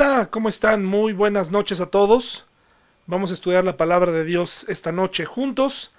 Hola, 0.00 0.28
¿cómo 0.30 0.48
están? 0.48 0.84
Muy 0.84 1.12
buenas 1.12 1.50
noches 1.50 1.80
a 1.80 1.86
todos. 1.86 2.46
Vamos 3.06 3.32
a 3.32 3.34
estudiar 3.34 3.64
la 3.64 3.76
palabra 3.76 4.12
de 4.12 4.22
Dios 4.22 4.64
esta 4.68 4.92
noche 4.92 5.24
juntos 5.24 5.90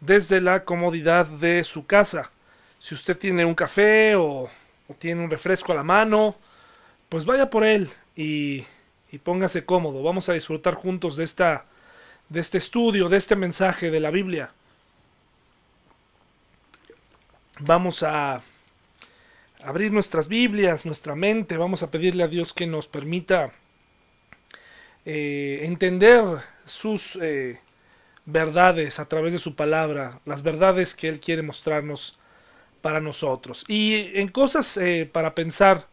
desde 0.00 0.40
la 0.40 0.64
comodidad 0.64 1.26
de 1.26 1.62
su 1.62 1.86
casa. 1.86 2.32
Si 2.80 2.96
usted 2.96 3.16
tiene 3.16 3.44
un 3.44 3.54
café 3.54 4.16
o, 4.16 4.50
tiene 4.98 5.22
un 5.22 5.30
refresco 5.30 5.70
a 5.70 5.76
la 5.76 5.84
mano, 5.84 6.34
pues 7.08 7.24
vaya 7.24 7.48
por 7.48 7.62
él 7.62 7.88
y, 8.16 8.64
y, 9.12 9.18
póngase 9.18 9.64
cómodo. 9.64 10.02
Vamos 10.02 10.28
a 10.28 10.32
disfrutar 10.32 10.74
juntos 10.74 11.16
de, 11.16 11.22
esta, 11.22 11.64
de 12.28 12.40
este 12.40 12.58
estudio, 12.58 13.08
de 13.08 13.18
este 13.18 13.36
mensaje 13.36 13.88
de 13.88 14.00
la 14.00 14.10
Biblia. 14.10 14.50
Vamos 17.60 18.02
a 18.02 18.42
abrir 19.64 19.92
nuestras 19.92 20.28
Biblias, 20.28 20.84
nuestra 20.84 21.14
mente, 21.14 21.56
vamos 21.56 21.82
a 21.82 21.90
pedirle 21.90 22.22
a 22.22 22.28
Dios 22.28 22.52
que 22.52 22.66
nos 22.66 22.86
permita 22.86 23.52
eh, 25.06 25.60
entender 25.62 26.22
sus 26.66 27.18
eh, 27.20 27.60
verdades 28.26 28.98
a 29.00 29.08
través 29.08 29.32
de 29.32 29.38
su 29.38 29.54
palabra, 29.56 30.20
las 30.26 30.42
verdades 30.42 30.94
que 30.94 31.08
Él 31.08 31.18
quiere 31.18 31.42
mostrarnos 31.42 32.18
para 32.82 33.00
nosotros. 33.00 33.64
Y 33.66 34.10
en 34.14 34.28
cosas 34.28 34.76
eh, 34.76 35.08
para 35.10 35.34
pensar, 35.34 35.86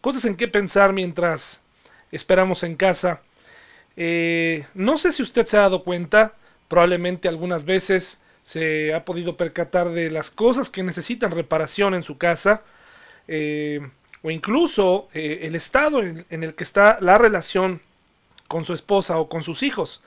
cosas 0.00 0.24
en 0.24 0.36
qué 0.36 0.48
pensar 0.48 0.92
mientras 0.92 1.62
esperamos 2.10 2.62
en 2.62 2.76
casa. 2.76 3.22
no 4.74 4.96
sé 4.96 5.12
si 5.12 5.22
usted 5.22 5.46
se 5.46 5.58
ha 5.58 5.62
dado 5.62 5.84
cuenta, 5.84 6.34
probablemente 6.68 7.28
algunas 7.28 7.66
veces 7.66 8.22
se 8.42 8.94
ha 8.94 9.04
podido 9.04 9.36
percatar 9.36 9.90
de 9.90 10.10
las 10.10 10.30
cosas 10.30 10.70
que 10.70 10.82
necesitan 10.82 11.32
reparación 11.32 11.94
en 11.94 12.02
su 12.02 12.16
casa 12.16 12.62
eh, 13.28 13.80
o 14.22 14.30
incluso 14.30 15.08
eh, 15.12 15.40
el 15.42 15.54
estado 15.54 16.02
en, 16.02 16.24
el 16.30 16.54
que 16.54 16.64
está 16.64 16.98
la 17.00 17.18
relación 17.18 17.80
con 18.48 18.64
su 18.64 18.72
esposa 18.72 19.18
o 19.18 19.28
con 19.28 19.44
sus 19.44 19.62
hijos. 19.62 20.02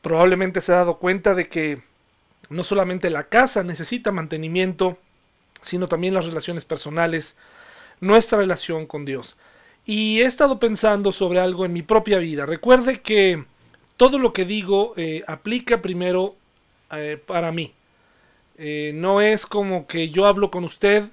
Probablemente 0.00 0.62
se 0.62 0.72
ha 0.72 0.76
dado 0.76 0.98
cuenta 0.98 1.34
de 1.34 1.48
que 1.48 1.82
no 2.48 2.64
solamente 2.64 3.10
la 3.10 3.28
casa 3.28 3.62
necesita 3.62 4.10
mantenimiento, 4.10 4.96
sino 5.60 5.86
también 5.86 6.14
las 6.14 6.24
relaciones 6.24 6.64
personales, 6.64 7.36
nuestra 8.00 8.38
relación 8.38 8.86
con 8.86 9.04
Dios. 9.04 9.36
Y 9.84 10.20
he 10.20 10.24
estado 10.24 10.58
pensando 10.58 11.12
sobre 11.12 11.40
algo 11.40 11.64
en 11.66 11.72
mi 11.72 11.82
propia 11.82 12.18
vida. 12.18 12.46
Recuerde 12.46 13.00
que 13.02 13.44
todo 13.96 14.18
lo 14.18 14.32
que 14.32 14.44
digo 14.44 14.94
eh, 14.96 15.22
aplica 15.26 15.82
primero 15.82 16.36
para 17.26 17.52
mí. 17.52 17.74
no 18.94 19.20
es 19.20 19.44
como 19.44 19.86
que 19.86 20.08
yo 20.08 20.24
hablo 20.24 20.50
con 20.50 20.64
usted 20.64 21.10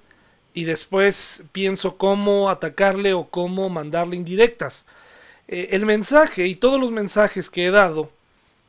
y 0.55 0.63
después 0.63 1.43
pienso 1.51 1.97
cómo 1.97 2.49
atacarle 2.49 3.13
o 3.13 3.27
cómo 3.29 3.69
mandarle 3.69 4.15
indirectas. 4.15 4.87
Eh, 5.49 5.67
el 5.71 5.85
mensaje 5.85 6.47
y 6.47 6.55
todos 6.55 6.79
los 6.79 6.91
mensajes 6.91 7.49
que 7.49 7.65
he 7.65 7.71
dado, 7.71 8.09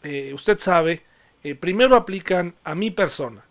eh, 0.02 0.32
usted 0.34 0.58
sabe, 0.58 1.02
eh, 1.44 1.54
primero 1.54 1.94
aplican 1.94 2.54
a 2.64 2.74
mi 2.74 2.90
persona. 2.90 3.42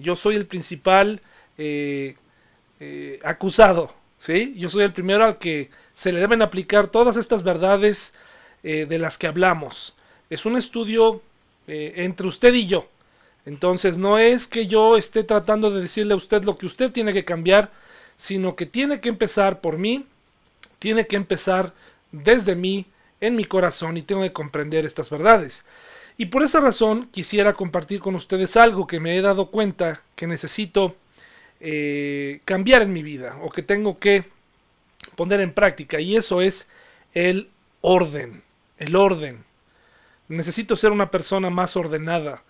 yo 0.00 0.16
soy 0.16 0.36
el 0.36 0.44
principal 0.46 1.22
acusado, 3.22 3.94
¿sí? 4.18 4.54
Yo 4.56 4.68
soy 4.68 4.84
el 4.84 4.92
primero 4.92 5.24
al 5.24 5.38
que 5.38 5.70
se 5.92 6.12
le 6.12 6.20
deben 6.20 6.42
aplicar 6.42 6.88
todas 6.88 7.16
estas 7.16 7.42
verdades 7.42 8.14
de 8.62 8.98
las 8.98 9.16
que 9.18 9.28
hablamos. 9.28 9.94
Es 10.30 10.44
un 10.44 10.56
estudio 10.56 11.22
entre 11.66 12.26
usted 12.26 12.52
y 12.54 12.66
yo. 12.66 12.88
Entonces 13.46 13.98
no 13.98 14.18
es 14.18 14.46
que 14.46 14.66
yo 14.66 14.96
esté 14.96 15.24
tratando 15.24 15.70
de 15.70 15.80
decirle 15.80 16.14
a 16.14 16.18
usted 16.18 16.44
lo 16.44 16.58
que 16.58 16.66
usted 16.66 16.92
tiene 16.92 17.12
que 17.12 17.24
cambiar, 17.24 17.70
sino 18.16 18.56
que 18.56 18.66
tiene 18.66 19.00
que 19.00 19.08
empezar 19.08 19.60
por 19.60 19.78
mí, 19.78 20.06
tiene 20.78 21.06
que 21.06 21.16
empezar 21.16 21.72
desde 22.12 22.54
mí, 22.54 22.86
en 23.20 23.36
mi 23.36 23.44
corazón, 23.44 23.96
y 23.96 24.02
tengo 24.02 24.22
que 24.22 24.32
comprender 24.32 24.84
estas 24.84 25.10
verdades. 25.10 25.64
Y 26.16 26.26
por 26.26 26.42
esa 26.42 26.60
razón 26.60 27.08
quisiera 27.12 27.54
compartir 27.54 28.00
con 28.00 28.16
ustedes 28.16 28.56
algo 28.56 28.86
que 28.86 29.00
me 29.00 29.16
he 29.16 29.20
dado 29.22 29.50
cuenta 29.50 30.02
que 30.16 30.26
necesito 30.26 30.96
eh, 31.60 32.40
cambiar 32.44 32.82
en 32.82 32.92
mi 32.92 33.02
vida 33.02 33.38
o 33.42 33.50
que 33.50 33.62
tengo 33.62 33.98
que 33.98 34.24
poner 35.16 35.40
en 35.40 35.52
práctica 35.52 36.00
y 36.00 36.16
eso 36.16 36.40
es 36.40 36.68
el 37.14 37.50
orden, 37.80 38.42
el 38.78 38.96
orden. 38.96 39.44
Necesito 40.28 40.76
ser 40.76 40.90
una 40.90 41.10
persona 41.10 41.50
más 41.50 41.76
ordenada, 41.76 42.42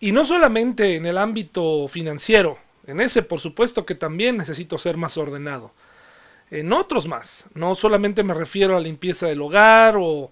y 0.00 0.12
no 0.12 0.24
solamente 0.24 0.96
en 0.96 1.04
el 1.04 1.18
ámbito 1.18 1.86
financiero, 1.86 2.58
en 2.86 3.00
ese 3.00 3.22
por 3.22 3.38
supuesto 3.38 3.84
que 3.84 3.94
también 3.94 4.38
necesito 4.38 4.78
ser 4.78 4.96
más 4.96 5.16
ordenado. 5.18 5.72
En 6.50 6.72
otros 6.72 7.06
más, 7.06 7.48
no 7.54 7.74
solamente 7.74 8.22
me 8.22 8.34
refiero 8.34 8.74
a 8.74 8.78
la 8.78 8.84
limpieza 8.84 9.28
del 9.28 9.42
hogar 9.42 9.96
o, 9.98 10.30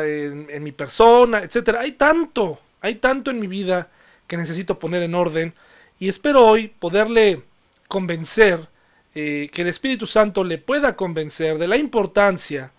en, 0.00 0.62
mi 0.62 0.72
persona, 0.72 1.42
etc. 1.42 1.76
Hay 1.80 1.92
tanto, 1.92 2.58
hay 2.80 2.94
tanto 2.94 3.30
en 3.30 3.40
mi 3.40 3.46
vida 3.46 3.90
que 4.26 4.36
necesito 4.36 4.78
poner 4.78 5.02
en 5.02 5.14
orden 5.14 5.52
y 5.98 6.08
espero 6.08 6.46
hoy 6.46 6.68
poderle 6.68 7.42
convencer, 7.88 8.68
eh, 9.14 9.50
que 9.52 9.62
el 9.62 9.68
Espíritu 9.68 10.06
Santo 10.06 10.44
le 10.44 10.58
pueda 10.58 10.94
convencer 10.94 11.58
de 11.58 11.66
la 11.66 11.76
importancia 11.76 12.70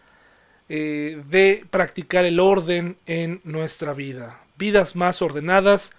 eh, 0.69 1.21
de 1.27 1.65
practicar 1.69 2.25
el 2.25 2.39
orden 2.39 2.97
en 3.05 3.41
nuestra 3.43 3.93
vida 3.93 4.39
vidas 4.59 4.95
más 4.95 5.23
ordenadas 5.23 5.93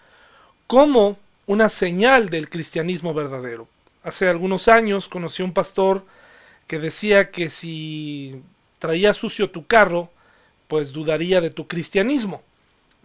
como 0.69 1.19
una 1.47 1.69
señal 1.69 2.31
del 2.31 2.49
cristianismo 2.49 3.13
verdadero. 3.13 3.67
Hace 4.05 4.29
algunos 4.29 4.69
años 4.69 5.09
conocí 5.09 5.43
a 5.43 5.47
un 5.47 5.53
pastor 5.53 6.05
que 6.69 6.79
decía 6.79 7.33
que 7.33 7.51
si 7.51 8.41
traía 8.79 9.13
sucio 9.13 9.51
tu 9.51 9.67
carro, 9.67 10.11
pues 10.69 10.93
dudaría 10.93 11.41
de 11.41 11.51
tu 11.51 11.67
cristianismo. 11.67 12.43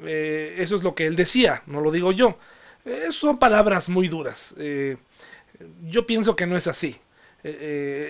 Eh, 0.03 0.57
eso 0.59 0.75
es 0.75 0.83
lo 0.83 0.93
que 0.93 1.07
él 1.07 1.15
decía, 1.15 1.63
no 1.65 1.81
lo 1.81 1.91
digo 1.91 2.11
yo. 2.11 2.37
Eh, 2.85 3.07
son 3.09 3.39
palabras 3.39 3.89
muy 3.89 4.07
duras. 4.07 4.53
Eh, 4.59 4.97
yo 5.89 6.05
pienso 6.05 6.35
que 6.35 6.45
no 6.45 6.55
es 6.55 6.67
así. 6.67 6.95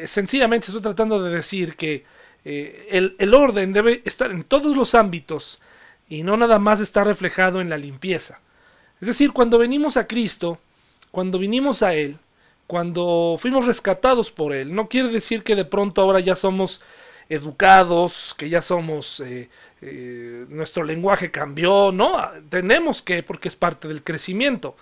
sencillamente 0.05 0.67
estoy 0.67 0.81
tratando 0.81 1.21
de 1.21 1.35
decir 1.35 1.75
que 1.75 2.05
el, 2.43 3.15
el, 3.19 3.33
orden 3.33 3.73
debe 3.73 4.01
estar 4.05 4.31
en 4.31 4.43
todos 4.43 4.75
los 4.77 4.95
ámbitos 4.95 5.59
y 6.07 6.23
no 6.23 6.37
nada 6.37 6.59
más 6.59 6.79
está 6.79 7.03
reflejado 7.03 7.61
en 7.61 7.69
la 7.69 7.77
limpieza. 7.77 8.39
Es 9.01 9.07
decir, 9.07 9.33
cuando 9.33 9.57
venimos 9.57 9.97
a 9.97 10.07
Cristo, 10.07 10.59
cuando 11.11 11.39
vinimos 11.39 11.83
a 11.83 11.93
Él, 11.93 12.17
cuando 12.67 13.37
fuimos 13.39 13.65
rescatados 13.65 14.31
por 14.31 14.53
Él, 14.53 14.73
no 14.73 14.87
quiere 14.87 15.09
decir 15.09 15.43
que 15.43 15.55
de 15.55 15.65
pronto 15.65 16.01
ahora 16.01 16.19
ya 16.19 16.35
somos 16.35 16.81
educados, 17.29 18.35
que 18.37 18.49
ya 18.49 18.61
somos, 18.61 19.19
eh, 19.19 19.49
eh, 19.81 20.45
nuestro 20.49 20.83
lenguaje 20.83 21.31
cambió, 21.31 21.91
no, 21.91 22.17
tenemos 22.49 23.01
que, 23.01 23.23
porque 23.23 23.47
es 23.47 23.55
parte 23.55 23.87
del 23.87 24.03
crecimiento. 24.03 24.75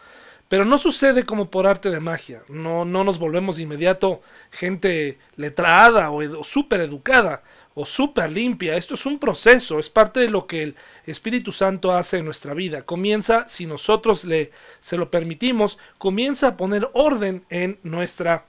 Pero 0.49 0.65
no 0.65 0.77
sucede 0.77 1.25
como 1.25 1.49
por 1.49 1.65
arte 1.65 1.89
de 1.89 1.99
magia, 1.99 2.43
no, 2.47 2.85
no 2.85 3.03
nos 3.03 3.17
volvemos 3.17 3.55
de 3.55 3.63
inmediato 3.63 4.21
gente 4.51 5.17
letrada 5.35 6.11
o 6.11 6.43
súper 6.43 6.81
educada 6.81 7.41
o 7.75 7.85
súper 7.85 8.31
limpia. 8.31 8.75
Esto 8.75 8.93
es 8.93 9.05
un 9.05 9.19
proceso, 9.19 9.79
es 9.79 9.89
parte 9.89 10.19
de 10.19 10.29
lo 10.29 10.47
que 10.47 10.63
el 10.63 10.75
Espíritu 11.05 11.51
Santo 11.51 11.91
hace 11.91 12.17
en 12.17 12.25
nuestra 12.25 12.53
vida. 12.53 12.83
Comienza, 12.83 13.47
si 13.47 13.65
nosotros 13.65 14.25
le, 14.25 14.51
se 14.79 14.97
lo 14.97 15.09
permitimos, 15.09 15.77
comienza 15.97 16.49
a 16.49 16.57
poner 16.57 16.89
orden 16.93 17.45
en 17.49 17.79
nuestra 17.83 18.45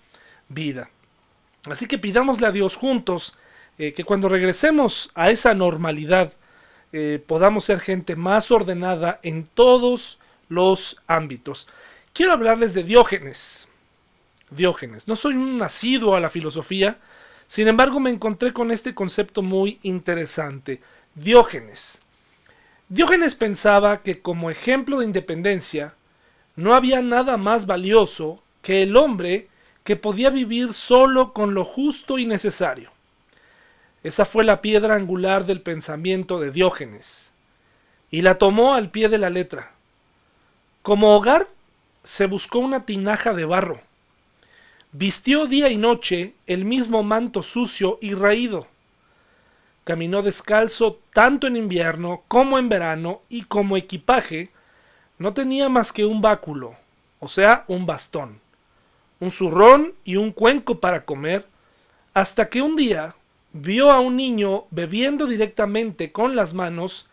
vida. 0.49 0.91
Así 1.71 1.87
que 1.87 1.99
pidámosle 1.99 2.47
a 2.47 2.53
Dios 2.53 2.77
juntos 2.77 3.35
eh, 3.79 3.93
que 3.93 4.05
cuando 4.05 4.29
regresemos 4.29 5.11
a 5.15 5.31
esa 5.31 5.55
normalidad 5.55 6.33
eh, 6.93 7.21
podamos 7.27 7.65
ser 7.65 7.81
gente 7.81 8.15
más 8.15 8.51
ordenada 8.51 9.19
en 9.23 9.47
todos 9.47 10.19
los 10.49 11.03
ámbitos. 11.07 11.67
Quiero 12.13 12.33
hablarles 12.33 12.75
de 12.75 12.85
Diógenes. 12.85 13.67
Diógenes. 14.51 15.09
No 15.09 15.17
soy 15.17 15.35
un 15.35 15.59
nacido 15.59 16.15
a 16.15 16.21
la 16.21 16.31
filosofía, 16.31 16.99
sin 17.47 17.69
embargo, 17.69 18.01
me 18.01 18.11
encontré 18.11 18.53
con 18.53 18.71
este 18.71 18.95
concepto 18.95 19.43
muy 19.43 19.79
interesante, 19.83 20.81
Diógenes. 21.15 22.01
Diógenes 22.89 23.35
pensaba 23.35 24.03
que 24.03 24.21
como 24.21 24.51
ejemplo 24.51 24.99
de 24.99 25.07
independencia, 25.07 25.95
no 26.57 26.75
había 26.75 27.03
nada 27.03 27.37
más 27.37 27.67
valioso 27.67 28.43
que 28.63 28.83
el 28.83 28.97
hombre 28.97 29.49
que 29.85 29.97
podía 29.97 30.31
vivir 30.31 30.73
solo 30.73 31.33
con 31.33 31.55
lo 31.55 31.65
justo 31.65 32.19
y 32.19 32.27
necesario. 32.27 32.91
Esa 34.03 34.25
fue 34.25 34.45
la 34.45 34.61
piedra 34.61 34.95
angular 34.95 35.47
del 35.47 35.61
pensamiento 35.61 36.41
de 36.41 36.51
Diógenes, 36.51 37.33
y 38.11 38.23
la 38.23 38.39
tomó 38.39 38.75
al 38.75 38.91
pie 38.91 39.09
de 39.09 39.19
la 39.19 39.31
letra. 39.31 39.73
Como 40.83 41.15
hogar, 41.17 41.49
se 42.03 42.27
buscó 42.27 42.59
una 42.59 42.85
tinaja 42.85 43.33
de 43.33 43.45
barro, 43.45 43.81
Vistió 44.97 45.47
día 45.47 45.71
y 45.71 45.77
noche 45.77 46.35
el 46.47 46.65
mismo 46.65 47.03
manto 47.03 47.43
sucio 47.43 47.99
y 48.01 48.15
raído. 48.15 48.69
Caminó 49.83 50.23
descalzo 50.23 51.01
tanto 51.13 51.49
en 51.49 51.57
invierno 51.57 52.23
como 52.29 52.61
en 52.61 52.69
verano 52.69 53.21
y 53.29 53.43
como 53.43 53.77
equipaje 53.77 54.51
no 55.19 55.35
tenía 55.35 55.69
más 55.69 55.93
que 55.93 56.05
un 56.05 56.23
báculo, 56.23 56.77
o 57.19 57.27
sea, 57.27 57.65
un 57.67 57.87
bastón, 57.87 58.39
un 59.19 59.33
zurrón 59.33 59.95
y 60.05 60.15
un 60.15 60.31
cuenco 60.31 60.79
para 60.79 61.05
comer, 61.05 61.45
hasta 62.13 62.49
que 62.49 62.63
un 62.63 62.77
día 62.77 63.17
vio 63.53 63.91
a 63.91 63.99
un 63.99 64.17
niño 64.17 64.67
bebiendo 64.71 65.27
directamente 65.27 66.13
con 66.13 66.37
las 66.37 66.55
manos 66.55 67.09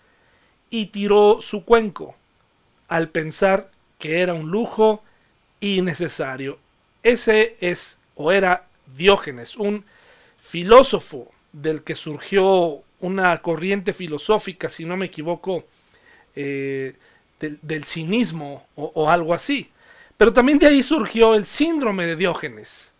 y 0.70 0.86
tiró 0.86 1.42
su 1.42 1.66
cuenco, 1.66 2.14
al 2.88 3.10
pensar 3.10 3.72
que 3.98 4.22
era 4.22 4.36
un 4.36 4.52
lujo 4.52 5.02
innecesario. 5.62 6.60
Ese 7.04 7.56
es 7.60 8.00
o 8.16 8.32
era 8.32 8.68
Diógenes, 8.96 9.56
un 9.56 9.86
filósofo 10.42 11.32
del 11.52 11.84
que 11.84 11.96
surgió 11.96 12.84
una 13.00 13.38
corriente 13.42 13.94
filosófica, 13.94 14.70
si 14.70 14.86
no 14.86 14.96
me 14.98 15.08
equivoco, 15.08 15.66
eh, 16.36 16.96
del, 17.40 17.86
cinismo 17.86 18.68
o, 18.76 19.10
algo 19.10 19.34
así. 19.34 19.70
Pero 20.18 20.32
también 20.32 20.60
de 20.60 20.68
ahí 20.68 20.84
surgió 20.84 21.34
el 21.34 21.46
síndrome 21.46 22.06
de 22.06 22.16
Diógenes. 22.16 22.92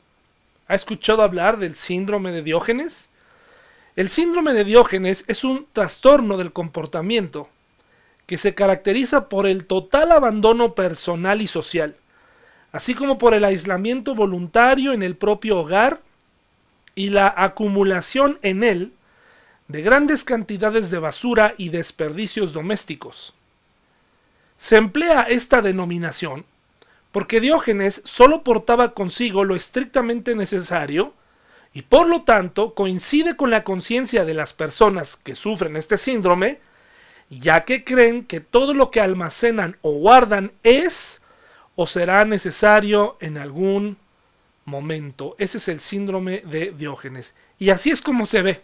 ¿Ha 0.68 0.76
escuchado 0.76 1.22
hablar 1.22 1.60
del 1.60 1.76
síndrome 1.76 2.32
de 2.32 2.42
Diógenes? 2.42 3.10
El 3.96 4.10
síndrome 4.10 4.54
de 4.54 4.64
Diógenes 4.64 5.26
es 5.28 5.44
un 5.44 5.68
trastorno 5.72 6.38
del 6.38 6.52
comportamiento 6.52 7.50
que 8.26 8.38
se 8.38 8.56
caracteriza 8.56 9.30
por 9.30 9.46
el 9.46 9.66
total 9.66 10.12
abandono 10.14 10.74
personal 10.74 11.42
y 11.42 11.48
social, 11.48 11.96
así 12.72 12.96
como 12.96 13.18
por 13.18 13.34
el 13.34 13.44
aislamiento 13.44 14.16
voluntario 14.16 14.94
en 14.94 15.04
el 15.04 15.16
propio 15.16 15.60
hogar 15.60 16.02
y 16.96 17.10
la 17.10 17.34
acumulación 17.36 18.40
en 18.42 18.64
él 18.64 18.94
de 19.68 19.82
grandes 19.82 20.24
cantidades 20.24 20.92
de 20.92 21.00
basura 21.00 21.54
y 21.58 21.70
desperdicios 21.70 22.54
domésticos. 22.54 23.34
Se 24.58 24.76
emplea 24.76 25.22
esta 25.22 25.62
denominación 25.62 26.46
porque 27.12 27.40
Diógenes 27.40 28.02
solo 28.06 28.44
portaba 28.44 28.94
consigo 28.94 29.44
lo 29.44 29.56
estrictamente 29.56 30.36
necesario 30.36 31.14
y 31.74 31.84
por 31.84 32.08
lo 32.08 32.24
tanto 32.24 32.74
coincide 32.74 33.36
con 33.36 33.50
la 33.50 33.64
conciencia 33.64 34.26
de 34.26 34.34
las 34.34 34.54
personas 34.54 35.16
que 35.16 35.36
sufren 35.36 35.78
este 35.78 35.98
síndrome, 35.98 36.60
ya 37.30 37.64
que 37.64 37.84
creen 37.84 38.26
que 38.26 38.40
todo 38.42 38.74
lo 38.74 38.92
que 38.92 39.00
almacenan 39.00 39.78
o 39.82 39.92
guardan 39.94 40.52
es 40.64 41.21
o 41.76 41.88
será 41.88 42.26
necesario 42.26 43.18
en 43.20 43.38
algún 43.38 43.98
momento. 44.66 45.36
Ese 45.38 45.58
es 45.58 45.68
el 45.68 45.80
síndrome 45.80 46.42
de 46.46 46.72
Diógenes. 46.72 47.36
Y 47.60 47.70
así 47.70 47.92
es 47.92 48.02
como 48.02 48.26
se 48.26 48.42
ve. 48.42 48.62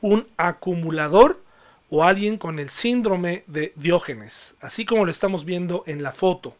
Un 0.00 0.26
acumulador 0.36 1.42
o 1.90 2.04
alguien 2.04 2.36
con 2.36 2.58
el 2.58 2.70
síndrome 2.70 3.44
de 3.46 3.72
Diógenes, 3.76 4.54
así 4.60 4.84
como 4.84 5.04
lo 5.04 5.10
estamos 5.10 5.44
viendo 5.44 5.84
en 5.86 6.02
la 6.02 6.12
foto. 6.12 6.56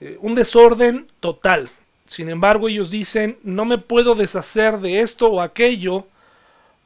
Eh, 0.00 0.18
un 0.20 0.34
desorden 0.34 1.06
total. 1.20 1.70
Sin 2.06 2.28
embargo, 2.28 2.68
ellos 2.68 2.90
dicen, 2.90 3.38
no 3.42 3.64
me 3.64 3.78
puedo 3.78 4.14
deshacer 4.14 4.78
de 4.78 5.00
esto 5.00 5.28
o 5.28 5.40
aquello 5.40 6.06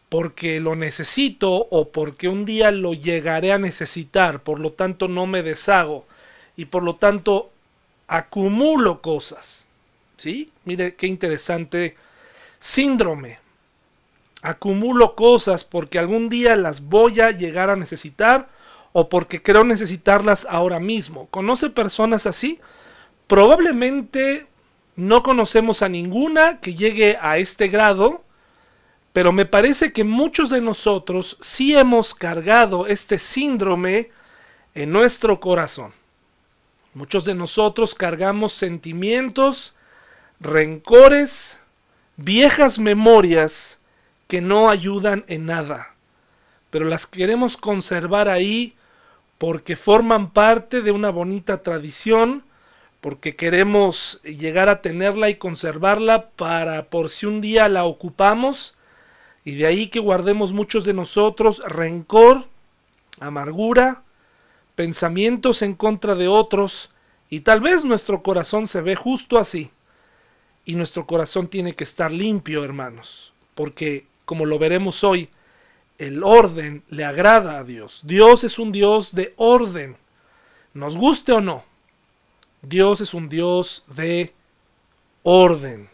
porque 0.09 0.61
lo 0.61 0.77
necesito 0.77 1.51
o 1.71 1.91
porque 1.91 2.29
un 2.29 2.45
día 2.45 2.71
lo 2.71 2.95
llegaré 2.95 3.53
a 3.53 3.59
necesitar, 3.59 4.43
por 4.43 4.59
lo 4.59 4.73
tanto 4.73 5.09
no 5.09 5.27
me 5.27 5.43
deshago 5.43 6.05
y 6.61 6.67
por 6.67 6.83
lo 6.83 6.97
tanto 6.97 7.51
acumulo 8.07 9.01
cosas. 9.01 9.65
¿Sí? 10.19 10.53
Mire 10.67 10.95
qué 10.95 11.07
interesante 11.07 11.97
síndrome. 12.59 13.39
Acumulo 14.43 15.15
cosas 15.15 15.65
porque 15.65 15.99
algún 15.99 16.29
día 16.29 16.57
las 16.57 16.83
voy 16.83 17.21
a 17.23 17.31
llegar 17.31 17.71
a 17.71 17.77
necesitar 17.77 18.51
o 18.93 19.09
porque 19.09 19.41
creo 19.41 19.65
necesitarlas 19.65 20.47
ahora 20.51 20.81
mismo. 20.81 21.29
¿Conoce 21.31 21.71
personas 21.71 22.27
así? 22.27 22.61
Probablemente 23.27 24.47
no 24.97 25.23
conocemos 25.23 25.81
a 25.81 25.89
ninguna 25.89 26.61
que 26.61 26.75
llegue 26.75 27.17
a 27.23 27.39
este 27.39 27.69
grado, 27.69 28.23
pero 29.15 29.33
me 29.33 29.47
parece 29.47 29.95
que 29.95 30.05
muchos 30.05 30.51
de 30.51 30.61
nosotros 30.61 31.39
sí 31.41 31.75
hemos 31.75 32.15
cargado 32.15 32.87
este 32.87 33.19
síndrome 33.19 34.11
en 34.75 34.93
nuestro 34.93 35.41
corazón. 35.41 35.99
Muchos 36.95 37.25
de 37.25 37.35
nosotros 37.35 37.95
cargamos 37.95 38.53
sentimientos, 38.53 39.75
rencores, 40.41 41.61
viejas 42.17 42.79
memorias 42.79 43.79
que 44.29 44.41
no 44.41 44.71
ayudan 44.71 45.25
en 45.29 45.47
nada, 45.47 45.95
pero 46.71 46.85
las 46.85 47.07
queremos 47.07 47.57
conservar 47.57 48.29
ahí 48.29 48.75
porque 49.39 49.77
forman 49.77 50.31
parte 50.31 50.83
de 50.83 50.93
una 50.93 51.11
bonita 51.11 51.63
tradición 51.63 52.45
porque 53.01 53.35
queremos 53.35 54.21
llegar 54.23 54.69
a 54.69 54.83
tenerla 54.83 55.31
y 55.31 55.37
conservarla 55.37 56.31
para 56.31 56.91
por 56.91 57.09
si 57.09 57.27
un 57.27 57.41
día 57.41 57.69
la 57.69 57.85
ocupamos. 57.85 58.77
Y 59.45 59.55
de 59.55 59.67
ahí 59.67 59.89
que 59.89 60.01
guardemos 60.01 60.53
muchos 60.53 60.85
de 60.85 60.93
nosotros 60.93 61.63
rencor, 61.67 62.45
amargura, 63.19 64.03
pensamientos 64.81 65.61
en 65.61 65.75
contra 65.75 66.15
de 66.15 66.27
otros 66.27 66.91
y 67.29 67.41
tal 67.41 67.61
vez 67.61 67.85
nuestro 67.85 68.23
corazón 68.23 68.67
se 68.67 68.81
ve 68.81 68.97
justo 68.97 69.37
así. 69.37 69.71
Y 70.65 70.75
nuestro 70.75 71.07
corazón 71.07 71.49
tiene 71.49 71.75
que 71.75 71.85
estar 71.85 72.11
limpio, 72.11 72.65
hermanos, 72.65 73.35
porque 73.55 74.07
como 74.25 74.47
lo 74.47 74.59
veremos 74.59 75.05
hoy, 75.05 75.29
el 75.99 76.25
orden 76.25 76.83
le 76.89 77.05
agrada 77.05 77.59
a 77.59 77.65
Dios. 77.65 78.01
Dios 78.05 78.43
es 78.43 78.59
un 78.59 78.73
Dios 78.73 79.15
de 79.15 79.35
orden, 79.37 79.99
nos 80.73 80.97
guste 80.97 81.33
o 81.33 81.43
no. 81.43 81.63
Dios 82.63 83.03
es 83.03 83.13
un 83.13 83.29
Dios 83.29 83.85
de 83.87 84.33
orden. 85.25 85.91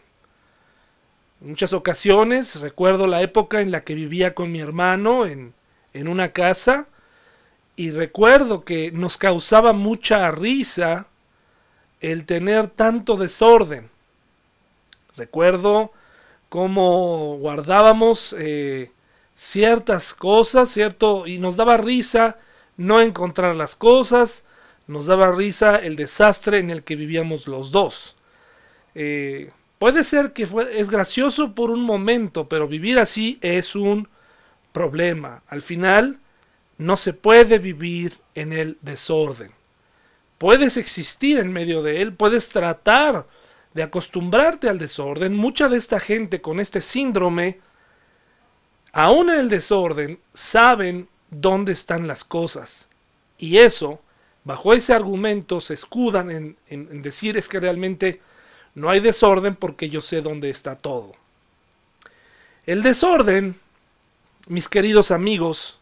En 1.41 1.49
muchas 1.49 1.73
ocasiones 1.73 2.61
recuerdo 2.61 3.05
la 3.05 3.21
época 3.21 3.59
en 3.59 3.69
la 3.69 3.83
que 3.83 3.95
vivía 3.95 4.33
con 4.33 4.49
mi 4.49 4.61
hermano 4.61 5.25
en, 5.25 5.53
en 5.93 6.07
una 6.07 6.31
casa 6.31 6.87
y 7.77 7.91
recuerdo 7.91 8.65
que 8.65 8.91
nos 8.91 9.17
causaba 9.17 9.71
mucha 9.71 10.29
risa 10.31 11.05
el 12.01 12.25
tener 12.25 12.67
tanto 12.67 13.15
desorden. 13.15 13.89
Recuerdo 15.15 15.91
cómo 16.49 17.37
guardábamos 17.37 18.35
eh, 18.37 18.91
ciertas 19.35 20.15
cosas, 20.15 20.69
¿cierto? 20.69 21.27
Y 21.27 21.37
nos 21.37 21.55
daba 21.55 21.77
risa 21.77 22.37
no 22.77 22.99
encontrar 22.99 23.55
las 23.55 23.75
cosas, 23.75 24.43
nos 24.87 25.05
daba 25.05 25.31
risa 25.31 25.77
el 25.77 25.95
desastre 25.95 26.57
en 26.57 26.71
el 26.71 26.81
que 26.83 26.95
vivíamos 26.95 27.47
los 27.47 27.71
dos. 27.71 28.15
Eh, 28.95 29.51
puede 29.77 30.03
ser 30.03 30.33
que 30.33 30.47
es 30.73 30.89
gracioso 30.89 31.53
por 31.53 31.69
un 31.69 31.83
momento, 31.83 32.49
pero 32.49 32.67
vivir 32.67 32.97
así 32.97 33.37
es 33.41 33.75
un 33.75 34.07
problema. 34.71 35.43
Al 35.47 35.61
final, 35.61 36.19
no 36.77 36.97
se 36.97 37.13
puede 37.13 37.59
vivir 37.59 38.17
en 38.35 38.53
el 38.53 38.77
desorden. 38.81 39.51
Puedes 40.37 40.77
existir 40.77 41.39
en 41.39 41.51
medio 41.51 41.81
de 41.81 42.01
él, 42.01 42.13
puedes 42.13 42.49
tratar 42.49 43.25
de 43.73 43.83
acostumbrarte 43.83 44.69
al 44.69 44.77
desorden. 44.77 45.35
Mucha 45.35 45.69
de 45.69 45.77
esta 45.77 45.99
gente 45.99 46.41
con 46.41 46.59
este 46.59 46.81
síndrome, 46.81 47.59
aún 48.91 49.29
en 49.29 49.39
el 49.39 49.49
desorden, 49.49 50.19
saben 50.33 51.07
dónde 51.29 51.71
están 51.71 52.07
las 52.07 52.23
cosas. 52.23 52.87
Y 53.37 53.57
eso 53.57 54.01
bajo 54.47 54.73
ese 54.73 54.93
argumento 54.93 55.59
se 55.59 55.73
escudan 55.73 56.55
en, 56.69 57.01
decir 57.01 57.37
es 57.37 57.49
que 57.49 57.59
realmente 57.59 58.21
no 58.75 58.89
hay 58.89 59.01
desorden 59.01 59.55
porque 59.55 59.89
yo 59.89 60.01
sé 60.01 60.21
dónde 60.21 60.49
está 60.49 60.77
todo. 60.77 61.13
El 62.65 62.81
desorden, 62.81 63.55
mis 64.47 64.69
queridos 64.69 65.11
amigos, 65.11 65.76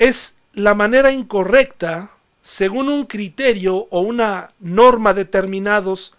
es 0.00 0.40
la 0.52 0.74
manera 0.74 1.12
incorrecta, 1.12 2.10
según 2.42 2.88
un 2.88 3.06
criterio 3.06 3.86
o 3.90 4.00
una 4.00 4.50
norma 4.58 5.14
determinados, 5.14 6.14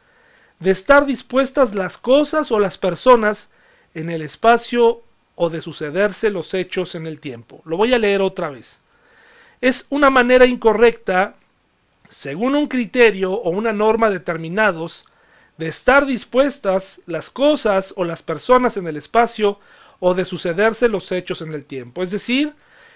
de 0.62 0.72
estar 0.72 1.06
dispuestas 1.06 1.76
las 1.76 1.98
cosas 1.98 2.50
o 2.54 2.60
las 2.62 2.78
personas 2.78 3.50
en 3.94 4.10
el 4.10 4.22
espacio 4.22 5.02
o 5.36 5.50
de 5.50 5.60
sucederse 5.60 6.30
los 6.30 6.54
hechos 6.54 6.96
en 6.96 7.08
el 7.08 7.20
tiempo. 7.20 7.62
Lo 7.66 7.76
voy 7.76 7.94
a 7.94 8.00
leer 8.00 8.22
otra 8.22 8.50
vez 8.50 8.80
es 9.62 9.86
una 9.90 10.10
manera 10.10 10.46
incorrecta, 10.48 11.36
según 12.10 12.56
un 12.56 12.68
criterio 12.68 13.32
o 13.32 13.52
una 13.52 13.72
norma 13.72 14.10
determinados, 14.10 15.06
de 15.58 15.68
estar 15.68 16.08
dispuestas 16.08 17.02
las 17.06 17.30
cosas 17.30 17.94
o 17.96 18.04
las 18.04 18.24
personas 18.24 18.76
en 18.78 18.88
el 18.88 18.98
espacio 18.98 19.60
o 20.00 20.16
de 20.16 20.26
sucederse 20.26 20.90
los 20.90 21.12
hechos 21.12 21.44
en 21.44 21.54
el 21.54 21.64
tiempo. 21.64 22.02
Es 22.02 22.10
decir, 22.10 22.54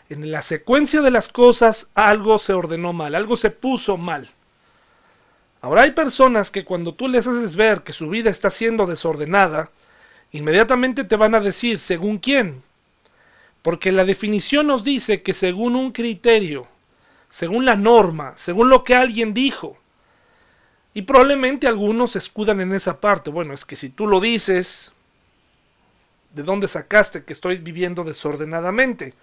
en 0.10 0.32
la 0.32 0.42
secuencia 0.42 1.02
de 1.02 1.12
las 1.12 1.28
cosas 1.28 1.90
algo 1.96 2.38
se 2.38 2.54
ordenó 2.54 2.94
mal, 2.94 3.16
algo 3.16 3.38
se 3.38 3.50
puso 3.50 3.98
mal. 3.98 4.30
Ahora 5.62 5.84
hay 5.84 5.92
personas 5.92 6.52
que 6.52 6.64
cuando 6.64 6.94
tú 6.94 7.08
les 7.08 7.26
haces 7.26 7.56
ver 7.56 7.82
que 7.82 7.94
su 7.94 8.10
vida 8.10 8.30
está 8.30 8.52
siendo 8.52 8.86
desordenada, 8.86 9.72
inmediatamente 10.32 11.04
te 11.04 11.16
van 11.16 11.34
a 11.34 11.40
decir, 11.40 11.80
según 11.80 12.20
quién, 12.20 12.62
porque 13.64 13.92
la 13.92 14.06
definición 14.06 14.68
nos 14.68 14.84
dice 14.84 15.24
que 15.24 15.34
según 15.34 15.76
un 15.76 15.92
criterio, 15.92 16.68
según 17.30 17.66
la 17.66 17.76
norma, 17.76 18.34
según 18.36 18.70
lo 18.70 18.84
que 18.84 18.94
alguien 18.94 19.34
dijo, 19.34 19.78
y 20.94 21.02
probablemente 21.02 21.68
algunos 21.68 22.12
se 22.12 22.20
escudan 22.20 22.62
en 22.62 22.74
esa 22.74 23.02
parte. 23.02 23.30
Bueno, 23.30 23.54
es 23.54 23.66
que 23.66 23.76
si 23.76 23.90
tú 23.90 24.08
lo 24.08 24.22
dices, 24.22 24.94
de 26.34 26.44
dónde 26.44 26.68
sacaste 26.68 27.24
que 27.24 27.34
estoy 27.34 27.58
viviendo 27.58 28.04
desordenadamente. 28.04 29.14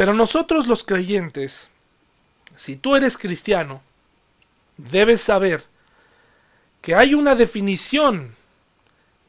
Pero 0.00 0.14
nosotros 0.14 0.66
los 0.66 0.82
creyentes, 0.82 1.68
si 2.56 2.74
tú 2.74 2.96
eres 2.96 3.18
cristiano, 3.18 3.82
debes 4.78 5.20
saber 5.20 5.62
que 6.80 6.94
hay 6.94 7.12
una 7.12 7.34
definición 7.34 8.34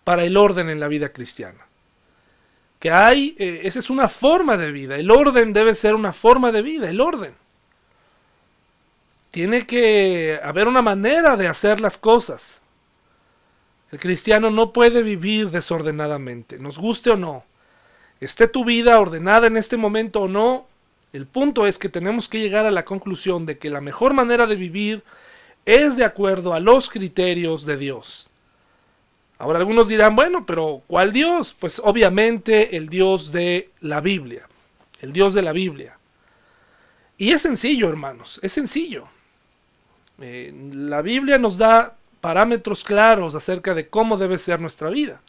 para 0.06 0.24
el 0.24 0.38
orden 0.38 0.70
en 0.70 0.80
la 0.80 0.88
vida 0.88 1.10
cristiana. 1.10 1.68
Que 2.80 2.90
hay, 2.90 3.36
eh, 3.38 3.64
esa 3.66 3.80
es 3.80 3.90
una 3.90 4.08
forma 4.08 4.56
de 4.56 4.72
vida. 4.72 4.96
El 4.96 5.12
orden 5.12 5.52
debe 5.52 5.76
ser 5.76 5.94
una 5.94 6.14
forma 6.14 6.54
de 6.54 6.62
vida, 6.62 6.90
el 6.90 7.02
orden. 7.02 7.34
Tiene 9.30 9.68
que 9.68 10.40
haber 10.42 10.70
una 10.70 10.82
manera 10.82 11.36
de 11.36 11.50
hacer 11.50 11.82
las 11.82 11.98
cosas. 11.98 12.62
El 13.92 14.00
cristiano 14.00 14.50
no 14.50 14.72
puede 14.72 15.04
vivir 15.04 15.50
desordenadamente, 15.50 16.58
nos 16.60 16.78
guste 16.78 17.10
o 17.10 17.18
no 17.18 17.51
esté 18.22 18.48
tu 18.48 18.64
vida 18.64 19.00
ordenada 19.00 19.48
en 19.48 19.58
este 19.58 19.76
momento 19.76 20.22
o 20.22 20.28
no, 20.28 20.68
el 21.12 21.26
punto 21.26 21.68
es 21.68 21.78
que 21.78 21.90
tenemos 21.90 22.30
que 22.30 22.40
llegar 22.40 22.66
a 22.66 22.72
la 22.72 22.86
conclusión 22.86 23.46
de 23.46 23.58
que 23.58 23.70
la 23.70 23.82
mejor 23.82 24.14
manera 24.14 24.48
de 24.48 24.56
vivir 24.56 25.04
es 25.66 25.98
de 25.98 26.06
acuerdo 26.06 26.54
a 26.54 26.60
los 26.60 26.90
criterios 26.90 27.66
de 27.66 27.78
Dios. 27.78 28.30
Ahora 29.38 29.60
algunos 29.60 29.88
dirán, 29.88 30.16
bueno, 30.16 30.46
pero 30.46 30.84
¿cuál 30.88 31.12
Dios? 31.12 31.56
Pues 31.60 31.82
obviamente 31.84 32.78
el 32.78 32.90
Dios 32.90 33.32
de 33.32 33.72
la 33.82 34.00
Biblia, 34.00 34.48
el 35.02 35.12
Dios 35.12 35.34
de 35.34 35.42
la 35.42 35.52
Biblia. 35.52 35.98
Y 37.18 37.32
es 37.32 37.42
sencillo, 37.42 37.90
hermanos, 37.90 38.40
es 38.44 38.54
sencillo. 38.54 39.06
Eh, 40.22 40.54
la 40.74 41.02
Biblia 41.02 41.40
nos 41.40 41.58
da 41.58 41.98
parámetros 42.22 42.84
claros 42.84 43.34
acerca 43.34 43.74
de 43.74 43.88
cómo 43.90 44.18
debe 44.18 44.38
ser 44.38 44.62
nuestra 44.62 44.90
vida. 44.90 45.22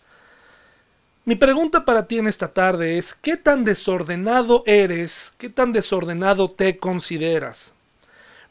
Mi 1.25 1.37
pregunta 1.37 1.85
para 1.85 2.09
ti 2.09 2.19
en 2.19 2.27
esta 2.27 2.49
tarde 2.53 2.99
es, 2.99 3.15
¿qué 3.15 3.37
tan 3.37 3.65
desordenado 3.65 4.65
eres? 4.67 5.33
¿Qué 5.39 5.49
tan 5.49 5.73
desordenado 5.73 6.51
te 6.51 6.79
consideras? 6.79 7.75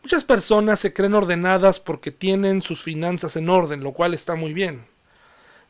Muchas 0.01 0.23
personas 0.23 0.79
se 0.79 0.93
creen 0.93 1.13
ordenadas 1.13 1.81
porque 1.81 2.11
tienen 2.11 2.61
sus 2.61 2.81
finanzas 2.81 3.35
en 3.35 3.49
orden, 3.49 3.83
lo 3.83 3.91
cual 3.91 4.13
está 4.13 4.35
muy 4.35 4.53
bien. 4.53 4.85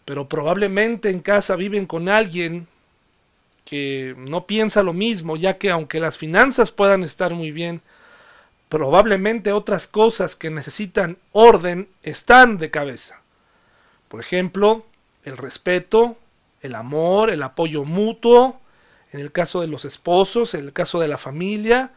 Pero 0.06 0.30
probablemente 0.30 1.10
en 1.10 1.22
casa 1.22 1.56
viven 1.56 1.88
con 1.88 2.08
alguien 2.08 2.68
que 3.66 4.14
no 4.16 4.46
piensa 4.46 4.84
lo 4.84 4.94
mismo, 4.94 5.38
ya 5.38 5.58
que 5.58 5.72
aunque 5.72 6.00
las 6.00 6.20
finanzas 6.20 6.70
puedan 6.70 7.04
estar 7.04 7.34
muy 7.34 7.50
bien, 7.50 7.82
probablemente 8.70 9.52
otras 9.54 9.88
cosas 9.88 10.36
que 10.36 10.52
necesitan 10.52 11.18
orden 11.32 11.88
están 12.04 12.60
de 12.60 12.70
cabeza. 12.70 13.22
Por 14.08 14.20
ejemplo, 14.20 14.86
el 15.24 15.36
respeto, 15.36 16.16
el 16.62 16.76
amor, 16.76 17.30
el 17.30 17.44
apoyo 17.44 17.84
mutuo, 17.84 18.60
en 19.12 19.20
el 19.20 19.32
caso 19.32 19.62
de 19.62 19.68
los 19.68 19.86
esposos, 19.86 20.54
en 20.54 20.62
el 20.62 20.74
caso 20.74 21.00
de 21.00 21.08
la 21.08 21.18
familia. 21.18 21.92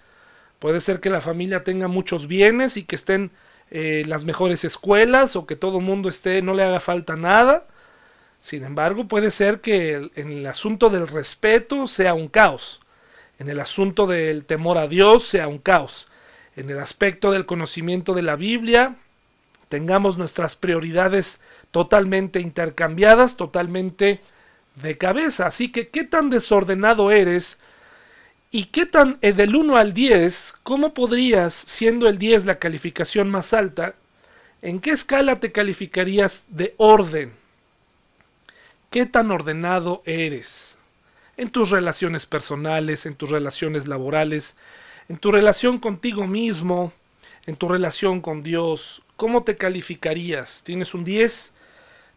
Puede 0.58 0.80
ser 0.80 1.00
que 1.00 1.10
la 1.10 1.20
familia 1.20 1.64
tenga 1.64 1.88
muchos 1.88 2.26
bienes 2.26 2.76
y 2.76 2.84
que 2.84 2.96
estén 2.96 3.30
eh, 3.70 4.04
las 4.06 4.24
mejores 4.24 4.64
escuelas 4.64 5.36
o 5.36 5.46
que 5.46 5.56
todo 5.56 5.78
el 5.78 5.84
mundo 5.84 6.08
esté, 6.08 6.42
no 6.42 6.54
le 6.54 6.62
haga 6.62 6.80
falta 6.80 7.16
nada. 7.16 7.66
Sin 8.40 8.64
embargo, 8.64 9.08
puede 9.08 9.30
ser 9.30 9.60
que 9.60 10.10
en 10.14 10.32
el 10.32 10.46
asunto 10.46 10.90
del 10.90 11.08
respeto 11.08 11.86
sea 11.86 12.14
un 12.14 12.28
caos. 12.28 12.80
En 13.38 13.48
el 13.48 13.58
asunto 13.58 14.06
del 14.06 14.44
temor 14.44 14.78
a 14.78 14.86
Dios 14.86 15.26
sea 15.26 15.48
un 15.48 15.58
caos. 15.58 16.08
En 16.56 16.70
el 16.70 16.78
aspecto 16.78 17.32
del 17.32 17.46
conocimiento 17.46 18.14
de 18.14 18.22
la 18.22 18.36
Biblia, 18.36 18.96
tengamos 19.68 20.18
nuestras 20.18 20.56
prioridades 20.56 21.40
totalmente 21.70 22.40
intercambiadas, 22.40 23.36
totalmente 23.36 24.20
de 24.76 24.96
cabeza. 24.98 25.46
Así 25.46 25.70
que, 25.70 25.88
¿qué 25.88 26.04
tan 26.04 26.30
desordenado 26.30 27.10
eres? 27.10 27.58
¿Y 28.50 28.66
qué 28.66 28.86
tan 28.86 29.18
eh, 29.20 29.32
del 29.32 29.56
1 29.56 29.76
al 29.76 29.92
10, 29.92 30.56
cómo 30.62 30.94
podrías, 30.94 31.54
siendo 31.54 32.08
el 32.08 32.18
10 32.18 32.44
la 32.44 32.58
calificación 32.58 33.28
más 33.28 33.52
alta, 33.52 33.94
en 34.62 34.80
qué 34.80 34.90
escala 34.90 35.40
te 35.40 35.52
calificarías 35.52 36.46
de 36.48 36.74
orden? 36.76 37.32
¿Qué 38.90 39.06
tan 39.06 39.30
ordenado 39.30 40.02
eres? 40.04 40.76
En 41.36 41.50
tus 41.50 41.70
relaciones 41.70 42.26
personales, 42.26 43.06
en 43.06 43.16
tus 43.16 43.30
relaciones 43.30 43.88
laborales, 43.88 44.56
en 45.08 45.16
tu 45.16 45.32
relación 45.32 45.78
contigo 45.80 46.28
mismo, 46.28 46.92
en 47.46 47.56
tu 47.56 47.68
relación 47.68 48.20
con 48.20 48.42
Dios, 48.42 49.02
¿cómo 49.16 49.42
te 49.42 49.56
calificarías? 49.56 50.62
¿Tienes 50.62 50.94
un 50.94 51.04
10? 51.04 51.52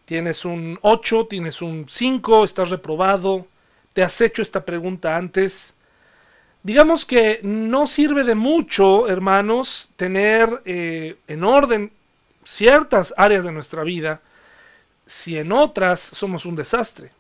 Tienes 0.08 0.46
un 0.46 0.80
8, 0.84 1.28
tienes 1.30 1.62
un 1.62 1.86
5, 1.90 2.46
estás 2.46 2.70
reprobado, 2.70 3.46
te 3.92 4.02
has 4.04 4.22
hecho 4.22 4.42
esta 4.42 4.64
pregunta 4.64 5.18
antes. 5.18 5.76
Digamos 6.64 7.06
que 7.06 7.42
no 7.44 7.88
sirve 7.88 8.24
de 8.24 8.34
mucho, 8.34 9.10
hermanos, 9.10 9.92
tener 9.98 10.62
eh, 10.64 11.18
en 11.28 11.44
orden 11.44 11.92
ciertas 12.46 13.14
áreas 13.18 13.44
de 13.44 13.52
nuestra 13.52 13.84
vida 13.84 14.22
si 15.06 15.38
en 15.38 15.52
otras 15.52 16.00
somos 16.00 16.46
un 16.46 16.56
desastre. 16.56 17.12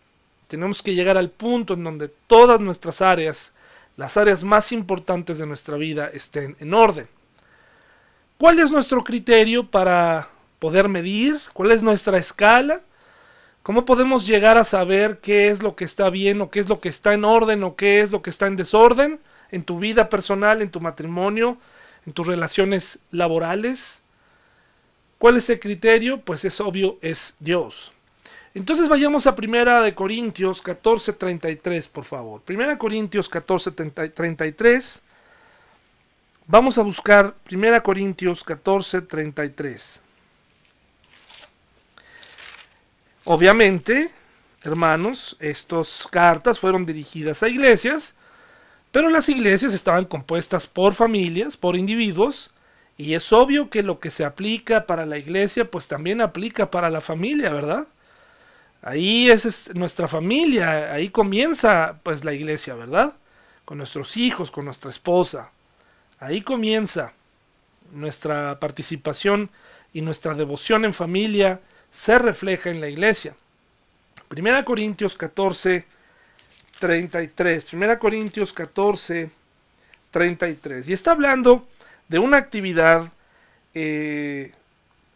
Tenemos 0.47 0.81
que 0.81 0.95
llegar 0.95 1.17
al 1.17 1.29
punto 1.29 1.73
en 1.73 1.83
donde 1.83 2.07
todas 2.07 2.61
nuestras 2.61 3.01
áreas, 3.01 3.53
las 3.97 4.15
áreas 4.15 4.45
más 4.45 4.71
importantes 4.71 5.39
de 5.39 5.45
nuestra 5.45 5.75
vida, 5.75 6.09
estén 6.13 6.55
en 6.61 6.73
orden. 6.73 7.09
¿Cuál 8.37 8.59
es 8.59 8.71
nuestro 8.71 9.03
criterio 9.03 9.69
para 9.69 10.29
poder 10.59 10.89
medir? 10.89 11.39
¿Cuál 11.53 11.71
es 11.71 11.83
nuestra 11.83 12.17
escala? 12.17 12.81
¿Cómo 13.63 13.85
podemos 13.85 14.25
llegar 14.25 14.57
a 14.57 14.63
saber 14.63 15.19
qué 15.19 15.49
es 15.49 15.61
lo 15.61 15.75
que 15.75 15.83
está 15.83 16.09
bien 16.09 16.39
o 16.41 16.49
qué 16.49 16.59
es 16.59 16.69
lo 16.69 16.79
que 16.79 16.89
está 16.89 17.13
en 17.13 17.25
orden 17.25 17.63
o 17.63 17.75
qué 17.75 18.01
es 18.01 18.11
lo 18.11 18.21
que 18.21 18.29
está 18.29 18.47
en 18.47 18.55
desorden 18.55 19.19
en 19.51 19.63
tu 19.63 19.79
vida 19.79 20.09
personal, 20.09 20.61
en 20.61 20.71
tu 20.71 20.79
matrimonio, 20.79 21.57
en 22.05 22.13
tus 22.13 22.27
relaciones 22.27 22.99
laborales? 23.11 24.03
¿Cuál 25.17 25.37
es 25.37 25.49
el 25.49 25.59
criterio? 25.59 26.21
Pues 26.21 26.45
es 26.45 26.61
obvio, 26.61 26.97
es 27.01 27.35
Dios. 27.39 27.91
Entonces 28.53 28.87
vayamos 28.89 29.27
a 29.27 29.35
Primera 29.35 29.81
de 29.81 29.93
Corintios 29.93 30.63
14:33, 30.63 31.87
por 31.89 32.05
favor. 32.05 32.41
Primera 32.41 32.77
Corintios 32.77 33.29
14:33. 33.29 35.01
Vamos 36.47 36.77
a 36.77 36.83
buscar 36.83 37.35
Primera 37.43 37.83
Corintios 37.83 38.45
14:33. 38.45 40.01
Obviamente, 43.29 44.09
hermanos, 44.63 45.35
estas 45.41 46.07
cartas 46.09 46.59
fueron 46.59 46.85
dirigidas 46.85 47.43
a 47.43 47.49
iglesias, 47.49 48.15
pero 48.93 49.09
las 49.09 49.27
iglesias 49.27 49.73
estaban 49.73 50.05
compuestas 50.05 50.65
por 50.65 50.93
familias, 50.93 51.57
por 51.57 51.75
individuos, 51.75 52.51
y 52.97 53.15
es 53.15 53.33
obvio 53.33 53.69
que 53.69 53.83
lo 53.83 53.99
que 53.99 54.11
se 54.11 54.23
aplica 54.23 54.85
para 54.85 55.05
la 55.05 55.17
iglesia, 55.17 55.69
pues 55.69 55.89
también 55.89 56.21
aplica 56.21 56.71
para 56.71 56.89
la 56.89 57.01
familia, 57.01 57.51
¿verdad? 57.51 57.87
Ahí 58.81 59.29
es 59.29 59.75
nuestra 59.75 60.07
familia, 60.07 60.93
ahí 60.93 61.09
comienza 61.09 61.99
pues 62.03 62.23
la 62.23 62.31
iglesia, 62.31 62.75
¿verdad? 62.75 63.15
Con 63.65 63.77
nuestros 63.77 64.15
hijos, 64.15 64.51
con 64.51 64.63
nuestra 64.63 64.89
esposa. 64.89 65.51
Ahí 66.17 66.43
comienza 66.43 67.11
nuestra 67.91 68.57
participación 68.61 69.49
y 69.91 69.99
nuestra 69.99 70.33
devoción 70.33 70.85
en 70.85 70.93
familia 70.93 71.59
se 71.97 72.19
refleja 72.19 72.69
en 72.69 72.79
la 72.79 72.87
iglesia. 72.87 73.35
Primera 74.27 74.63
Corintios 74.63 75.17
14, 75.17 75.83
33. 76.79 77.65
Primera 77.65 77.97
Corintios 77.97 78.53
14, 78.53 79.31
33. 80.11 80.89
Y 80.89 80.93
está 80.93 81.13
hablando 81.13 81.67
de 82.07 82.19
una 82.19 82.37
actividad 82.37 83.11
eh, 83.73 84.51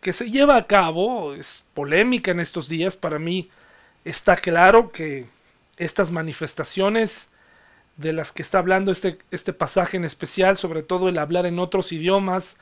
que 0.01 0.11
se 0.11 0.31
lleva 0.31 0.57
a 0.57 0.65
cabo, 0.65 1.35
es 1.35 1.63
polémica 1.75 2.31
en 2.31 2.39
estos 2.39 2.67
días, 2.67 2.95
para 2.95 3.19
mí 3.19 3.51
está 4.03 4.35
claro 4.35 4.91
que 4.91 5.27
estas 5.77 6.09
manifestaciones 6.09 7.29
de 7.97 8.11
las 8.11 8.31
que 8.31 8.41
está 8.41 8.57
hablando 8.57 8.91
este, 8.91 9.19
este 9.29 9.53
pasaje 9.53 9.97
en 9.97 10.03
especial, 10.03 10.57
sobre 10.57 10.81
todo 10.81 11.09
el 11.09 11.19
hablar 11.19 11.45
en 11.45 11.59
otros 11.59 11.91
idiomas, 11.91 12.57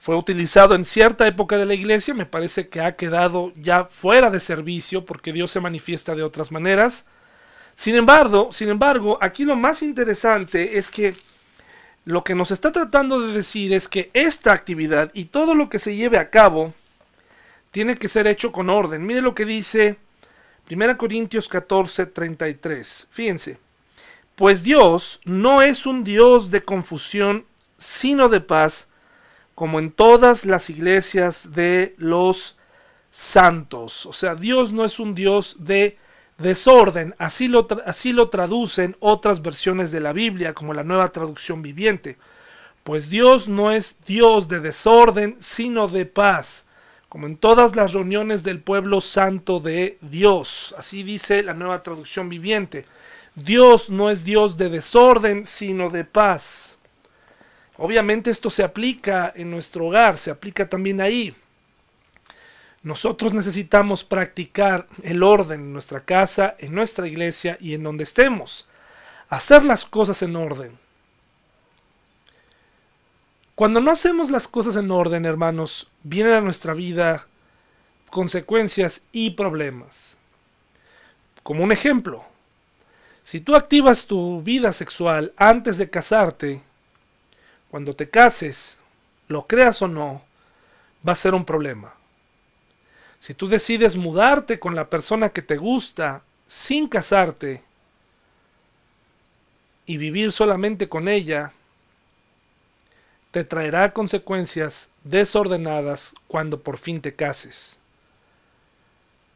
fue 0.00 0.16
utilizado 0.16 0.74
en 0.74 0.86
cierta 0.86 1.26
época 1.26 1.58
de 1.58 1.66
la 1.66 1.74
iglesia, 1.74 2.14
me 2.14 2.24
parece 2.24 2.68
que 2.68 2.80
ha 2.80 2.96
quedado 2.96 3.52
ya 3.54 3.84
fuera 3.84 4.30
de 4.30 4.40
servicio 4.40 5.04
porque 5.04 5.30
Dios 5.30 5.50
se 5.50 5.60
manifiesta 5.60 6.14
de 6.14 6.22
otras 6.22 6.50
maneras. 6.50 7.06
Sin 7.74 7.94
embargo, 7.94 8.48
sin 8.50 8.70
embargo, 8.70 9.18
aquí 9.20 9.44
lo 9.44 9.56
más 9.56 9.82
interesante 9.82 10.78
es 10.78 10.88
que 10.88 11.14
lo 12.06 12.24
que 12.24 12.34
nos 12.34 12.50
está 12.50 12.72
tratando 12.72 13.20
de 13.20 13.34
decir 13.34 13.74
es 13.74 13.88
que 13.88 14.10
esta 14.14 14.52
actividad 14.54 15.10
y 15.12 15.26
todo 15.26 15.54
lo 15.54 15.68
que 15.68 15.78
se 15.78 15.94
lleve 15.94 16.16
a 16.16 16.30
cabo 16.30 16.72
tiene 17.70 17.94
que 17.96 18.08
ser 18.08 18.26
hecho 18.26 18.52
con 18.52 18.70
orden. 18.70 19.04
Mire 19.04 19.20
lo 19.20 19.34
que 19.34 19.44
dice 19.44 19.98
1 20.70 20.96
Corintios 20.96 21.46
14, 21.46 22.06
33. 22.06 23.06
Fíjense, 23.10 23.58
pues 24.34 24.62
Dios 24.62 25.20
no 25.26 25.60
es 25.60 25.84
un 25.84 26.04
Dios 26.04 26.50
de 26.50 26.62
confusión, 26.62 27.44
sino 27.76 28.30
de 28.30 28.40
paz, 28.40 28.88
como 29.60 29.78
en 29.78 29.90
todas 29.90 30.46
las 30.46 30.70
iglesias 30.70 31.52
de 31.52 31.94
los 31.98 32.56
santos. 33.10 34.06
O 34.06 34.14
sea, 34.14 34.34
Dios 34.34 34.72
no 34.72 34.86
es 34.86 34.98
un 34.98 35.14
Dios 35.14 35.56
de 35.58 35.98
Desorden, 36.38 37.14
así 37.18 37.46
lo, 37.46 37.68
así 37.84 38.14
lo 38.14 38.30
traducen 38.30 38.96
otras 39.00 39.42
versiones 39.42 39.92
de 39.92 40.00
la 40.00 40.14
Biblia, 40.14 40.54
como 40.54 40.72
la 40.72 40.82
nueva 40.82 41.12
traducción 41.12 41.60
viviente. 41.60 42.16
Pues 42.84 43.10
Dios 43.10 43.48
no 43.48 43.70
es 43.70 44.02
Dios 44.06 44.48
de 44.48 44.60
desorden, 44.60 45.36
sino 45.40 45.88
de 45.88 46.06
paz, 46.06 46.66
como 47.10 47.26
en 47.26 47.36
todas 47.36 47.76
las 47.76 47.92
reuniones 47.92 48.42
del 48.42 48.60
pueblo 48.60 49.02
santo 49.02 49.60
de 49.60 49.98
Dios. 50.00 50.74
Así 50.78 51.02
dice 51.02 51.42
la 51.42 51.52
nueva 51.52 51.82
traducción 51.82 52.30
viviente. 52.30 52.86
Dios 53.34 53.90
no 53.90 54.08
es 54.08 54.24
Dios 54.24 54.56
de 54.56 54.70
desorden, 54.70 55.44
sino 55.44 55.90
de 55.90 56.04
paz. 56.06 56.78
Obviamente 57.82 58.30
esto 58.30 58.50
se 58.50 58.62
aplica 58.62 59.32
en 59.34 59.50
nuestro 59.50 59.86
hogar, 59.86 60.18
se 60.18 60.30
aplica 60.30 60.68
también 60.68 61.00
ahí. 61.00 61.34
Nosotros 62.82 63.32
necesitamos 63.32 64.04
practicar 64.04 64.86
el 65.02 65.22
orden 65.22 65.60
en 65.60 65.72
nuestra 65.72 66.00
casa, 66.00 66.56
en 66.58 66.74
nuestra 66.74 67.08
iglesia 67.08 67.56
y 67.58 67.72
en 67.72 67.82
donde 67.82 68.04
estemos. 68.04 68.68
Hacer 69.30 69.64
las 69.64 69.86
cosas 69.86 70.20
en 70.20 70.36
orden. 70.36 70.78
Cuando 73.54 73.80
no 73.80 73.90
hacemos 73.90 74.30
las 74.30 74.46
cosas 74.46 74.76
en 74.76 74.90
orden, 74.90 75.24
hermanos, 75.24 75.88
vienen 76.02 76.34
a 76.34 76.40
nuestra 76.42 76.74
vida 76.74 77.28
consecuencias 78.10 79.04
y 79.10 79.30
problemas. 79.30 80.18
Como 81.42 81.64
un 81.64 81.72
ejemplo, 81.72 82.26
si 83.22 83.40
tú 83.40 83.56
activas 83.56 84.06
tu 84.06 84.42
vida 84.42 84.74
sexual 84.74 85.32
antes 85.38 85.78
de 85.78 85.88
casarte, 85.88 86.62
cuando 87.70 87.94
te 87.94 88.10
cases, 88.10 88.78
lo 89.28 89.46
creas 89.46 89.80
o 89.82 89.88
no, 89.88 90.22
va 91.06 91.12
a 91.12 91.16
ser 91.16 91.34
un 91.34 91.44
problema. 91.44 91.94
Si 93.18 93.34
tú 93.34 93.48
decides 93.48 93.96
mudarte 93.96 94.58
con 94.58 94.74
la 94.74 94.88
persona 94.88 95.28
que 95.28 95.42
te 95.42 95.56
gusta 95.56 96.22
sin 96.48 96.88
casarte 96.88 97.62
y 99.86 99.98
vivir 99.98 100.32
solamente 100.32 100.88
con 100.88 101.06
ella, 101.06 101.52
te 103.30 103.44
traerá 103.44 103.92
consecuencias 103.92 104.90
desordenadas 105.04 106.14
cuando 106.26 106.60
por 106.60 106.78
fin 106.78 107.00
te 107.00 107.14
cases. 107.14 107.78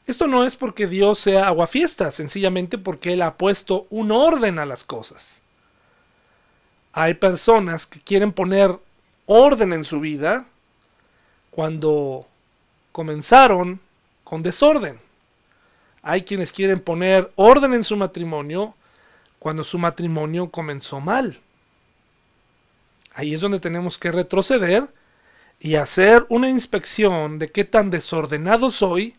Esto 0.06 0.26
no 0.26 0.44
es 0.44 0.56
porque 0.56 0.86
Dios 0.86 1.20
sea 1.20 1.46
aguafiesta, 1.46 2.10
sencillamente 2.10 2.78
porque 2.78 3.12
Él 3.12 3.22
ha 3.22 3.36
puesto 3.36 3.86
un 3.90 4.10
orden 4.10 4.58
a 4.58 4.66
las 4.66 4.82
cosas. 4.82 5.43
Hay 6.96 7.14
personas 7.14 7.86
que 7.86 7.98
quieren 7.98 8.30
poner 8.30 8.78
orden 9.26 9.72
en 9.72 9.82
su 9.82 9.98
vida 9.98 10.46
cuando 11.50 12.24
comenzaron 12.92 13.80
con 14.22 14.44
desorden. 14.44 15.00
Hay 16.02 16.22
quienes 16.22 16.52
quieren 16.52 16.78
poner 16.78 17.32
orden 17.34 17.74
en 17.74 17.82
su 17.82 17.96
matrimonio 17.96 18.76
cuando 19.40 19.64
su 19.64 19.76
matrimonio 19.76 20.50
comenzó 20.50 21.00
mal. 21.00 21.40
Ahí 23.12 23.34
es 23.34 23.40
donde 23.40 23.58
tenemos 23.58 23.98
que 23.98 24.12
retroceder 24.12 24.86
y 25.58 25.74
hacer 25.74 26.24
una 26.28 26.48
inspección 26.48 27.40
de 27.40 27.48
qué 27.48 27.64
tan 27.64 27.90
desordenado 27.90 28.70
soy 28.70 29.16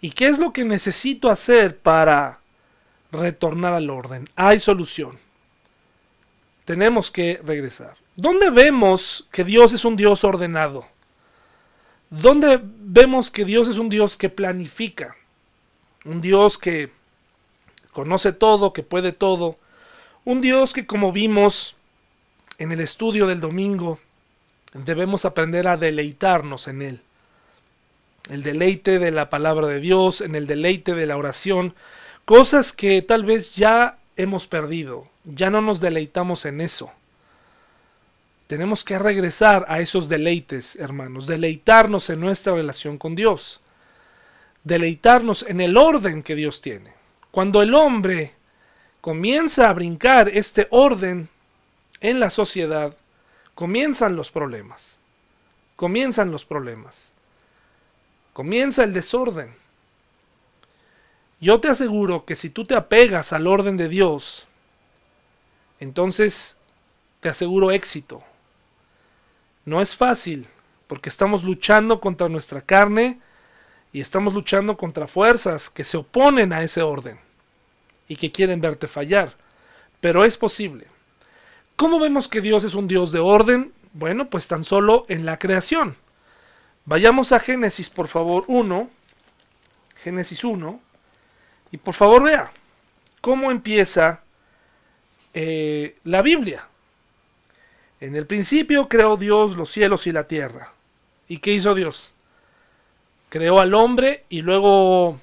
y 0.00 0.10
qué 0.10 0.26
es 0.26 0.40
lo 0.40 0.52
que 0.52 0.64
necesito 0.64 1.30
hacer 1.30 1.78
para 1.78 2.40
retornar 3.12 3.72
al 3.72 3.88
orden. 3.88 4.28
Hay 4.34 4.58
solución. 4.58 5.23
Tenemos 6.64 7.10
que 7.10 7.40
regresar. 7.44 7.96
¿Dónde 8.16 8.50
vemos 8.50 9.28
que 9.30 9.44
Dios 9.44 9.72
es 9.72 9.84
un 9.84 9.96
Dios 9.96 10.24
ordenado? 10.24 10.86
¿Dónde 12.10 12.60
vemos 12.62 13.30
que 13.30 13.44
Dios 13.44 13.68
es 13.68 13.78
un 13.78 13.88
Dios 13.88 14.16
que 14.16 14.28
planifica? 14.28 15.16
Un 16.04 16.20
Dios 16.20 16.58
que 16.58 16.90
conoce 17.92 18.32
todo, 18.32 18.72
que 18.72 18.82
puede 18.82 19.12
todo. 19.12 19.58
Un 20.24 20.40
Dios 20.40 20.72
que 20.72 20.86
como 20.86 21.12
vimos 21.12 21.74
en 22.58 22.72
el 22.72 22.80
estudio 22.80 23.26
del 23.26 23.40
domingo, 23.40 23.98
debemos 24.72 25.24
aprender 25.24 25.66
a 25.68 25.76
deleitarnos 25.76 26.68
en 26.68 26.82
Él. 26.82 27.00
El 28.30 28.42
deleite 28.42 28.98
de 28.98 29.10
la 29.10 29.28
palabra 29.28 29.68
de 29.68 29.80
Dios, 29.80 30.20
en 30.20 30.34
el 30.34 30.46
deleite 30.46 30.94
de 30.94 31.06
la 31.06 31.16
oración, 31.16 31.74
cosas 32.24 32.72
que 32.72 33.02
tal 33.02 33.24
vez 33.24 33.54
ya 33.54 33.98
hemos 34.16 34.46
perdido, 34.46 35.08
ya 35.24 35.50
no 35.50 35.60
nos 35.60 35.80
deleitamos 35.80 36.44
en 36.44 36.60
eso. 36.60 36.90
Tenemos 38.46 38.84
que 38.84 38.98
regresar 38.98 39.64
a 39.68 39.80
esos 39.80 40.08
deleites, 40.08 40.76
hermanos, 40.76 41.26
deleitarnos 41.26 42.10
en 42.10 42.20
nuestra 42.20 42.54
relación 42.54 42.98
con 42.98 43.14
Dios, 43.14 43.60
deleitarnos 44.64 45.44
en 45.48 45.60
el 45.60 45.76
orden 45.76 46.22
que 46.22 46.34
Dios 46.34 46.60
tiene. 46.60 46.92
Cuando 47.30 47.62
el 47.62 47.74
hombre 47.74 48.34
comienza 49.00 49.68
a 49.68 49.72
brincar 49.72 50.28
este 50.28 50.68
orden 50.70 51.28
en 52.00 52.20
la 52.20 52.30
sociedad, 52.30 52.96
comienzan 53.54 54.14
los 54.14 54.30
problemas, 54.30 54.98
comienzan 55.76 56.30
los 56.30 56.44
problemas, 56.44 57.12
comienza 58.32 58.84
el 58.84 58.92
desorden. 58.92 59.54
Yo 61.44 61.60
te 61.60 61.68
aseguro 61.68 62.24
que 62.24 62.36
si 62.36 62.48
tú 62.48 62.64
te 62.64 62.74
apegas 62.74 63.34
al 63.34 63.46
orden 63.46 63.76
de 63.76 63.90
Dios, 63.90 64.46
entonces 65.78 66.56
te 67.20 67.28
aseguro 67.28 67.70
éxito, 67.70 68.22
no 69.66 69.82
es 69.82 69.94
fácil, 69.94 70.46
porque 70.86 71.10
estamos 71.10 71.44
luchando 71.44 72.00
contra 72.00 72.30
nuestra 72.30 72.62
carne 72.62 73.20
y 73.92 74.00
estamos 74.00 74.32
luchando 74.32 74.78
contra 74.78 75.06
fuerzas 75.06 75.68
que 75.68 75.84
se 75.84 75.98
oponen 75.98 76.50
a 76.54 76.62
ese 76.62 76.80
orden 76.80 77.18
y 78.08 78.16
que 78.16 78.32
quieren 78.32 78.62
verte 78.62 78.88
fallar. 78.88 79.34
Pero 80.00 80.24
es 80.24 80.38
posible. 80.38 80.86
¿Cómo 81.76 82.00
vemos 82.00 82.26
que 82.26 82.40
Dios 82.40 82.64
es 82.64 82.74
un 82.74 82.88
Dios 82.88 83.12
de 83.12 83.18
orden? 83.18 83.74
Bueno, 83.92 84.30
pues 84.30 84.48
tan 84.48 84.64
solo 84.64 85.04
en 85.08 85.26
la 85.26 85.38
creación. 85.38 85.98
Vayamos 86.86 87.32
a 87.32 87.38
Génesis, 87.38 87.90
por 87.90 88.08
favor, 88.08 88.44
1. 88.46 88.88
Génesis 89.96 90.42
1. 90.42 90.80
Y 91.74 91.76
por 91.76 91.94
favor 91.94 92.22
vea 92.22 92.52
cómo 93.20 93.50
empieza 93.50 94.20
eh, 95.32 95.96
la 96.04 96.22
Biblia. 96.22 96.68
En 97.98 98.14
el 98.14 98.28
principio 98.28 98.88
creó 98.88 99.16
Dios 99.16 99.56
los 99.56 99.72
cielos 99.72 100.06
y 100.06 100.12
la 100.12 100.28
tierra. 100.28 100.72
¿Y 101.26 101.38
qué 101.38 101.50
hizo 101.50 101.74
Dios? 101.74 102.12
Creó 103.28 103.58
al 103.58 103.74
hombre 103.74 104.22
y 104.28 104.42
luego 104.42 105.18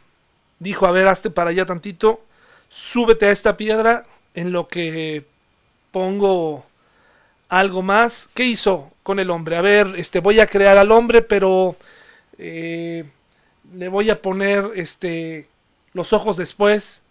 dijo, 0.60 0.86
a 0.88 0.92
ver, 0.92 1.08
hazte 1.08 1.30
para 1.30 1.52
allá 1.52 1.66
tantito, 1.66 2.20
súbete 2.68 3.28
a 3.28 3.32
esta 3.32 3.56
piedra 3.56 4.06
en 4.34 4.52
lo 4.52 4.68
que 4.68 5.26
pongo 5.94 6.66
algo 7.48 7.82
más. 7.82 8.30
¿Qué 8.34 8.44
hizo 8.44 8.92
con 9.04 9.20
el 9.20 9.30
hombre? 9.30 9.56
A 9.56 9.62
ver, 9.62 9.94
este, 9.96 10.20
voy 10.20 10.42
a 10.42 10.48
crear 10.48 10.78
al 10.78 10.92
hombre, 10.92 11.22
pero 11.22 11.78
eh, 12.38 13.06
le 13.74 13.88
voy 13.88 14.10
a 14.10 14.22
poner 14.22 14.72
este, 14.76 15.48
los 15.94 16.14
ojos 16.14 16.38
después, 16.38 17.04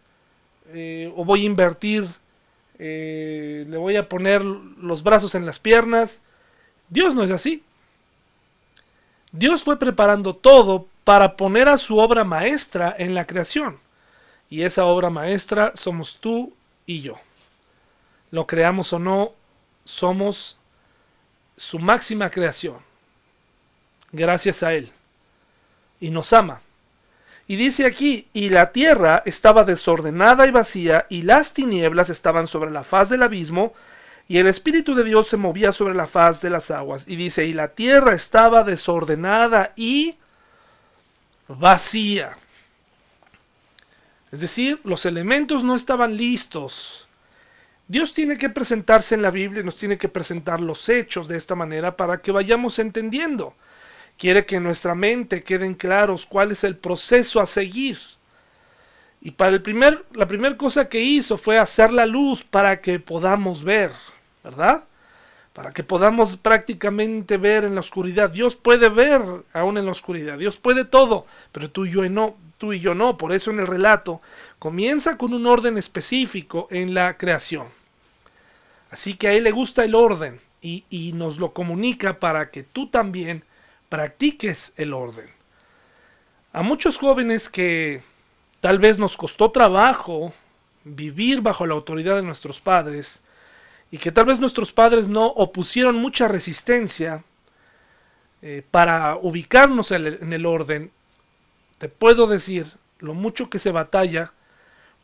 eh, 0.72 1.12
o 1.16 1.24
voy 1.24 1.42
a 1.42 1.46
invertir 1.46 2.08
eh, 2.82 3.66
le 3.68 3.76
voy 3.76 3.96
a 3.96 4.08
poner 4.08 4.42
los 4.42 5.02
brazos 5.02 5.34
en 5.34 5.44
las 5.44 5.58
piernas. 5.58 6.22
Dios 6.88 7.14
no 7.14 7.22
es 7.22 7.30
así. 7.30 7.62
Dios 9.32 9.62
fue 9.62 9.78
preparando 9.78 10.34
todo 10.34 10.86
para 11.04 11.36
poner 11.36 11.68
a 11.68 11.76
su 11.76 11.98
obra 11.98 12.24
maestra 12.24 12.96
en 12.98 13.14
la 13.14 13.26
creación. 13.26 13.78
Y 14.48 14.62
esa 14.62 14.86
obra 14.86 15.10
maestra 15.10 15.72
somos 15.74 16.18
tú 16.20 16.54
y 16.86 17.02
yo. 17.02 17.16
Lo 18.30 18.46
creamos 18.46 18.94
o 18.94 18.98
no, 18.98 19.34
somos 19.84 20.58
su 21.58 21.78
máxima 21.78 22.30
creación. 22.30 22.78
Gracias 24.10 24.62
a 24.62 24.72
Él. 24.72 24.90
Y 26.00 26.08
nos 26.08 26.32
ama. 26.32 26.62
Y 27.50 27.56
dice 27.56 27.84
aquí, 27.84 28.28
y 28.32 28.50
la 28.50 28.70
tierra 28.70 29.24
estaba 29.26 29.64
desordenada 29.64 30.46
y 30.46 30.52
vacía, 30.52 31.06
y 31.08 31.22
las 31.22 31.52
tinieblas 31.52 32.08
estaban 32.08 32.46
sobre 32.46 32.70
la 32.70 32.84
faz 32.84 33.08
del 33.08 33.24
abismo, 33.24 33.74
y 34.28 34.38
el 34.38 34.46
Espíritu 34.46 34.94
de 34.94 35.02
Dios 35.02 35.26
se 35.26 35.36
movía 35.36 35.72
sobre 35.72 35.96
la 35.96 36.06
faz 36.06 36.40
de 36.42 36.50
las 36.50 36.70
aguas. 36.70 37.06
Y 37.08 37.16
dice, 37.16 37.46
y 37.46 37.52
la 37.52 37.74
tierra 37.74 38.14
estaba 38.14 38.62
desordenada 38.62 39.72
y 39.74 40.14
vacía. 41.48 42.36
Es 44.30 44.38
decir, 44.38 44.78
los 44.84 45.04
elementos 45.04 45.64
no 45.64 45.74
estaban 45.74 46.16
listos. 46.16 47.08
Dios 47.88 48.14
tiene 48.14 48.38
que 48.38 48.50
presentarse 48.50 49.16
en 49.16 49.22
la 49.22 49.32
Biblia 49.32 49.62
y 49.62 49.64
nos 49.64 49.74
tiene 49.74 49.98
que 49.98 50.08
presentar 50.08 50.60
los 50.60 50.88
hechos 50.88 51.26
de 51.26 51.36
esta 51.36 51.56
manera 51.56 51.96
para 51.96 52.18
que 52.18 52.30
vayamos 52.30 52.78
entendiendo. 52.78 53.56
Quiere 54.20 54.44
que 54.44 54.56
en 54.56 54.64
nuestra 54.64 54.94
mente 54.94 55.42
queden 55.42 55.72
claros 55.72 56.26
cuál 56.26 56.52
es 56.52 56.62
el 56.62 56.76
proceso 56.76 57.40
a 57.40 57.46
seguir. 57.46 57.98
Y 59.22 59.30
para 59.30 59.52
el 59.52 59.62
primer, 59.62 60.04
la 60.12 60.28
primera 60.28 60.58
cosa 60.58 60.90
que 60.90 61.00
hizo 61.00 61.38
fue 61.38 61.58
hacer 61.58 61.90
la 61.90 62.04
luz 62.04 62.44
para 62.44 62.82
que 62.82 63.00
podamos 63.00 63.64
ver, 63.64 63.92
¿verdad? 64.44 64.84
Para 65.54 65.72
que 65.72 65.82
podamos 65.82 66.36
prácticamente 66.36 67.38
ver 67.38 67.64
en 67.64 67.74
la 67.74 67.80
oscuridad. 67.80 68.28
Dios 68.28 68.56
puede 68.56 68.90
ver 68.90 69.22
aún 69.54 69.78
en 69.78 69.86
la 69.86 69.92
oscuridad. 69.92 70.36
Dios 70.36 70.58
puede 70.58 70.84
todo, 70.84 71.24
pero 71.50 71.70
tú 71.70 71.86
y 71.86 71.92
yo 71.92 72.06
no. 72.10 72.36
tú 72.58 72.74
y 72.74 72.80
yo 72.80 72.94
no. 72.94 73.16
Por 73.16 73.32
eso 73.32 73.50
en 73.50 73.60
el 73.60 73.66
relato 73.66 74.20
comienza 74.58 75.16
con 75.16 75.32
un 75.32 75.46
orden 75.46 75.78
específico 75.78 76.68
en 76.70 76.92
la 76.92 77.16
creación. 77.16 77.68
Así 78.90 79.14
que 79.14 79.28
a 79.28 79.32
él 79.32 79.44
le 79.44 79.50
gusta 79.50 79.82
el 79.82 79.94
orden 79.94 80.42
y, 80.60 80.84
y 80.90 81.14
nos 81.14 81.38
lo 81.38 81.54
comunica 81.54 82.20
para 82.20 82.50
que 82.50 82.64
tú 82.64 82.86
también 82.88 83.44
practiques 83.90 84.72
el 84.76 84.94
orden. 84.94 85.28
A 86.54 86.62
muchos 86.62 86.96
jóvenes 86.96 87.50
que 87.50 88.02
tal 88.60 88.78
vez 88.78 88.98
nos 88.98 89.18
costó 89.18 89.50
trabajo 89.50 90.32
vivir 90.84 91.42
bajo 91.42 91.66
la 91.66 91.74
autoridad 91.74 92.16
de 92.16 92.22
nuestros 92.22 92.60
padres 92.60 93.22
y 93.90 93.98
que 93.98 94.12
tal 94.12 94.24
vez 94.24 94.38
nuestros 94.38 94.72
padres 94.72 95.08
no 95.08 95.26
opusieron 95.26 95.96
mucha 95.96 96.28
resistencia 96.28 97.24
eh, 98.40 98.62
para 98.70 99.16
ubicarnos 99.20 99.90
en 99.90 100.06
el, 100.06 100.18
en 100.22 100.32
el 100.32 100.46
orden, 100.46 100.90
te 101.78 101.88
puedo 101.88 102.26
decir 102.26 102.72
lo 103.00 103.12
mucho 103.12 103.50
que 103.50 103.58
se 103.58 103.72
batalla 103.72 104.32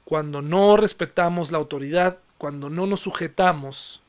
cuando 0.04 0.40
no 0.40 0.76
respetamos 0.76 1.50
la 1.50 1.58
autoridad, 1.58 2.18
cuando 2.38 2.70
no 2.70 2.86
nos 2.86 3.00
sujetamos, 3.00 4.00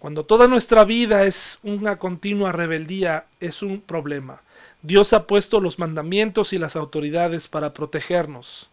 cuando 0.00 0.24
toda 0.24 0.48
nuestra 0.48 0.84
vida 0.84 1.26
es 1.26 1.58
una 1.62 1.98
continua 1.98 2.52
rebeldía, 2.52 3.26
es 3.38 3.62
un 3.62 3.82
problema. 3.82 4.40
Dios 4.80 5.12
ha 5.12 5.26
puesto 5.26 5.60
los 5.60 5.78
mandamientos 5.78 6.54
y 6.54 6.58
las 6.58 6.74
autoridades 6.74 7.48
para 7.48 7.74
protegernos. 7.74 8.70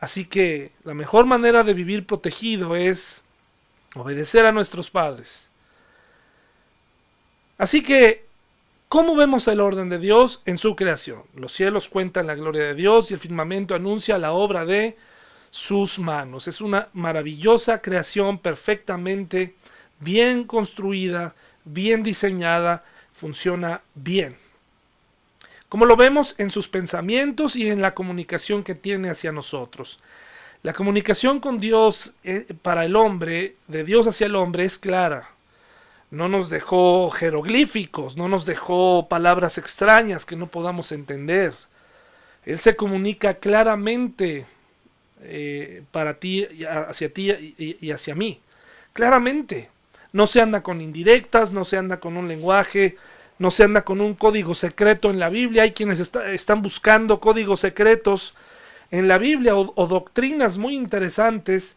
Así 0.00 0.24
que 0.24 0.72
la 0.82 0.92
mejor 0.92 1.24
manera 1.24 1.62
de 1.62 1.72
vivir 1.72 2.04
protegido 2.04 2.74
es 2.74 3.22
obedecer 3.94 4.44
a 4.44 4.50
nuestros 4.50 4.90
padres. 4.90 5.52
Así 7.56 7.84
que, 7.84 8.24
¿cómo 8.88 9.14
vemos 9.14 9.46
el 9.46 9.60
orden 9.60 9.88
de 9.88 9.98
Dios 9.98 10.42
en 10.46 10.58
su 10.58 10.74
creación? 10.74 11.22
Los 11.36 11.52
cielos 11.52 11.88
cuentan 11.88 12.26
la 12.26 12.34
gloria 12.34 12.64
de 12.64 12.74
Dios 12.74 13.12
y 13.12 13.14
el 13.14 13.20
firmamento 13.20 13.76
anuncia 13.76 14.18
la 14.18 14.32
obra 14.32 14.64
de 14.64 14.96
sus 15.52 16.00
manos. 16.00 16.48
Es 16.48 16.60
una 16.60 16.88
maravillosa 16.92 17.80
creación 17.80 18.38
perfectamente 18.38 19.54
bien 20.00 20.44
construida, 20.44 21.34
bien 21.64 22.02
diseñada, 22.02 22.84
funciona 23.12 23.82
bien. 23.94 24.36
Como 25.68 25.86
lo 25.86 25.96
vemos 25.96 26.34
en 26.38 26.50
sus 26.50 26.66
pensamientos 26.66 27.54
y 27.54 27.70
en 27.70 27.80
la 27.80 27.94
comunicación 27.94 28.64
que 28.64 28.74
tiene 28.74 29.08
hacia 29.08 29.30
nosotros. 29.30 30.00
La 30.62 30.72
comunicación 30.72 31.40
con 31.40 31.60
Dios 31.60 32.12
eh, 32.24 32.46
para 32.60 32.84
el 32.84 32.96
hombre, 32.96 33.56
de 33.68 33.84
Dios 33.84 34.06
hacia 34.06 34.26
el 34.26 34.34
hombre, 34.34 34.64
es 34.64 34.78
clara. 34.78 35.30
No 36.10 36.28
nos 36.28 36.50
dejó 36.50 37.08
jeroglíficos, 37.10 38.16
no 38.16 38.28
nos 38.28 38.44
dejó 38.44 39.06
palabras 39.08 39.58
extrañas 39.58 40.26
que 40.26 40.34
no 40.34 40.48
podamos 40.48 40.90
entender. 40.90 41.54
Él 42.44 42.58
se 42.58 42.74
comunica 42.74 43.34
claramente 43.34 44.44
eh, 45.22 45.82
para 45.92 46.14
ti, 46.18 46.46
hacia 46.68 47.12
ti 47.12 47.30
y, 47.56 47.90
hacia 47.90 48.14
mí. 48.14 48.40
Claramente. 48.92 49.70
No 50.12 50.26
se 50.26 50.40
anda 50.40 50.62
con 50.62 50.80
indirectas, 50.80 51.52
no 51.52 51.64
se 51.64 51.76
anda 51.76 52.00
con 52.00 52.16
un 52.16 52.28
lenguaje, 52.28 52.96
no 53.38 53.50
se 53.50 53.64
anda 53.64 53.82
con 53.82 54.00
un 54.00 54.14
código 54.14 54.54
secreto 54.54 55.10
en 55.10 55.18
la 55.18 55.28
Biblia. 55.28 55.62
Hay 55.62 55.72
quienes 55.72 56.00
están 56.00 56.62
buscando 56.62 57.20
códigos 57.20 57.60
secretos 57.60 58.34
en 58.90 59.08
la 59.08 59.18
Biblia 59.18 59.56
o, 59.56 59.86
doctrinas 59.86 60.58
muy 60.58 60.74
interesantes 60.74 61.76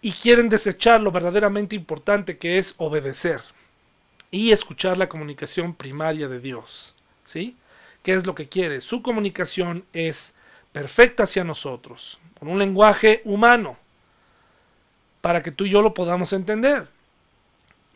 y 0.00 0.12
quieren 0.12 0.48
desechar 0.48 1.00
lo 1.00 1.12
verdaderamente 1.12 1.76
importante 1.76 2.38
que 2.38 2.58
es 2.58 2.74
obedecer 2.78 3.40
y 4.30 4.52
escuchar 4.52 4.96
la 4.96 5.08
comunicación 5.08 5.74
primaria 5.74 6.28
de 6.28 6.40
Dios. 6.40 6.94
¿Sí? 7.24 7.56
¿Qué 8.02 8.14
es 8.14 8.26
lo 8.26 8.34
que 8.34 8.48
quiere? 8.48 8.80
Su 8.80 9.02
comunicación 9.02 9.84
es 9.92 10.34
perfecta 10.72 11.24
hacia 11.24 11.44
nosotros, 11.44 12.18
con 12.38 12.48
un 12.48 12.58
lenguaje 12.58 13.20
humano, 13.24 13.76
para 15.20 15.42
que 15.42 15.52
tú 15.52 15.66
y 15.66 15.70
yo 15.70 15.82
lo 15.82 15.94
podamos 15.94 16.32
entender. 16.32 16.88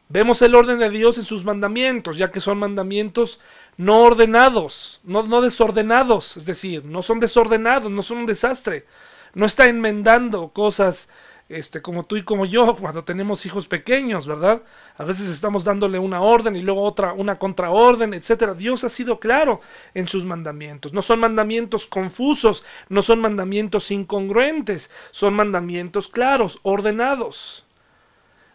Vemos 0.08 0.42
el 0.42 0.54
orden 0.54 0.78
de 0.78 0.90
Dios 0.90 1.18
en 1.18 1.24
sus 1.24 1.44
mandamientos, 1.44 2.18
ya 2.18 2.30
que 2.30 2.40
son 2.40 2.58
mandamientos 2.58 3.40
no 3.76 4.02
ordenados, 4.02 5.00
no, 5.04 5.22
no 5.22 5.40
desordenados, 5.40 6.36
es 6.36 6.44
decir, 6.44 6.84
no 6.84 7.02
son 7.02 7.18
desordenados, 7.20 7.90
no 7.90 8.02
son 8.02 8.18
un 8.18 8.26
desastre. 8.26 8.86
No 9.34 9.46
está 9.46 9.66
enmendando 9.66 10.50
cosas 10.50 11.08
este, 11.48 11.82
como 11.82 12.04
tú 12.04 12.16
y 12.16 12.24
como 12.24 12.46
yo 12.46 12.76
cuando 12.76 13.04
tenemos 13.04 13.44
hijos 13.46 13.66
pequeños, 13.66 14.26
¿verdad? 14.26 14.62
A 14.96 15.04
veces 15.04 15.28
estamos 15.28 15.64
dándole 15.64 15.98
una 15.98 16.22
orden 16.22 16.56
y 16.56 16.62
luego 16.62 16.82
otra, 16.82 17.12
una 17.12 17.38
contraorden, 17.38 18.14
etcétera. 18.14 18.54
Dios 18.54 18.84
ha 18.84 18.88
sido 18.88 19.20
claro 19.20 19.60
en 19.94 20.08
sus 20.08 20.24
mandamientos. 20.24 20.92
No 20.92 21.02
son 21.02 21.20
mandamientos 21.20 21.86
confusos, 21.86 22.64
no 22.88 23.02
son 23.02 23.20
mandamientos 23.20 23.90
incongruentes, 23.90 24.90
son 25.10 25.34
mandamientos 25.34 26.08
claros, 26.08 26.58
ordenados. 26.62 27.66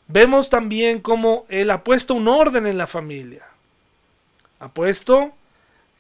Vemos 0.08 0.50
también 0.50 1.00
cómo 1.02 1.46
Él 1.50 1.70
ha 1.72 1.84
puesto 1.84 2.13
un 2.13 2.28
orden 2.28 2.65
en 2.65 2.78
la 2.78 2.88
familia. 2.88 3.46
Ha 4.60 4.70
puesto 4.70 5.34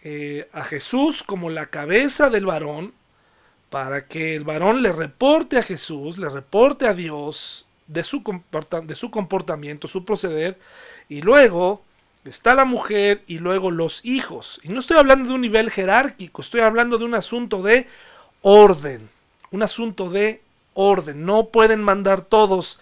eh, 0.03 0.47
a 0.53 0.63
Jesús 0.63 1.23
como 1.23 1.49
la 1.49 1.67
cabeza 1.67 2.29
del 2.29 2.45
varón 2.45 2.93
para 3.69 4.07
que 4.07 4.35
el 4.35 4.43
varón 4.43 4.81
le 4.81 4.91
reporte 4.93 5.57
a 5.57 5.63
Jesús, 5.63 6.17
le 6.17 6.29
reporte 6.29 6.87
a 6.87 6.93
Dios 6.93 7.65
de 7.87 8.03
su, 8.03 8.23
de 8.83 8.95
su 8.95 9.11
comportamiento, 9.11 9.87
su 9.87 10.05
proceder, 10.05 10.57
y 11.09 11.21
luego 11.21 11.81
está 12.23 12.55
la 12.55 12.65
mujer 12.65 13.23
y 13.27 13.39
luego 13.39 13.71
los 13.71 14.03
hijos. 14.05 14.59
Y 14.63 14.69
no 14.69 14.79
estoy 14.79 14.97
hablando 14.97 15.29
de 15.29 15.35
un 15.35 15.41
nivel 15.41 15.69
jerárquico, 15.69 16.41
estoy 16.41 16.61
hablando 16.61 16.97
de 16.97 17.05
un 17.05 17.15
asunto 17.15 17.61
de 17.61 17.87
orden, 18.41 19.09
un 19.51 19.63
asunto 19.63 20.09
de 20.09 20.41
orden. 20.73 21.25
No 21.25 21.47
pueden 21.47 21.81
mandar 21.81 22.21
todos 22.21 22.79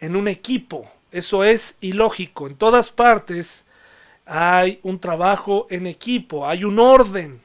en 0.00 0.16
un 0.16 0.28
equipo. 0.28 0.90
Eso 1.10 1.44
es 1.44 1.78
ilógico. 1.80 2.46
En 2.46 2.56
todas 2.56 2.90
partes 2.90 3.66
hay 4.26 4.78
un 4.82 4.98
trabajo 4.98 5.66
en 5.70 5.86
equipo, 5.86 6.46
hay 6.46 6.64
un 6.64 6.78
orden. 6.78 7.40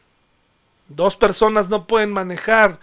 Dos 0.89 1.15
personas 1.15 1.69
no 1.69 1.87
pueden 1.87 2.11
manejar 2.11 2.79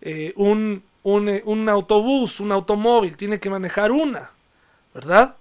eh, 0.00 0.32
un, 0.36 0.82
eh, 1.04 1.42
un 1.44 1.68
autobús, 1.68 2.40
un 2.40 2.50
automóvil, 2.50 3.16
tiene 3.16 3.38
que 3.38 3.50
manejar 3.50 3.92
una, 3.92 4.30
¿verdad? 4.94 5.36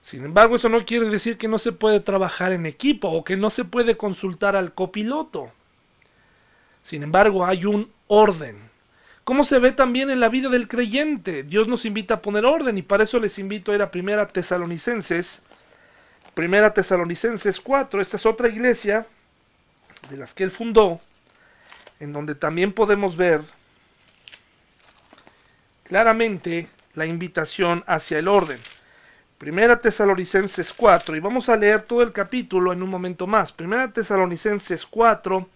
Sin 0.00 0.24
embargo, 0.24 0.56
eso 0.56 0.68
no 0.68 0.84
quiere 0.86 1.06
decir 1.06 1.36
que 1.36 1.48
no 1.48 1.58
se 1.58 1.72
puede 1.72 2.00
trabajar 2.00 2.52
en 2.52 2.66
equipo 2.66 3.08
o 3.08 3.24
que 3.24 3.36
no 3.36 3.50
se 3.50 3.64
puede 3.64 3.96
consultar 3.96 4.56
al 4.56 4.72
copiloto. 4.72 5.50
Sin 6.82 7.02
embargo, 7.02 7.44
hay 7.44 7.64
un 7.66 7.90
orden. 8.06 8.69
¿Cómo 9.24 9.44
se 9.44 9.58
ve 9.58 9.72
también 9.72 10.10
en 10.10 10.20
la 10.20 10.28
vida 10.28 10.48
del 10.48 10.66
creyente? 10.66 11.42
Dios 11.42 11.68
nos 11.68 11.84
invita 11.84 12.14
a 12.14 12.22
poner 12.22 12.44
orden 12.44 12.78
y 12.78 12.82
para 12.82 13.04
eso 13.04 13.18
les 13.18 13.38
invito 13.38 13.70
a 13.70 13.74
ir 13.74 13.82
a 13.82 13.90
Primera 13.90 14.26
Tesalonicenses, 14.26 15.42
Primera 16.34 16.72
Tesalonicenses 16.72 17.60
4, 17.60 18.00
esta 18.00 18.16
es 18.16 18.26
otra 18.26 18.48
iglesia 18.48 19.06
de 20.08 20.16
las 20.16 20.32
que 20.32 20.44
él 20.44 20.50
fundó, 20.50 21.00
en 22.00 22.12
donde 22.12 22.34
también 22.34 22.72
podemos 22.72 23.16
ver 23.16 23.42
claramente 25.84 26.68
la 26.94 27.06
invitación 27.06 27.84
hacia 27.86 28.18
el 28.18 28.28
orden. 28.28 28.58
Primera 29.38 29.80
Tesalonicenses 29.80 30.72
4, 30.72 31.16
y 31.16 31.20
vamos 31.20 31.48
a 31.48 31.56
leer 31.56 31.82
todo 31.82 32.02
el 32.02 32.12
capítulo 32.12 32.72
en 32.72 32.82
un 32.82 32.90
momento 32.90 33.26
más. 33.26 33.52
Primera 33.52 33.92
Tesalonicenses 33.92 34.86
4, 34.86 35.48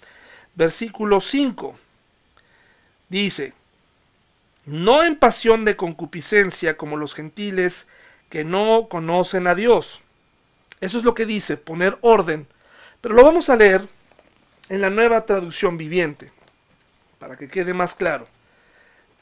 versículo 0.55 1.21
5. 1.21 1.79
Dice, 3.15 3.53
no 4.67 5.05
en 5.05 5.15
pasión 5.15 5.65
de 5.65 5.77
concupiscencia 5.77 6.77
como 6.77 6.97
los 6.97 7.15
gentiles 7.15 7.87
que 8.29 8.43
no 8.43 8.89
conocen 8.91 9.47
a 9.47 9.55
Dios. 9.55 10.01
Eso 10.81 10.99
es 10.99 11.05
lo 11.05 11.15
que 11.15 11.25
dice, 11.25 11.57
poner 11.57 11.97
orden. 12.01 12.49
Pero 13.01 13.15
lo 13.15 13.23
vamos 13.23 13.51
a 13.51 13.55
leer 13.55 13.89
en 14.69 14.81
la 14.81 14.91
nueva 14.91 15.27
traducción 15.27 15.79
viviente, 15.79 16.33
para 17.21 17.37
que 17.37 17.47
quede 17.47 17.73
más 17.73 17.95
claro. 17.95 18.27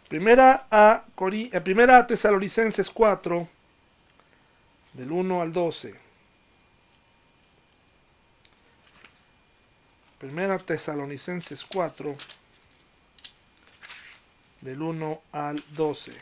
Primera 0.09 0.67
a, 0.71 1.05
eh, 1.31 1.61
primera 1.61 1.99
a 1.99 2.07
Tesalonicenses 2.07 2.89
4, 2.89 3.47
del 4.95 5.13
1 5.13 5.43
al 5.43 5.53
12. 5.53 5.95
Primera 10.19 10.59
Tesalonicenses 10.59 11.63
4, 11.63 12.17
del 14.63 14.81
1 14.81 15.21
al 15.33 15.63
12. 15.77 16.13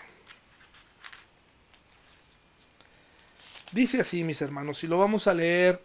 Dice 3.72 4.00
así, 4.00 4.24
mis 4.24 4.42
hermanos, 4.42 4.83
y 4.83 4.88
lo 4.88 4.98
vamos 4.98 5.29
a 5.29 5.35
leer 5.35 5.81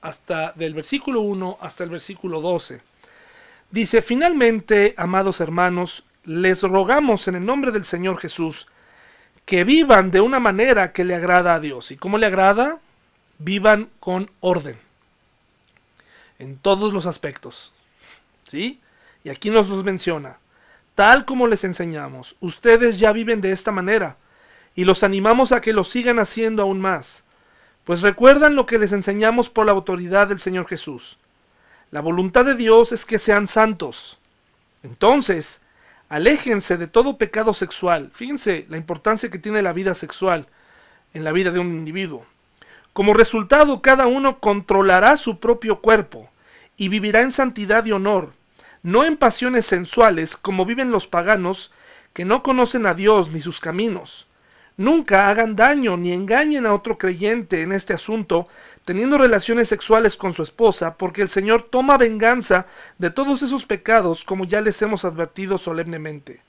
hasta 0.00 0.52
del 0.52 0.72
versículo 0.72 1.20
1 1.20 1.58
hasta 1.60 1.84
el 1.84 1.90
versículo 1.90 2.40
12. 2.40 2.80
Dice, 3.70 4.00
finalmente, 4.00 4.94
amados 4.96 5.40
hermanos, 5.40 6.04
les 6.24 6.62
rogamos 6.62 7.28
en 7.28 7.36
el 7.36 7.44
nombre 7.44 7.70
del 7.70 7.84
Señor 7.84 8.18
Jesús 8.18 8.66
que 9.44 9.64
vivan 9.64 10.10
de 10.10 10.20
una 10.20 10.40
manera 10.40 10.92
que 10.92 11.04
le 11.04 11.14
agrada 11.14 11.54
a 11.54 11.60
Dios. 11.60 11.90
¿Y 11.90 11.96
cómo 11.96 12.18
le 12.18 12.26
agrada? 12.26 12.78
Vivan 13.38 13.90
con 14.00 14.30
orden. 14.40 14.78
En 16.38 16.56
todos 16.56 16.92
los 16.92 17.06
aspectos. 17.06 17.72
¿Sí? 18.48 18.80
Y 19.22 19.28
aquí 19.28 19.50
nos 19.50 19.68
los 19.68 19.84
menciona. 19.84 20.38
Tal 21.00 21.24
como 21.24 21.46
les 21.46 21.64
enseñamos, 21.64 22.36
ustedes 22.40 22.98
ya 22.98 23.10
viven 23.10 23.40
de 23.40 23.52
esta 23.52 23.72
manera, 23.72 24.18
y 24.74 24.84
los 24.84 25.02
animamos 25.02 25.50
a 25.50 25.62
que 25.62 25.72
lo 25.72 25.82
sigan 25.82 26.18
haciendo 26.18 26.60
aún 26.60 26.78
más, 26.78 27.24
pues 27.84 28.02
recuerdan 28.02 28.54
lo 28.54 28.66
que 28.66 28.78
les 28.78 28.92
enseñamos 28.92 29.48
por 29.48 29.64
la 29.64 29.72
autoridad 29.72 30.26
del 30.26 30.38
Señor 30.38 30.68
Jesús. 30.68 31.16
La 31.90 32.02
voluntad 32.02 32.44
de 32.44 32.54
Dios 32.54 32.92
es 32.92 33.06
que 33.06 33.18
sean 33.18 33.48
santos. 33.48 34.18
Entonces, 34.82 35.62
aléjense 36.10 36.76
de 36.76 36.86
todo 36.86 37.16
pecado 37.16 37.54
sexual. 37.54 38.10
Fíjense 38.12 38.66
la 38.68 38.76
importancia 38.76 39.30
que 39.30 39.38
tiene 39.38 39.62
la 39.62 39.72
vida 39.72 39.94
sexual 39.94 40.48
en 41.14 41.24
la 41.24 41.32
vida 41.32 41.50
de 41.50 41.60
un 41.60 41.68
individuo. 41.68 42.26
Como 42.92 43.14
resultado, 43.14 43.80
cada 43.80 44.06
uno 44.06 44.38
controlará 44.38 45.16
su 45.16 45.40
propio 45.40 45.80
cuerpo 45.80 46.28
y 46.76 46.88
vivirá 46.90 47.22
en 47.22 47.32
santidad 47.32 47.86
y 47.86 47.92
honor, 47.92 48.34
no 48.82 49.04
en 49.04 49.16
pasiones 49.16 49.66
sensuales 49.66 50.36
como 50.36 50.64
viven 50.64 50.90
los 50.90 51.06
paganos 51.06 51.72
que 52.12 52.24
no 52.24 52.42
conocen 52.42 52.86
a 52.86 52.94
Dios 52.94 53.30
ni 53.30 53.40
sus 53.40 53.60
caminos. 53.60 54.26
Nunca 54.76 55.28
hagan 55.28 55.56
daño 55.56 55.96
ni 55.96 56.12
engañen 56.12 56.64
a 56.64 56.72
otro 56.74 56.96
creyente 56.96 57.62
en 57.62 57.72
este 57.72 57.92
asunto, 57.92 58.48
teniendo 58.86 59.18
relaciones 59.18 59.68
sexuales 59.68 60.16
con 60.16 60.32
su 60.32 60.42
esposa, 60.42 60.94
porque 60.94 61.20
el 61.20 61.28
Señor 61.28 61.62
toma 61.62 61.98
venganza 61.98 62.66
de 62.96 63.10
todos 63.10 63.42
esos 63.42 63.66
pecados, 63.66 64.24
como 64.24 64.46
ya 64.46 64.62
les 64.62 64.80
hemos 64.80 65.04
advertido 65.04 65.58
solemnemente. 65.58 66.40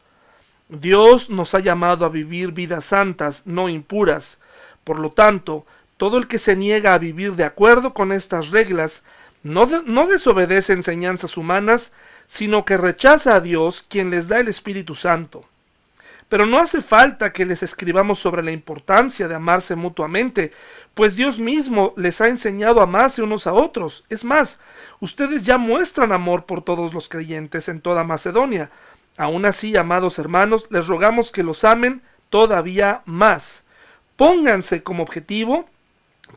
Dios 0.70 1.30
nos 1.30 1.54
ha 1.54 1.60
llamado 1.60 2.06
a 2.06 2.10
vivir 2.10 2.54
vidas 2.54 2.86
santas, 2.86 3.46
no 3.46 3.68
impuras. 3.68 4.40
Por 4.86 5.00
lo 5.00 5.12
tanto, 5.12 5.66
todo 5.98 6.18
el 6.18 6.28
que 6.28 6.40
se 6.40 6.56
niega 6.56 6.94
a 6.94 7.00
vivir 7.00 7.34
de 7.36 7.44
acuerdo 7.44 7.94
con 7.94 8.14
estas 8.14 8.50
reglas 8.50 9.04
no, 9.44 9.66
no 9.86 10.08
desobedece 10.08 10.72
enseñanzas 10.72 11.36
humanas, 11.36 11.92
sino 12.32 12.64
que 12.64 12.78
rechaza 12.78 13.36
a 13.36 13.42
Dios 13.42 13.84
quien 13.86 14.10
les 14.10 14.30
da 14.30 14.40
el 14.40 14.48
Espíritu 14.48 14.96
Santo. 14.96 15.44
Pero 16.30 16.46
no 16.46 16.60
hace 16.60 16.82
falta 16.82 17.34
que 17.34 17.44
les 17.44 17.62
escribamos 17.62 18.20
sobre 18.20 18.42
la 18.42 18.54
importancia 18.54 19.28
de 19.28 19.36
amarse 19.36 19.76
mutuamente, 19.76 20.54
pues 20.94 21.18
Dios 21.18 21.40
mismo 21.40 21.94
les 21.98 22.22
ha 22.22 22.30
enseñado 22.30 22.80
a 22.80 22.84
amarse 22.84 23.22
unos 23.22 23.48
a 23.48 23.54
otros. 23.54 24.06
Es 24.08 24.24
más, 24.24 24.62
ustedes 25.02 25.44
ya 25.44 25.58
muestran 25.58 26.14
amor 26.14 26.46
por 26.46 26.62
todos 26.62 26.94
los 26.94 27.10
creyentes 27.10 27.68
en 27.68 27.82
toda 27.82 28.06
Macedonia. 28.06 28.72
Aún 29.18 29.46
así, 29.46 29.76
amados 29.76 30.18
hermanos, 30.18 30.68
les 30.72 30.88
rogamos 30.88 31.34
que 31.34 31.44
los 31.44 31.66
amen 31.66 32.02
todavía 32.30 33.02
más. 33.04 33.66
Pónganse 34.16 34.84
como 34.84 35.04
objetivo 35.04 35.68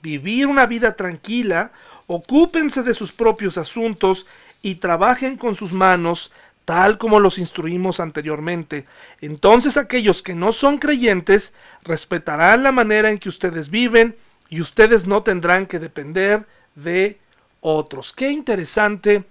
vivir 0.02 0.48
una 0.48 0.66
vida 0.66 0.96
tranquila, 0.96 1.70
ocúpense 2.09 2.83
de 2.83 2.94
sus 2.94 3.12
propios 3.12 3.59
asuntos 3.59 4.26
y 4.64 4.77
trabajen 4.77 5.37
con 5.37 5.57
sus 5.57 5.74
manos 5.74 6.33
tal 6.64 6.96
como 6.96 7.20
los 7.20 7.37
instruimos 7.37 8.00
anteriormente. 8.00 8.87
Entonces 9.20 9.77
aquellos 9.77 10.22
que 10.22 10.35
no 10.35 10.53
son 10.53 10.79
creyentes 10.79 11.53
respetarán 11.83 12.62
la 12.62 12.72
manera 12.72 13.11
en 13.11 13.18
que 13.18 13.29
ustedes 13.29 13.68
viven 13.68 14.16
y 14.48 14.62
ustedes 14.62 15.07
no 15.07 15.22
tendrán 15.22 15.66
que 15.66 15.79
depender 15.79 16.46
de 16.74 17.18
otros. 17.61 18.14
Qué 18.14 18.31
interesante 18.31 19.24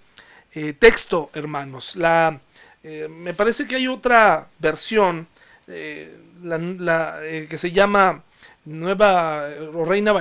eh, 0.54 0.74
texto, 0.74 1.32
hermanos. 1.34 1.96
La, 1.96 2.40
eh, 2.84 3.08
me 3.10 3.34
parece 3.34 3.66
que 3.66 3.78
hay 3.78 3.88
otra 3.88 4.48
versión 4.60 5.28
eh, 5.66 6.16
la, 6.44 7.20
que 7.50 7.58
se 7.58 7.72
llama 7.72 8.22
Nueva 8.66 9.50
o 9.74 9.84
Reina 9.84 10.14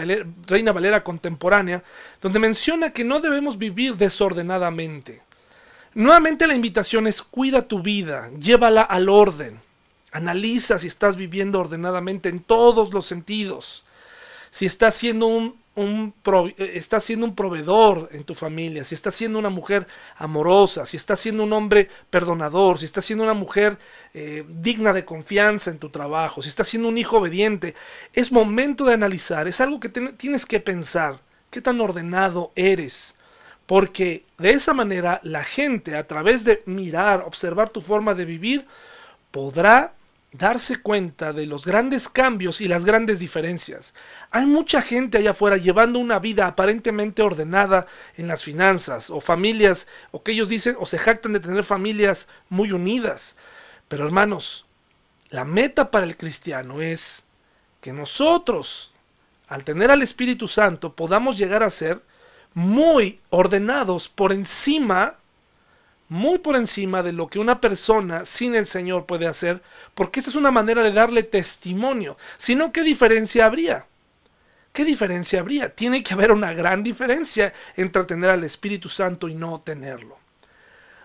Reina 0.47 0.73
Valera 0.73 1.05
Contemporánea, 1.05 1.83
donde 2.21 2.39
menciona 2.39 2.91
que 2.91 3.05
no 3.05 3.21
debemos 3.21 3.57
vivir 3.59 3.97
desordenadamente. 3.97 5.23
Nuevamente 5.95 6.47
la 6.47 6.55
invitación 6.55 7.07
es 7.07 7.23
cuida 7.23 7.63
tu 7.63 7.83
vida, 7.83 8.31
llévala 8.39 8.83
al 8.83 9.09
orden. 9.09 9.61
Analiza 10.11 10.79
si 10.79 10.89
estás 10.89 11.17
viviendo 11.17 11.61
ordenadamente 11.61 12.29
en 12.29 12.41
todos 12.41 12.93
los 12.93 13.07
sentidos. 13.07 13.85
Si 14.51 14.67
estás 14.67 14.95
siendo 14.95 15.27
un, 15.27 15.62
un 15.75 16.15
eh, 16.59 16.81
siendo 17.01 17.27
un 17.27 17.35
proveedor 17.35 18.11
en 18.13 18.25
tu 18.25 18.35
familia, 18.35 18.85
si 18.85 18.95
estás 18.95 19.15
siendo 19.15 19.39
una 19.39 19.49
mujer 19.49 19.87
amorosa, 20.17 20.85
si 20.85 20.97
estás 20.97 21.21
siendo 21.21 21.45
un 21.45 21.53
hombre 21.53 21.89
perdonador, 22.11 22.79
si 22.79 22.85
estás 22.85 23.05
siendo 23.05 23.25
una 23.25 23.35
mujer 23.35 23.79
eh, 24.13 24.45
digna 24.49 24.93
de 24.93 25.05
confianza 25.05 25.71
en 25.71 25.79
tu 25.79 25.89
trabajo, 25.89 26.43
si 26.43 26.51
estás 26.51 26.69
siendo 26.69 26.89
un 26.89 26.99
hijo 26.99 27.19
obediente, 27.19 27.75
es 28.13 28.33
momento 28.33 28.85
de 28.85 28.95
analizar, 28.95 29.49
es 29.49 29.61
algo 29.61 29.81
que 29.81 29.89
tienes 29.89 30.45
que 30.45 30.61
pensar, 30.61 31.21
qué 31.51 31.63
tan 31.63 31.81
ordenado 31.81 32.53
eres, 32.55 33.17
porque 33.67 34.25
de 34.37 34.51
esa 34.51 34.75
manera 34.75 35.21
la 35.23 35.45
gente 35.45 35.97
a 35.97 36.07
través 36.07 36.45
de 36.45 36.63
mirar, 36.67 37.23
observar 37.23 37.71
tu 37.71 37.81
forma 37.81 38.15
de 38.15 38.27
vivir, 38.27 38.67
podrá 39.31 39.95
darse 40.33 40.81
cuenta 40.81 41.35
de 41.35 41.47
los 41.47 41.67
grandes 41.67 42.09
cambios 42.09 42.61
y 42.61 42.69
las 42.69 42.85
grandes 42.85 43.19
diferencias. 43.19 43.95
Hay 44.31 44.47
mucha 44.47 44.81
gente 44.81 45.19
allá 45.19 45.33
afuera 45.33 45.59
llevando 45.59 45.99
una 45.99 46.19
vida 46.19 46.47
aparentemente 46.47 47.23
ordenada 47.23 47.87
en 48.17 48.27
las 48.27 48.43
finanzas 48.43 49.11
o 49.11 49.21
familias, 49.21 49.87
o 50.11 50.23
que 50.23 50.33
ellos 50.33 50.49
dicen 50.49 50.77
o 50.79 50.87
se 50.87 50.99
jactan 50.99 51.35
de 51.35 51.41
tener 51.41 51.65
familias 51.65 52.29
muy 52.49 52.73
unidas. 52.73 53.37
Pero 53.89 54.07
hermanos, 54.07 54.65
la 55.29 55.45
meta 55.45 55.91
para 55.91 56.07
el 56.07 56.17
cristiano 56.17 56.81
es 56.81 57.25
que 57.83 57.93
nosotros, 57.93 58.93
al 59.49 59.65
tener 59.65 59.91
al 59.91 60.03
Espíritu 60.03 60.49
Santo, 60.49 60.95
podamos 60.95 61.37
llegar 61.37 61.63
a 61.63 61.71
ser 61.71 62.01
muy 62.55 63.21
ordenados 63.29 64.09
por 64.09 64.33
encima, 64.33 65.17
muy 66.13 66.37
por 66.37 66.57
encima 66.57 67.03
de 67.03 67.11
lo 67.11 67.29
que 67.29 67.39
una 67.39 67.59
persona 67.59 68.27
sin 68.27 68.55
el 68.55 68.67
Señor 68.67 69.07
puede 69.07 69.27
hacer, 69.27 69.63
porque 69.95 70.21
esa 70.21 70.29
es 70.29 70.37
una 70.37 70.51
manera 70.51 70.83
de 70.83 70.93
darle 70.93 71.23
testimonio. 71.23 72.19
Si 72.37 72.55
no, 72.55 72.71
¿qué 72.71 72.83
diferencia 72.83 73.47
habría? 73.47 73.87
¿Qué 74.75 74.85
diferencia 74.85 75.41
habría? 75.41 75.75
Tiene 75.75 76.03
que 76.03 76.13
haber 76.13 76.31
una 76.31 76.53
gran 76.53 76.83
diferencia 76.83 77.55
entre 77.79 78.05
tener 78.05 78.29
al 78.29 78.45
Espíritu 78.45 78.91
Santo 78.91 79.27
y 79.27 79.35
no 79.35 79.63
tenerlo. 79.63 80.19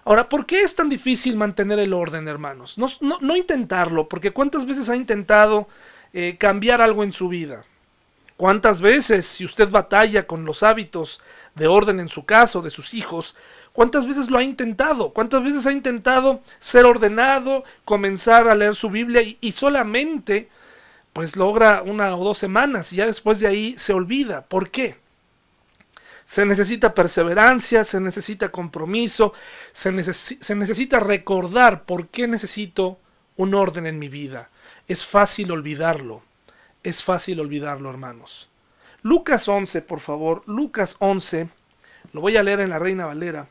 Ahora, 0.04 0.28
¿por 0.28 0.46
qué 0.46 0.60
es 0.60 0.76
tan 0.76 0.90
difícil 0.90 1.38
mantener 1.38 1.80
el 1.80 1.94
orden, 1.94 2.28
hermanos? 2.28 2.78
No, 2.78 3.36
intentarlo, 3.38 4.10
porque 4.10 4.32
¿cuántas 4.32 4.66
veces 4.66 4.90
ha 4.90 4.96
intentado 4.98 5.70
eh, 6.12 6.36
cambiar 6.38 6.82
algo 6.82 7.06
en 7.06 7.14
su 7.14 7.30
vida? 7.30 7.64
¿Cuántas 8.36 8.82
veces, 8.82 9.26
si 9.26 9.46
usted 9.46 9.70
batalla 9.70 10.28
con 10.28 10.44
los 10.44 10.64
hábitos 10.64 11.22
de 11.56 11.68
orden 11.68 12.02
en 12.02 12.10
su 12.10 12.26
casa 12.26 12.60
o 12.60 12.62
de 12.62 12.70
sus 12.70 12.94
hijos, 12.94 13.36
cuántas 13.78 14.08
veces 14.08 14.32
lo 14.32 14.40
ha 14.40 14.44
intentado? 14.44 15.12
¿Cuántas 15.14 15.44
veces 15.44 15.68
ha 15.68 15.72
intentado 15.72 16.42
ser 16.60 16.86
ordenado, 16.86 17.64
comenzar 17.86 18.48
a 18.48 18.56
leer 18.56 18.74
su 18.74 18.90
Biblia 18.90 19.22
y, 19.22 19.52
solamente 19.52 20.50
pues 21.14 21.36
logra 21.36 21.84
una 21.84 22.16
o 22.16 22.24
dos 22.24 22.40
semanas 22.40 22.92
y 22.92 22.96
ya 22.96 23.06
después 23.06 23.40
de 23.40 23.46
ahí 23.46 23.76
se 23.78 23.94
olvida? 23.94 24.42
¿Por 24.46 24.72
qué? 24.72 24.96
Se 26.26 26.44
necesita 26.44 26.96
perseverancia, 26.96 27.84
se 27.84 28.02
necesita 28.02 28.50
compromiso, 28.50 29.34
se, 29.72 30.14
se 30.14 30.56
necesita 30.56 31.00
recordar 31.00 31.84
por 31.84 32.08
qué 32.08 32.28
necesito 32.28 32.98
un 33.36 33.54
orden 33.54 33.86
en 33.86 34.00
mi 34.00 34.10
vida. 34.10 34.50
Es 34.88 35.06
fácil 35.06 35.52
olvidarlo 35.52 36.24
es 36.88 37.04
fácil 37.04 37.42
olvidarlo, 37.42 37.90
hermanos. 37.90 38.50
Lucas 39.02 39.48
11, 39.48 39.82
por 39.82 40.00
favor, 40.00 40.44
Lucas 40.46 40.96
11, 41.00 41.50
lo 42.14 42.22
voy 42.22 42.38
a 42.38 42.44
leer 42.44 42.62
en 42.62 42.70
la 42.70 42.80
Reina 42.80 43.06
Valera. 43.06 43.48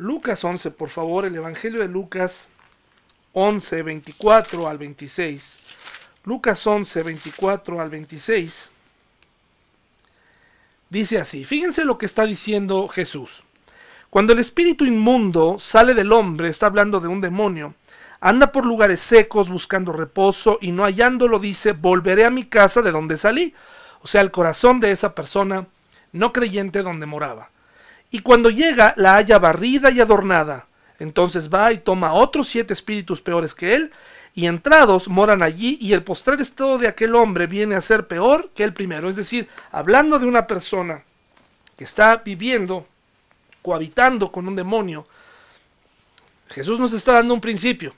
Lucas 0.00 0.42
11, 0.42 0.70
por 0.70 0.88
favor, 0.88 1.26
el 1.26 1.36
Evangelio 1.36 1.80
de 1.80 1.86
Lucas 1.86 2.48
11, 3.34 3.82
24 3.82 4.66
al 4.66 4.78
26. 4.78 5.58
Lucas 6.24 6.66
11, 6.66 7.02
24 7.02 7.78
al 7.82 7.90
26. 7.90 8.70
Dice 10.88 11.18
así, 11.18 11.44
fíjense 11.44 11.84
lo 11.84 11.98
que 11.98 12.06
está 12.06 12.24
diciendo 12.24 12.88
Jesús. 12.88 13.42
Cuando 14.08 14.32
el 14.32 14.38
espíritu 14.38 14.86
inmundo 14.86 15.58
sale 15.58 15.92
del 15.92 16.12
hombre, 16.14 16.48
está 16.48 16.64
hablando 16.64 17.00
de 17.00 17.08
un 17.08 17.20
demonio, 17.20 17.74
Anda 18.22 18.52
por 18.52 18.64
lugares 18.64 19.02
secos 19.02 19.50
buscando 19.50 19.92
reposo 19.92 20.56
y 20.62 20.72
no 20.72 20.84
hallándolo 20.84 21.38
dice, 21.38 21.72
volveré 21.72 22.24
a 22.24 22.30
mi 22.30 22.44
casa 22.44 22.80
de 22.80 22.90
donde 22.90 23.18
salí. 23.18 23.54
O 24.00 24.06
sea, 24.06 24.22
el 24.22 24.30
corazón 24.30 24.80
de 24.80 24.92
esa 24.92 25.14
persona 25.14 25.66
no 26.12 26.32
creyente 26.32 26.82
donde 26.82 27.04
moraba. 27.04 27.50
Y 28.10 28.20
cuando 28.20 28.50
llega 28.50 28.94
la 28.96 29.14
halla 29.14 29.38
barrida 29.38 29.90
y 29.90 30.00
adornada. 30.00 30.66
Entonces 30.98 31.52
va 31.52 31.72
y 31.72 31.78
toma 31.78 32.12
otros 32.12 32.48
siete 32.48 32.74
espíritus 32.74 33.22
peores 33.22 33.54
que 33.54 33.74
él, 33.74 33.92
y 34.34 34.46
entrados 34.46 35.08
moran 35.08 35.42
allí, 35.42 35.78
y 35.80 35.92
el 35.92 36.02
postrer 36.04 36.40
estado 36.40 36.78
de 36.78 36.88
aquel 36.88 37.14
hombre 37.14 37.46
viene 37.46 37.74
a 37.74 37.80
ser 37.80 38.06
peor 38.06 38.50
que 38.54 38.64
el 38.64 38.74
primero. 38.74 39.08
Es 39.08 39.16
decir, 39.16 39.48
hablando 39.72 40.18
de 40.18 40.26
una 40.26 40.46
persona 40.46 41.02
que 41.76 41.84
está 41.84 42.16
viviendo, 42.16 42.86
cohabitando 43.62 44.30
con 44.30 44.46
un 44.46 44.54
demonio, 44.54 45.06
Jesús 46.48 46.78
nos 46.78 46.92
está 46.92 47.14
dando 47.14 47.34
un 47.34 47.40
principio. 47.40 47.94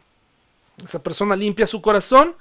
Esa 0.85 1.03
persona 1.03 1.35
limpia 1.35 1.66
su 1.66 1.83
corazón, 1.83 2.35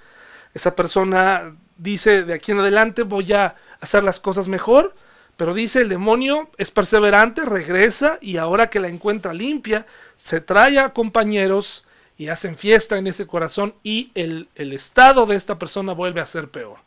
esa 0.53 0.75
persona 0.75 1.55
dice 1.77 2.23
de 2.23 2.33
aquí 2.33 2.51
en 2.51 2.59
adelante 2.59 3.03
voy 3.03 3.33
a 3.33 3.55
hacer 3.79 4.03
las 4.03 4.19
cosas 4.19 4.47
mejor, 4.47 4.95
Pero 5.37 5.53
dice 5.53 5.81
el 5.81 5.89
demonio 5.89 6.49
es 6.57 6.71
perseverante, 6.71 7.45
regresa 7.45 8.17
y 8.21 8.37
ahora 8.37 8.69
que 8.69 8.79
la 8.79 8.87
encuentra 8.87 9.33
limpia, 9.33 9.85
se 10.15 10.41
trae 10.41 10.79
a 10.79 10.93
compañeros 10.93 11.85
y 12.17 12.27
hacen 12.27 12.57
fiesta 12.57 12.97
en 12.97 13.07
ese 13.07 13.25
corazón 13.25 13.73
y 13.83 14.11
el, 14.13 14.47
el 14.55 14.73
estado 14.73 15.25
de 15.25 15.35
esta 15.35 15.57
persona 15.57 15.93
vuelve 15.93 16.21
a 16.21 16.25
ser 16.25 16.49
peor. 16.49 16.77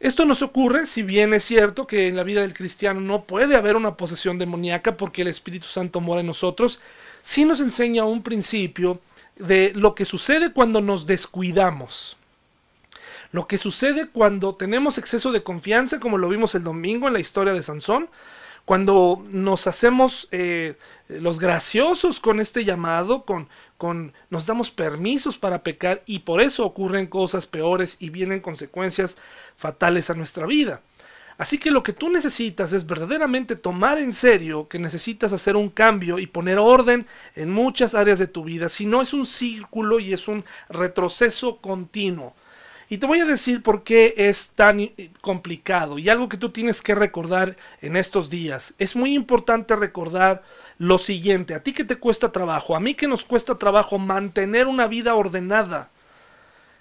Esto 0.00 0.24
nos 0.24 0.42
ocurre, 0.42 0.86
si 0.86 1.02
bien 1.02 1.32
es 1.32 1.44
cierto 1.44 1.86
que 1.86 2.08
en 2.08 2.16
la 2.16 2.24
vida 2.24 2.42
del 2.42 2.52
cristiano 2.52 3.00
no 3.00 3.24
puede 3.24 3.56
haber 3.56 3.76
una 3.76 3.96
posesión 3.96 4.36
demoníaca 4.38 4.96
porque 4.96 5.22
el 5.22 5.28
Espíritu 5.28 5.66
Santo 5.66 6.00
mora 6.00 6.20
en 6.20 6.26
nosotros, 6.26 6.80
sí 7.22 7.44
nos 7.44 7.60
enseña 7.60 8.04
un 8.04 8.22
principio 8.22 9.00
de 9.36 9.72
lo 9.74 9.94
que 9.94 10.04
sucede 10.04 10.52
cuando 10.52 10.80
nos 10.80 11.06
descuidamos. 11.06 12.16
Lo 13.34 13.48
que 13.48 13.58
sucede 13.58 14.06
cuando 14.06 14.52
tenemos 14.52 14.96
exceso 14.96 15.32
de 15.32 15.42
confianza, 15.42 15.98
como 15.98 16.18
lo 16.18 16.28
vimos 16.28 16.54
el 16.54 16.62
domingo 16.62 17.08
en 17.08 17.14
la 17.14 17.18
historia 17.18 17.52
de 17.52 17.64
Sansón, 17.64 18.08
cuando 18.64 19.26
nos 19.28 19.66
hacemos 19.66 20.28
eh, 20.30 20.78
los 21.08 21.40
graciosos 21.40 22.20
con 22.20 22.38
este 22.38 22.64
llamado, 22.64 23.24
con, 23.24 23.48
con, 23.76 24.12
nos 24.30 24.46
damos 24.46 24.70
permisos 24.70 25.36
para 25.36 25.64
pecar 25.64 26.04
y 26.06 26.20
por 26.20 26.40
eso 26.40 26.64
ocurren 26.64 27.08
cosas 27.08 27.44
peores 27.48 27.96
y 27.98 28.10
vienen 28.10 28.38
consecuencias 28.38 29.18
fatales 29.56 30.10
a 30.10 30.14
nuestra 30.14 30.46
vida. 30.46 30.82
Así 31.36 31.58
que 31.58 31.72
lo 31.72 31.82
que 31.82 31.92
tú 31.92 32.10
necesitas 32.10 32.72
es 32.72 32.86
verdaderamente 32.86 33.56
tomar 33.56 33.98
en 33.98 34.12
serio 34.12 34.68
que 34.68 34.78
necesitas 34.78 35.32
hacer 35.32 35.56
un 35.56 35.70
cambio 35.70 36.20
y 36.20 36.28
poner 36.28 36.58
orden 36.58 37.04
en 37.34 37.50
muchas 37.50 37.96
áreas 37.96 38.20
de 38.20 38.28
tu 38.28 38.44
vida, 38.44 38.68
si 38.68 38.86
no 38.86 39.02
es 39.02 39.12
un 39.12 39.26
círculo 39.26 39.98
y 39.98 40.12
es 40.12 40.28
un 40.28 40.44
retroceso 40.68 41.56
continuo. 41.56 42.36
Y 42.88 42.98
te 42.98 43.06
voy 43.06 43.20
a 43.20 43.24
decir 43.24 43.62
por 43.62 43.82
qué 43.82 44.14
es 44.16 44.50
tan 44.50 44.90
complicado 45.20 45.98
y 45.98 46.08
algo 46.08 46.28
que 46.28 46.36
tú 46.36 46.50
tienes 46.50 46.82
que 46.82 46.94
recordar 46.94 47.56
en 47.80 47.96
estos 47.96 48.28
días. 48.28 48.74
Es 48.78 48.94
muy 48.94 49.14
importante 49.14 49.74
recordar 49.74 50.42
lo 50.78 50.98
siguiente, 50.98 51.54
a 51.54 51.62
ti 51.62 51.72
que 51.72 51.84
te 51.84 51.96
cuesta 51.96 52.32
trabajo, 52.32 52.76
a 52.76 52.80
mí 52.80 52.94
que 52.94 53.06
nos 53.06 53.24
cuesta 53.24 53.56
trabajo 53.56 53.98
mantener 53.98 54.66
una 54.66 54.86
vida 54.88 55.14
ordenada, 55.14 55.90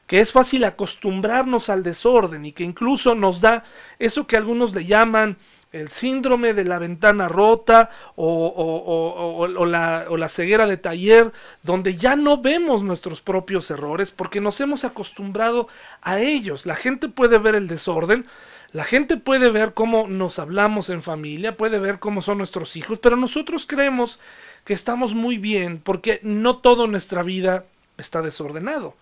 que 0.07 0.19
es 0.19 0.31
fácil 0.31 0.63
acostumbrarnos 0.63 1.69
al 1.69 1.83
desorden 1.83 2.45
y 2.45 2.51
que 2.51 2.63
incluso 2.63 3.15
nos 3.15 3.39
da 3.39 3.63
eso 3.99 4.27
que 4.27 4.35
algunos 4.35 4.73
le 4.73 4.85
llaman 4.85 5.37
el 5.73 5.89
síndrome 5.89 6.53
de 6.53 6.63
la 6.63 6.77
ventana 6.79 7.27
rota 7.27 7.89
o, 8.15 9.47
la, 9.67 10.05
o, 10.07 10.17
la, 10.17 10.29
ceguera 10.29 10.67
de 10.67 10.77
taller, 10.77 11.33
donde 11.63 11.97
ya 11.97 12.15
no 12.15 12.41
vemos 12.41 12.83
nuestros 12.83 13.21
propios 13.21 13.69
errores 13.71 14.11
porque 14.11 14.39
nos 14.39 14.61
hemos 14.61 14.85
acostumbrado 14.85 15.67
a 16.01 16.19
ellos. 16.19 16.67
La 16.67 16.75
gente 16.75 17.09
puede 17.09 17.39
ver 17.39 17.55
el 17.55 17.67
desorden, 17.67 18.27
la 18.71 18.83
gente 18.83 19.17
puede 19.17 19.49
ver 19.49 19.73
cómo 19.73 20.07
nos 20.07 20.37
hablamos 20.37 20.91
en 20.91 21.01
familia, 21.01 21.57
puede 21.57 21.79
ver 21.79 21.97
cómo 21.97 22.21
son 22.21 22.37
nuestros 22.37 22.75
hijos, 22.75 22.99
pero 22.99 23.15
nosotros 23.15 23.65
creemos 23.65 24.19
que 24.65 24.73
estamos 24.73 25.15
muy 25.15 25.39
bien 25.39 25.79
porque 25.83 26.19
no 26.21 26.57
todo 26.57 26.85
en 26.85 26.91
nuestra 26.91 27.23
vida 27.23 27.65
está 27.97 28.21
desordenado. 28.21 28.95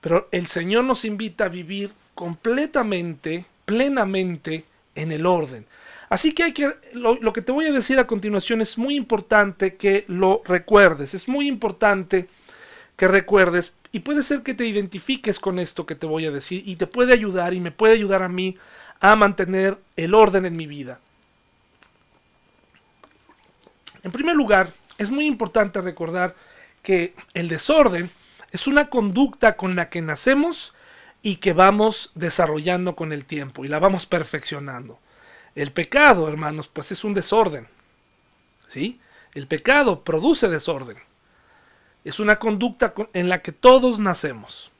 Pero 0.00 0.28
el 0.32 0.48
Señor 0.48 0.84
nos 0.84 1.04
invita 1.04 1.44
a 1.44 1.48
vivir 1.48 1.92
completamente, 2.16 3.46
plenamente, 3.64 4.64
en 4.96 5.12
el 5.12 5.26
orden. 5.26 5.66
Así 6.08 6.32
que 6.32 6.44
hay 6.44 6.52
que 6.52 6.72
lo, 6.92 7.32
que 7.32 7.42
te 7.42 7.52
voy 7.52 7.66
a 7.66 7.72
decir 7.72 7.98
a 7.98 8.06
continuación 8.06 8.60
es 8.60 8.78
muy 8.78 8.96
importante 8.96 9.76
que 9.76 10.04
lo 10.08 10.42
recuerdes, 10.44 11.14
es 11.14 11.28
muy 11.28 11.48
importante 11.48 12.28
que 12.96 13.08
recuerdes 13.08 13.74
y 13.92 14.00
puede 14.00 14.22
ser 14.22 14.42
que 14.42 14.54
te 14.54 14.66
identifiques 14.66 15.40
con 15.40 15.58
esto 15.58 15.86
que 15.86 15.94
te 15.96 16.06
voy 16.06 16.26
a 16.26 16.30
decir 16.30 16.62
y 16.64 16.76
te 16.76 16.86
puede 16.86 17.12
ayudar 17.12 17.54
y 17.54 17.60
me 17.60 17.72
puede 17.72 17.94
ayudar 17.94 18.22
a 18.22 18.28
mí 18.28 18.56
a 19.00 19.16
mantener 19.16 19.78
el 19.96 20.14
orden 20.14 20.46
en 20.46 20.56
mi 20.56 20.66
vida. 20.66 21.00
En 24.02 24.12
primer 24.12 24.36
lugar, 24.36 24.72
es 24.98 25.10
muy 25.10 25.26
importante 25.26 25.80
recordar 25.80 26.36
que 26.82 27.14
el 27.34 27.48
desorden 27.48 28.10
es 28.52 28.68
una 28.68 28.88
conducta 28.88 29.56
con 29.56 29.74
la 29.74 29.90
que 29.90 30.00
nacemos 30.00 30.72
y 31.26 31.38
que 31.38 31.54
vamos 31.54 32.12
desarrollando 32.14 32.94
con 32.94 33.12
el 33.12 33.24
tiempo 33.24 33.64
y 33.64 33.68
la 33.68 33.80
vamos 33.80 34.06
perfeccionando. 34.06 35.00
El 35.56 35.72
pecado, 35.72 36.28
hermanos, 36.28 36.68
pues 36.68 36.92
es 36.92 37.02
un 37.02 37.14
desorden. 37.14 37.66
¿Sí? 38.68 39.00
El 39.34 39.48
pecado 39.48 40.04
produce 40.04 40.48
desorden. 40.48 40.98
Es 42.04 42.20
una 42.20 42.38
conducta 42.38 42.94
en 43.12 43.28
la 43.28 43.42
que 43.42 43.50
todos 43.50 43.98
nacemos. 43.98 44.70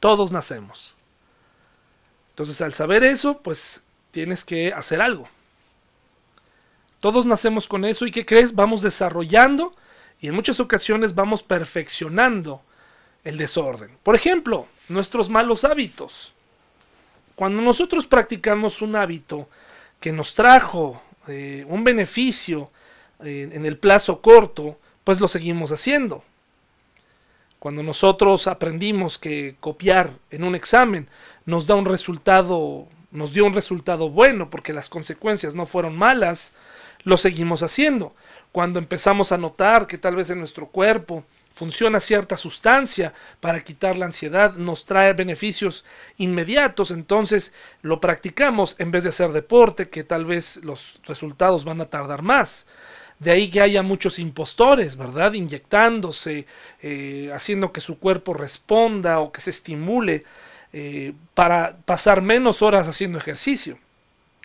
Todos 0.00 0.32
nacemos. 0.32 0.96
Entonces, 2.28 2.60
al 2.60 2.74
saber 2.74 3.02
eso, 3.02 3.38
pues 3.38 3.82
tienes 4.10 4.44
que 4.44 4.74
hacer 4.74 5.00
algo. 5.00 5.30
Todos 7.00 7.24
nacemos 7.24 7.66
con 7.66 7.86
eso 7.86 8.04
y 8.04 8.10
¿qué 8.10 8.26
crees? 8.26 8.54
Vamos 8.54 8.82
desarrollando 8.82 9.74
y 10.20 10.28
en 10.28 10.34
muchas 10.34 10.60
ocasiones 10.60 11.14
vamos 11.14 11.42
perfeccionando 11.42 12.60
el 13.24 13.38
desorden. 13.38 13.90
Por 14.02 14.14
ejemplo, 14.14 14.66
nuestros 14.88 15.28
malos 15.28 15.64
hábitos. 15.64 16.32
Cuando 17.34 17.62
nosotros 17.62 18.06
practicamos 18.06 18.82
un 18.82 18.96
hábito 18.96 19.48
que 20.00 20.12
nos 20.12 20.34
trajo 20.34 21.02
eh, 21.28 21.64
un 21.68 21.84
beneficio 21.84 22.70
eh, 23.22 23.48
en 23.52 23.66
el 23.66 23.78
plazo 23.78 24.20
corto, 24.20 24.78
pues 25.04 25.20
lo 25.20 25.28
seguimos 25.28 25.72
haciendo. 25.72 26.24
Cuando 27.58 27.82
nosotros 27.82 28.46
aprendimos 28.46 29.18
que 29.18 29.56
copiar 29.60 30.10
en 30.30 30.44
un 30.44 30.54
examen 30.54 31.08
nos 31.44 31.66
da 31.66 31.74
un 31.74 31.84
resultado, 31.84 32.86
nos 33.10 33.34
dio 33.34 33.44
un 33.44 33.54
resultado 33.54 34.08
bueno 34.08 34.48
porque 34.48 34.72
las 34.72 34.88
consecuencias 34.88 35.54
no 35.54 35.66
fueron 35.66 35.96
malas, 35.96 36.54
lo 37.04 37.18
seguimos 37.18 37.62
haciendo. 37.62 38.14
Cuando 38.50 38.78
empezamos 38.78 39.30
a 39.30 39.36
notar 39.36 39.86
que 39.86 39.98
tal 39.98 40.16
vez 40.16 40.30
en 40.30 40.38
nuestro 40.38 40.68
cuerpo 40.68 41.24
funciona 41.60 42.00
cierta 42.00 42.38
sustancia 42.38 43.12
para 43.38 43.62
quitar 43.62 43.98
la 43.98 44.06
ansiedad, 44.06 44.54
nos 44.54 44.86
trae 44.86 45.12
beneficios 45.12 45.84
inmediatos, 46.16 46.90
entonces 46.90 47.52
lo 47.82 48.00
practicamos 48.00 48.76
en 48.78 48.90
vez 48.90 49.02
de 49.02 49.10
hacer 49.10 49.32
deporte, 49.32 49.90
que 49.90 50.02
tal 50.02 50.24
vez 50.24 50.64
los 50.64 51.00
resultados 51.04 51.64
van 51.66 51.82
a 51.82 51.90
tardar 51.90 52.22
más. 52.22 52.66
De 53.18 53.30
ahí 53.30 53.50
que 53.50 53.60
haya 53.60 53.82
muchos 53.82 54.18
impostores, 54.18 54.96
¿verdad? 54.96 55.34
Inyectándose, 55.34 56.46
eh, 56.80 57.30
haciendo 57.34 57.72
que 57.72 57.82
su 57.82 57.98
cuerpo 57.98 58.32
responda 58.32 59.20
o 59.20 59.30
que 59.30 59.42
se 59.42 59.50
estimule 59.50 60.24
eh, 60.72 61.12
para 61.34 61.76
pasar 61.84 62.22
menos 62.22 62.62
horas 62.62 62.88
haciendo 62.88 63.18
ejercicio. 63.18 63.76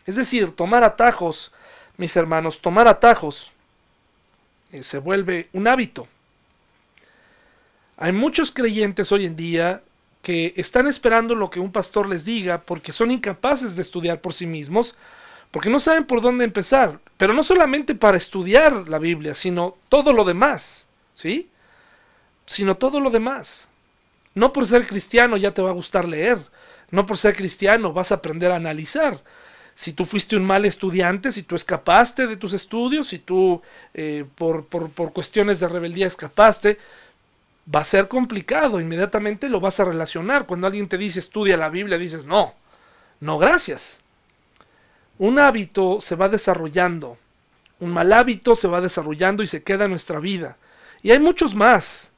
Es 0.06 0.18
decir, 0.18 0.52
tomar 0.52 0.84
atajos, 0.84 1.54
mis 1.96 2.14
hermanos, 2.18 2.60
tomar 2.60 2.90
atajos 2.90 3.54
eh, 4.74 4.84
se 4.84 4.98
vuelve 4.98 5.48
un 5.54 5.70
hábito 5.70 6.10
hay 7.98 8.12
muchos 8.12 8.52
creyentes 8.52 9.12
hoy 9.12 9.26
en 9.26 9.36
día 9.36 9.82
que 10.22 10.54
están 10.58 10.88
esperando 10.88 11.36
lo 11.36 11.50
que 11.50 11.60
un 11.60 11.72
pastor 11.72 12.10
les 12.10 12.26
diga 12.26 12.62
porque 12.62 12.92
son 12.92 13.12
incapaces 13.12 13.76
de 13.76 13.82
estudiar 13.82 14.22
por 14.22 14.34
sí 14.34 14.48
mismos, 14.48 14.96
porque 15.52 15.70
no 15.70 15.80
saben 15.80 16.06
por 16.06 16.22
dónde 16.22 16.44
empezar, 16.44 17.00
pero 17.18 17.34
no 17.34 17.44
solamente 17.44 17.96
para 17.96 18.18
estudiar 18.18 18.90
la 18.90 19.00
Biblia, 19.00 19.34
sino 19.34 19.78
todo 19.88 20.12
lo 20.12 20.26
demás, 20.26 20.88
¿sí? 21.16 21.50
Sino 22.46 22.76
todo 22.76 23.00
lo 23.00 23.10
demás. 23.10 23.70
No 24.34 24.52
por 24.52 24.68
ser 24.68 24.86
cristiano 24.88 25.38
ya 25.38 25.54
te 25.54 25.62
va 25.62 25.70
a 25.70 25.74
gustar 25.74 26.08
leer, 26.08 26.40
no 26.92 27.06
por 27.06 27.18
ser 27.18 27.36
cristiano 27.36 27.94
vas 27.94 28.12
a 28.12 28.16
aprender 28.16 28.52
a 28.52 28.58
analizar. 28.58 29.22
Si 29.74 29.94
tú 29.94 30.06
fuiste 30.06 30.36
un 30.36 30.44
mal 30.44 30.66
estudiante, 30.66 31.32
si 31.32 31.44
tú 31.44 31.56
escapaste 31.56 32.28
de 32.28 32.38
tus 32.38 32.54
estudios, 32.54 33.08
si 33.08 33.20
tú 33.20 33.62
eh, 33.94 34.26
por, 34.36 34.66
por, 34.66 34.90
por 34.90 35.14
cuestiones 35.14 35.60
de 35.60 35.68
rebeldía 35.68 36.08
escapaste, 36.08 36.80
va 37.74 37.82
a 37.82 37.86
ser 37.86 38.08
complicado, 38.08 38.80
inmediatamente 38.80 39.50
lo 39.50 39.60
vas 39.60 39.80
a 39.80 39.86
relacionar. 39.86 40.46
Cuando 40.46 40.68
alguien 40.68 40.88
te 40.88 40.98
dice 40.98 41.20
estudia 41.20 41.58
la 41.58 41.70
Biblia, 41.70 41.98
dices 41.98 42.26
no, 42.26 42.54
no 43.20 43.38
gracias. 43.38 44.00
Un 45.18 45.40
hábito 45.40 46.02
se 46.02 46.16
va 46.16 46.30
desarrollando, 46.30 47.18
un 47.80 47.92
mal 47.92 48.12
hábito 48.14 48.56
se 48.56 48.68
va 48.68 48.82
desarrollando 48.82 49.44
y 49.44 49.48
se 49.48 49.64
queda 49.64 49.86
en 49.86 49.92
nuestra 49.92 50.20
vida. 50.20 50.58
Y 51.02 51.12
hay 51.12 51.20
muchos 51.20 51.56
más 51.56 52.12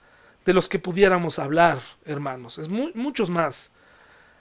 de 0.45 0.53
los 0.53 0.67
que 0.69 0.79
pudiéramos 0.79 1.39
hablar, 1.39 1.79
hermanos, 2.05 2.57
es 2.57 2.69
muchos 2.69 3.29
más. 3.29 3.71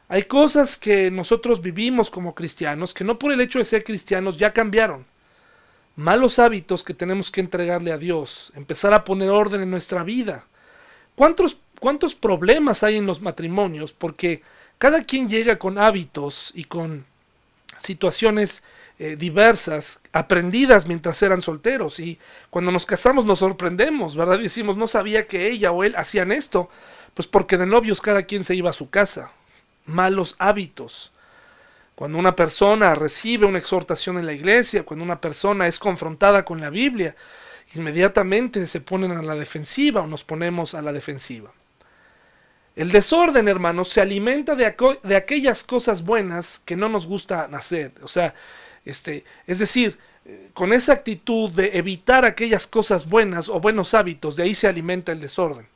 Hay 0.08 0.22
cosas 0.22 0.76
que 0.76 1.10
nosotros 1.10 1.60
vivimos 1.60 2.10
como 2.10 2.34
cristianos 2.34 2.94
que 2.94 3.02
no 3.02 3.18
por 3.18 3.32
el 3.32 3.40
hecho 3.40 3.58
de 3.58 3.64
ser 3.64 3.82
cristianos 3.82 4.36
ya 4.36 4.52
cambiaron. 4.52 5.04
Malos 5.96 6.38
hábitos 6.38 6.84
que 6.84 6.94
tenemos 6.94 7.30
que 7.30 7.40
entregarle 7.40 7.90
a 7.90 7.98
Dios, 7.98 8.52
empezar 8.54 8.94
a 8.94 9.04
poner 9.04 9.30
orden 9.30 9.62
en 9.62 9.70
nuestra 9.70 10.02
vida 10.02 10.44
¿Cuántos, 11.16 11.58
¿Cuántos 11.80 12.14
problemas 12.14 12.84
hay 12.84 12.96
en 12.96 13.06
los 13.06 13.20
matrimonios? 13.20 13.92
Porque 13.92 14.42
cada 14.78 15.02
quien 15.02 15.28
llega 15.28 15.58
con 15.58 15.78
hábitos 15.78 16.52
y 16.54 16.64
con 16.64 17.04
situaciones 17.78 18.62
eh, 18.98 19.16
diversas, 19.16 20.00
aprendidas 20.12 20.86
mientras 20.86 21.20
eran 21.22 21.42
solteros. 21.42 21.98
Y 22.00 22.18
cuando 22.50 22.70
nos 22.70 22.86
casamos 22.86 23.24
nos 23.24 23.40
sorprendemos, 23.40 24.16
¿verdad? 24.16 24.38
decimos, 24.38 24.76
no 24.76 24.86
sabía 24.86 25.26
que 25.26 25.48
ella 25.48 25.72
o 25.72 25.84
él 25.84 25.94
hacían 25.96 26.32
esto. 26.32 26.70
Pues 27.14 27.26
porque 27.26 27.58
de 27.58 27.66
novios 27.66 28.00
cada 28.00 28.24
quien 28.24 28.44
se 28.44 28.54
iba 28.54 28.70
a 28.70 28.74
su 28.74 28.90
casa. 28.90 29.32
Malos 29.86 30.36
hábitos. 30.38 31.12
Cuando 31.94 32.18
una 32.18 32.36
persona 32.36 32.94
recibe 32.94 33.46
una 33.46 33.58
exhortación 33.58 34.18
en 34.18 34.26
la 34.26 34.34
iglesia, 34.34 34.82
cuando 34.82 35.02
una 35.04 35.20
persona 35.20 35.66
es 35.66 35.78
confrontada 35.78 36.44
con 36.44 36.60
la 36.60 36.68
Biblia, 36.68 37.16
inmediatamente 37.74 38.66
se 38.66 38.80
ponen 38.80 39.12
a 39.12 39.22
la 39.22 39.34
defensiva 39.34 40.02
o 40.02 40.06
nos 40.06 40.24
ponemos 40.24 40.74
a 40.74 40.82
la 40.82 40.92
defensiva. 40.92 41.52
El 42.74 42.92
desorden, 42.92 43.48
hermanos, 43.48 43.88
se 43.88 44.00
alimenta 44.00 44.54
de, 44.54 44.74
de 45.02 45.16
aquellas 45.16 45.64
cosas 45.64 46.04
buenas 46.04 46.60
que 46.64 46.76
no 46.76 46.88
nos 46.88 47.06
gusta 47.06 47.44
hacer. 47.44 47.92
O 48.02 48.08
sea, 48.08 48.34
este, 48.84 49.24
es 49.46 49.58
decir, 49.58 49.98
con 50.54 50.72
esa 50.72 50.92
actitud 50.92 51.50
de 51.50 51.76
evitar 51.78 52.24
aquellas 52.24 52.66
cosas 52.66 53.08
buenas 53.08 53.48
o 53.48 53.60
buenos 53.60 53.94
hábitos, 53.94 54.36
de 54.36 54.44
ahí 54.44 54.54
se 54.54 54.68
alimenta 54.68 55.12
el 55.12 55.20
desorden. 55.20 55.66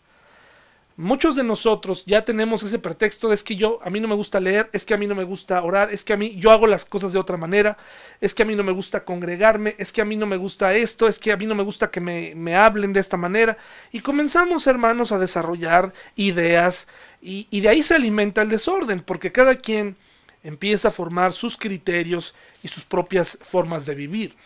Muchos 1.01 1.35
de 1.35 1.45
nosotros 1.45 2.05
ya 2.05 2.27
tenemos 2.27 2.63
ese 2.63 2.79
pretexto 2.79 3.29
de 3.29 3.35
es 3.35 3.43
que 3.43 3.57
yo, 3.57 3.79
a 3.83 3.89
mí 3.89 4.01
no 4.01 4.07
me 4.07 4.15
gusta 4.15 4.39
leer, 4.39 4.69
es 4.75 4.85
que 4.85 4.93
a 4.93 4.99
mí 4.99 5.07
no 5.07 5.15
me 5.15 5.25
gusta 5.25 5.63
orar, 5.63 5.91
es 5.91 6.05
que 6.05 6.13
a 6.13 6.17
mí 6.19 6.37
yo 6.37 6.51
hago 6.51 6.67
las 6.67 6.85
cosas 6.85 7.15
de 7.15 7.19
otra 7.19 7.39
manera, 7.39 7.79
es 8.21 8.35
que 8.35 8.43
a 8.43 8.45
mí 8.45 8.55
no 8.55 8.63
me 8.63 8.73
gusta 8.73 9.03
congregarme, 9.03 9.77
es 9.79 9.93
que 9.93 10.03
a 10.03 10.05
mí 10.05 10.15
no 10.17 10.27
me 10.27 10.37
gusta 10.37 10.75
esto, 10.75 11.09
es 11.09 11.19
que 11.19 11.33
a 11.33 11.39
mí 11.39 11.47
no 11.47 11.55
me 11.55 11.63
gusta 11.63 11.91
que 11.91 12.03
me, 12.03 12.35
me 12.35 12.55
hablen 12.55 12.93
de 12.93 13.01
esta 13.01 13.17
manera. 13.17 13.57
Y 13.93 14.01
comenzamos, 14.01 14.67
hermanos, 14.67 15.11
a 15.11 15.19
desarrollar 15.19 15.95
ideas 16.17 16.87
y, 17.23 17.47
y 17.49 17.63
de 17.63 17.71
ahí 17.71 17.83
se 17.83 17.95
alimenta 17.95 18.43
el 18.43 18.51
desorden, 18.51 19.01
porque 19.01 19.33
cada 19.33 19.57
quien 19.57 19.97
empieza 20.45 20.89
a 20.89 20.93
formar 20.93 21.33
sus 21.33 21.57
criterios 21.57 22.35
y 22.63 22.69
sus 22.69 22.85
propias 22.85 23.39
formas 23.41 23.87
de 23.87 23.95
vivir. 23.95 24.37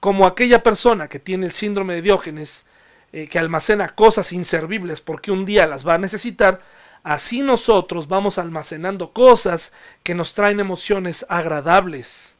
Como 0.00 0.26
aquella 0.26 0.64
persona 0.64 1.06
que 1.06 1.20
tiene 1.20 1.46
el 1.46 1.52
síndrome 1.52 1.94
de 1.94 2.02
Diógenes, 2.02 2.64
eh, 3.12 3.26
que 3.26 3.40
almacena 3.40 3.94
cosas 3.96 4.32
inservibles 4.32 5.00
porque 5.00 5.32
un 5.32 5.44
día 5.44 5.66
las 5.66 5.86
va 5.86 5.94
a 5.94 5.98
necesitar, 5.98 6.60
así 7.02 7.42
nosotros 7.42 8.06
vamos 8.06 8.38
almacenando 8.38 9.12
cosas 9.12 9.72
que 10.04 10.14
nos 10.14 10.34
traen 10.34 10.60
emociones 10.60 11.26
agradables. 11.28 12.36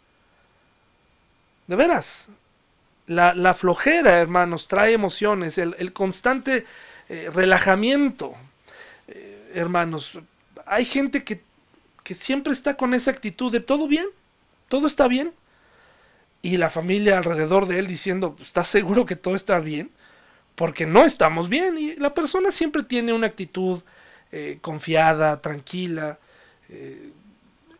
De 1.66 1.74
veras, 1.74 2.28
la, 3.06 3.54
flojera, 3.54 4.20
hermanos, 4.20 4.68
trae 4.68 4.92
emociones, 4.92 5.58
el, 5.58 5.92
constante 5.92 6.64
eh, 7.08 7.30
relajamiento, 7.32 8.34
eh, 9.08 9.50
hermanos. 9.54 10.20
Hay 10.66 10.84
gente 10.84 11.24
que, 11.24 11.42
que 12.04 12.14
siempre 12.14 12.52
está 12.52 12.76
con 12.76 12.94
esa 12.94 13.10
actitud 13.10 13.50
de 13.50 13.58
todo 13.58 13.88
bien, 13.88 14.06
todo 14.68 14.86
está 14.86 15.08
bien. 15.08 15.32
Y 16.42 16.56
la 16.56 16.70
familia 16.70 17.18
alrededor 17.18 17.66
de 17.66 17.80
él 17.80 17.88
diciendo, 17.88 18.36
¿estás 18.40 18.68
seguro 18.68 19.04
que 19.04 19.16
todo 19.16 19.34
está 19.34 19.58
bien? 19.58 19.90
Porque 20.60 20.84
no 20.84 21.06
estamos 21.06 21.48
bien 21.48 21.78
y 21.78 21.96
la 21.96 22.12
persona 22.12 22.50
siempre 22.50 22.82
tiene 22.82 23.14
una 23.14 23.28
actitud 23.28 23.80
eh, 24.30 24.58
confiada, 24.60 25.40
tranquila, 25.40 26.18
eh, 26.68 27.12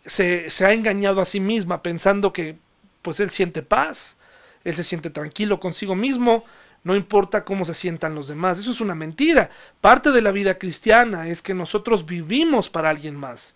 se, 0.06 0.48
ha 0.64 0.72
engañado 0.72 1.20
a 1.20 1.26
sí 1.26 1.40
misma 1.40 1.82
pensando 1.82 2.32
que 2.32 2.56
pues 3.02 3.20
él 3.20 3.28
siente 3.28 3.60
paz, 3.60 4.16
él 4.64 4.74
se 4.74 4.82
siente 4.82 5.10
tranquilo 5.10 5.60
consigo 5.60 5.94
mismo, 5.94 6.42
no 6.82 6.96
importa 6.96 7.44
cómo 7.44 7.66
se 7.66 7.74
sientan 7.74 8.14
los 8.14 8.28
demás, 8.28 8.58
eso 8.58 8.70
es 8.70 8.80
una 8.80 8.94
mentira. 8.94 9.50
Parte 9.82 10.10
de 10.10 10.22
la 10.22 10.30
vida 10.30 10.56
cristiana 10.56 11.28
es 11.28 11.42
que 11.42 11.52
nosotros 11.52 12.06
vivimos 12.06 12.70
para 12.70 12.88
alguien 12.88 13.14
más. 13.14 13.54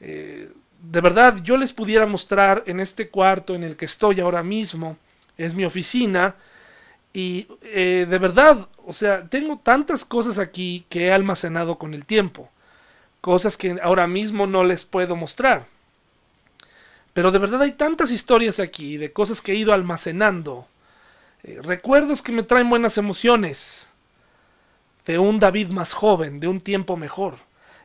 Eh, 0.00 0.50
de 0.82 1.00
verdad, 1.00 1.36
yo 1.44 1.56
les 1.58 1.72
pudiera 1.72 2.06
mostrar 2.06 2.64
en 2.66 2.80
este 2.80 3.08
cuarto 3.08 3.54
en 3.54 3.62
el 3.62 3.76
que 3.76 3.84
estoy 3.84 4.18
ahora 4.18 4.42
mismo, 4.42 4.96
es 5.36 5.54
mi 5.54 5.64
oficina, 5.64 6.34
y 7.12 7.48
eh, 7.62 8.06
de 8.08 8.18
verdad, 8.18 8.68
o 8.86 8.92
sea, 8.92 9.28
tengo 9.28 9.58
tantas 9.58 10.04
cosas 10.04 10.38
aquí 10.38 10.84
que 10.88 11.06
he 11.06 11.12
almacenado 11.12 11.78
con 11.78 11.94
el 11.94 12.04
tiempo. 12.04 12.50
Cosas 13.20 13.56
que 13.56 13.78
ahora 13.82 14.06
mismo 14.06 14.46
no 14.46 14.64
les 14.64 14.84
puedo 14.84 15.16
mostrar. 15.16 15.66
Pero 17.12 17.30
de 17.30 17.38
verdad 17.38 17.62
hay 17.62 17.72
tantas 17.72 18.10
historias 18.10 18.60
aquí 18.60 18.96
de 18.96 19.12
cosas 19.12 19.40
que 19.40 19.52
he 19.52 19.56
ido 19.56 19.72
almacenando. 19.72 20.68
Eh, 21.42 21.58
recuerdos 21.62 22.22
que 22.22 22.32
me 22.32 22.42
traen 22.42 22.70
buenas 22.70 22.98
emociones. 22.98 23.88
De 25.06 25.18
un 25.18 25.40
David 25.40 25.68
más 25.68 25.94
joven, 25.94 26.38
de 26.38 26.48
un 26.48 26.60
tiempo 26.60 26.96
mejor. 26.96 27.36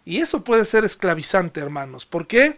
Y 0.05 0.19
eso 0.19 0.43
puede 0.43 0.65
ser 0.65 0.83
esclavizante, 0.83 1.61
hermanos. 1.61 2.05
¿Por 2.05 2.27
qué? 2.27 2.57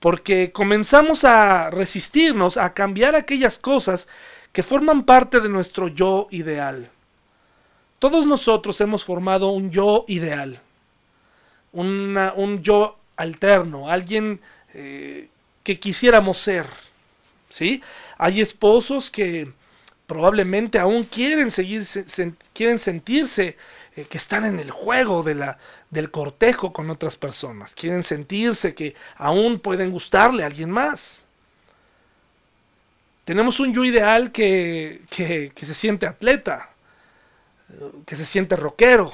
Porque 0.00 0.52
comenzamos 0.52 1.24
a 1.24 1.70
resistirnos, 1.70 2.56
a 2.56 2.72
cambiar 2.72 3.14
aquellas 3.14 3.58
cosas 3.58 4.08
que 4.56 4.62
forman 4.62 5.02
parte 5.02 5.40
de 5.40 5.50
nuestro 5.50 5.88
yo 5.88 6.28
ideal. 6.30 6.88
Todos 7.98 8.24
nosotros 8.24 8.80
hemos 8.80 9.04
formado 9.04 9.50
un 9.50 9.70
yo 9.70 10.06
ideal, 10.08 10.62
un 11.72 12.62
yo 12.62 12.96
alterno, 13.18 13.90
alguien 13.90 14.40
eh, 14.72 15.28
que 15.62 15.78
quisiéramos 15.78 16.38
ser. 16.38 16.64
¿sí? 17.50 17.82
Hay 18.16 18.40
esposos 18.40 19.10
que 19.10 19.52
probablemente 20.06 20.78
aún 20.78 21.04
quieren, 21.04 21.50
seguir, 21.50 21.82
quieren 22.54 22.78
sentirse 22.78 23.58
eh, 23.94 24.06
que 24.08 24.16
están 24.16 24.46
en 24.46 24.58
el 24.58 24.70
juego 24.70 25.22
de 25.22 25.34
la, 25.34 25.58
del 25.90 26.10
cortejo 26.10 26.72
con 26.72 26.88
otras 26.88 27.16
personas, 27.16 27.74
quieren 27.74 28.04
sentirse 28.04 28.74
que 28.74 28.94
aún 29.16 29.58
pueden 29.58 29.90
gustarle 29.90 30.44
a 30.44 30.46
alguien 30.46 30.70
más. 30.70 31.25
Tenemos 33.26 33.58
un 33.58 33.74
yo 33.74 33.84
ideal 33.84 34.30
que, 34.30 35.00
se 35.10 35.74
siente 35.74 36.06
atleta, 36.06 36.70
que 38.06 38.14
se 38.14 38.24
siente 38.24 38.54
rockero. 38.54 39.12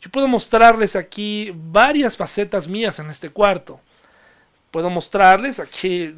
Yo 0.00 0.08
puedo 0.08 0.28
mostrarles 0.28 0.94
aquí 0.94 1.52
varias 1.52 2.16
facetas 2.16 2.68
mías 2.68 3.00
en 3.00 3.10
este 3.10 3.30
cuarto. 3.30 3.80
Puedo 4.70 4.88
mostrarles 4.88 5.58
aquí, 5.58 6.14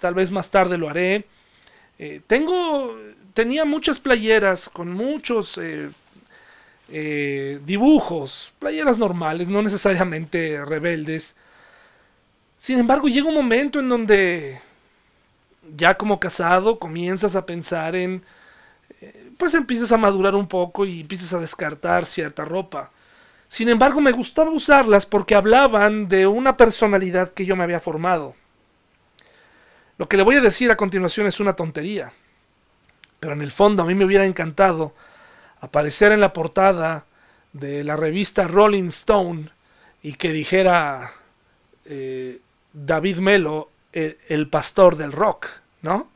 tal 0.00 0.14
vez 0.14 0.32
más 0.32 0.50
tarde 0.50 0.76
lo 0.76 0.88
haré. 0.88 1.26
Eh, 1.96 2.22
tengo, 2.26 2.92
tenía 3.34 3.64
muchas 3.64 4.00
playeras 4.00 4.68
con 4.68 4.92
muchos 4.92 5.58
eh, 5.58 5.90
eh, 6.88 7.60
dibujos, 7.64 8.52
playeras 8.58 8.98
normales, 8.98 9.46
no 9.46 9.62
necesariamente 9.62 10.64
rebeldes. 10.64 11.36
Sin 12.58 12.80
embargo, 12.80 13.06
llega 13.06 13.28
un 13.28 13.36
momento 13.36 13.78
en 13.78 13.88
donde 13.88 14.60
ya 15.76 15.96
como 15.96 16.20
casado 16.20 16.78
comienzas 16.78 17.36
a 17.36 17.46
pensar 17.46 17.96
en, 17.96 18.24
eh, 19.00 19.30
pues 19.36 19.54
empiezas 19.54 19.92
a 19.92 19.96
madurar 19.96 20.34
un 20.34 20.46
poco 20.46 20.84
y 20.84 21.00
empiezas 21.00 21.32
a 21.32 21.40
descartar 21.40 22.06
cierta 22.06 22.44
ropa. 22.44 22.90
Sin 23.48 23.68
embargo, 23.68 24.00
me 24.00 24.12
gustaba 24.12 24.50
usarlas 24.50 25.06
porque 25.06 25.34
hablaban 25.34 26.08
de 26.08 26.26
una 26.26 26.56
personalidad 26.56 27.32
que 27.32 27.46
yo 27.46 27.56
me 27.56 27.64
había 27.64 27.80
formado. 27.80 28.34
Lo 29.96 30.08
que 30.08 30.16
le 30.16 30.22
voy 30.22 30.36
a 30.36 30.40
decir 30.40 30.70
a 30.70 30.76
continuación 30.76 31.26
es 31.26 31.40
una 31.40 31.56
tontería, 31.56 32.12
pero 33.18 33.32
en 33.32 33.42
el 33.42 33.50
fondo 33.50 33.82
a 33.82 33.86
mí 33.86 33.94
me 33.94 34.04
hubiera 34.04 34.26
encantado 34.26 34.94
aparecer 35.60 36.12
en 36.12 36.20
la 36.20 36.32
portada 36.32 37.04
de 37.52 37.82
la 37.82 37.96
revista 37.96 38.46
Rolling 38.46 38.88
Stone 38.88 39.50
y 40.02 40.12
que 40.12 40.32
dijera 40.32 41.10
eh, 41.84 42.40
David 42.72 43.16
Melo 43.16 43.70
el, 43.92 44.48
pastor 44.48 44.96
del 44.96 45.12
rock, 45.12 45.46
¿no? 45.82 46.08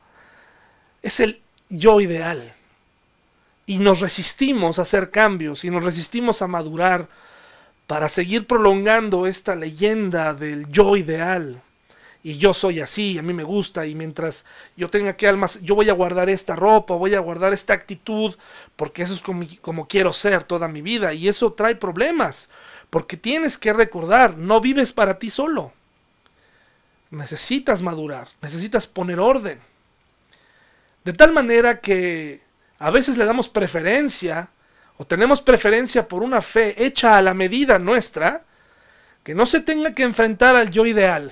Es 1.01 1.19
el 1.19 1.41
yo 1.69 2.01
ideal. 2.01 2.53
Y 3.65 3.77
nos 3.77 4.01
resistimos 4.01 4.77
a 4.77 4.83
hacer 4.83 5.09
cambios 5.09 5.63
y 5.63 5.69
nos 5.69 5.83
resistimos 5.83 6.41
a 6.41 6.47
madurar 6.47 7.07
para 7.87 8.09
seguir 8.09 8.47
prolongando 8.47 9.25
esta 9.27 9.55
leyenda 9.55 10.33
del 10.33 10.67
yo 10.69 10.95
ideal. 10.97 11.61
Y 12.25 12.37
yo 12.37 12.53
soy 12.53 12.79
así, 12.79 13.17
a 13.17 13.21
mí 13.21 13.33
me 13.33 13.43
gusta, 13.43 13.85
y 13.85 13.95
mientras 13.95 14.45
yo 14.77 14.89
tenga 14.89 15.17
que 15.17 15.27
almas, 15.27 15.59
yo 15.61 15.75
voy 15.75 15.89
a 15.89 15.93
guardar 15.93 16.29
esta 16.29 16.55
ropa, 16.55 16.93
voy 16.95 17.15
a 17.15 17.19
guardar 17.19 17.51
esta 17.51 17.73
actitud, 17.73 18.35
porque 18.77 19.01
eso 19.01 19.13
es 19.13 19.19
como, 19.19 19.45
como 19.61 19.89
quiero 19.89 20.13
ser 20.13 20.45
toda 20.45 20.69
mi 20.69 20.81
vida, 20.81 21.13
y 21.13 21.27
eso 21.27 21.51
trae 21.51 21.75
problemas, 21.75 22.49
porque 22.89 23.17
tienes 23.17 23.57
que 23.57 23.73
recordar, 23.73 24.37
no 24.37 24.61
vives 24.61 24.93
para 24.93 25.19
ti 25.19 25.29
solo 25.29 25.73
necesitas 27.13 27.81
madurar, 27.81 28.27
necesitas 28.41 28.87
poner 28.87 29.19
orden. 29.19 29.59
De 31.03 31.13
tal 31.13 31.31
manera 31.31 31.79
que 31.79 32.41
a 32.79 32.89
veces 32.89 33.17
le 33.17 33.25
damos 33.25 33.49
preferencia 33.49 34.49
o 34.97 35.05
tenemos 35.05 35.41
preferencia 35.41 36.07
por 36.07 36.23
una 36.23 36.41
fe 36.41 36.83
hecha 36.83 37.17
a 37.17 37.21
la 37.21 37.33
medida 37.33 37.79
nuestra, 37.79 38.43
que 39.23 39.35
no 39.35 39.45
se 39.45 39.61
tenga 39.61 39.93
que 39.93 40.03
enfrentar 40.03 40.55
al 40.55 40.69
yo 40.69 40.85
ideal, 40.85 41.31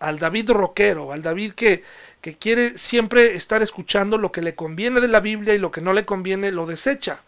al 0.00 0.18
David 0.18 0.50
rockero, 0.50 1.12
al 1.12 1.22
David 1.22 1.52
que, 1.52 1.84
que 2.20 2.36
quiere 2.36 2.78
siempre 2.78 3.34
estar 3.34 3.62
escuchando 3.62 4.18
lo 4.18 4.32
que 4.32 4.42
le 4.42 4.54
conviene 4.54 5.00
de 5.00 5.08
la 5.08 5.20
Biblia 5.20 5.54
y 5.54 5.58
lo 5.58 5.70
que 5.70 5.80
no 5.80 5.92
le 5.92 6.04
conviene 6.04 6.50
lo 6.50 6.66
desecha 6.66 7.20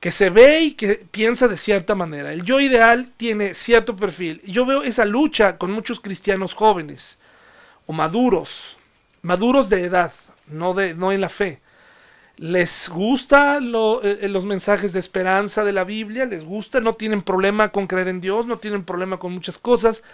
que 0.00 0.12
se 0.12 0.30
ve 0.30 0.60
y 0.60 0.70
que 0.72 0.94
piensa 1.10 1.48
de 1.48 1.56
cierta 1.56 1.94
manera. 1.94 2.32
El 2.32 2.44
yo 2.44 2.60
ideal 2.60 3.12
tiene 3.16 3.54
cierto 3.54 3.96
perfil. 3.96 4.40
Yo 4.44 4.64
veo 4.64 4.82
esa 4.82 5.04
lucha 5.04 5.58
con 5.58 5.72
muchos 5.72 6.00
cristianos 6.00 6.54
jóvenes 6.54 7.18
o 7.86 7.92
maduros, 7.92 8.76
maduros 9.22 9.68
de 9.68 9.84
edad, 9.84 10.12
no, 10.46 10.74
de, 10.74 10.94
no 10.94 11.10
en 11.10 11.20
la 11.20 11.28
fe. 11.28 11.60
Les 12.36 12.88
gusta 12.88 13.58
eh, 13.58 14.28
los 14.28 14.44
mensajes 14.44 14.92
de 14.92 15.00
esperanza 15.00 15.64
de 15.64 15.72
la 15.72 15.82
Biblia, 15.82 16.24
les 16.24 16.44
gusta, 16.44 16.80
no 16.80 16.94
tienen 16.94 17.22
problema 17.22 17.72
con 17.72 17.88
creer 17.88 18.06
en 18.06 18.20
Dios, 18.20 18.46
no 18.46 18.58
tienen 18.58 18.84
problema 18.84 19.18
con 19.18 19.32
muchas 19.32 19.58
cosas. 19.58 20.04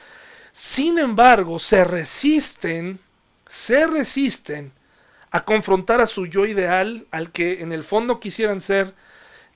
Sin 0.51 0.99
embargo, 0.99 1.59
se 1.59 1.85
resisten, 1.85 2.99
se 3.47 3.87
resisten 3.87 4.72
a 5.30 5.45
confrontar 5.45 6.01
a 6.01 6.07
su 6.07 6.26
yo 6.26 6.47
ideal, 6.47 7.07
al 7.11 7.30
que 7.30 7.61
en 7.61 7.72
el 7.72 7.82
fondo 7.82 8.20
quisieran 8.20 8.62
ser, 8.62 8.95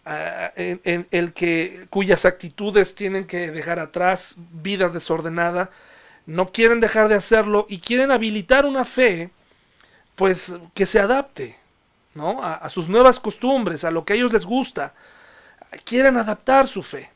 en, 0.05 1.07
el 1.11 1.33
que 1.33 1.87
cuyas 1.91 2.25
actitudes 2.25 2.95
tienen 2.95 3.27
que 3.27 3.51
dejar 3.51 3.79
atrás, 3.79 4.37
vida 4.53 4.89
desordenada, 4.89 5.71
no 6.27 6.53
quieren 6.53 6.81
dejar 6.81 7.09
de 7.09 7.15
hacerlo 7.15 7.67
y 7.69 7.79
quieren 7.81 8.11
habilitar 8.11 8.67
una 8.67 8.85
fe, 8.85 9.31
pues 10.15 10.55
que 10.75 10.87
se 10.87 11.01
adapte, 11.01 11.57
¿no? 12.15 12.43
A, 12.43 12.69
sus 12.69 12.89
nuevas 12.89 13.21
costumbres, 13.21 13.85
a 13.85 13.91
lo 13.91 14.05
que 14.05 14.13
a 14.13 14.17
ellos 14.17 14.33
les 14.33 14.45
gusta. 14.45 14.95
Quieren 15.85 16.17
adaptar 16.17 16.67
su 16.67 16.83
fe. 16.83 17.11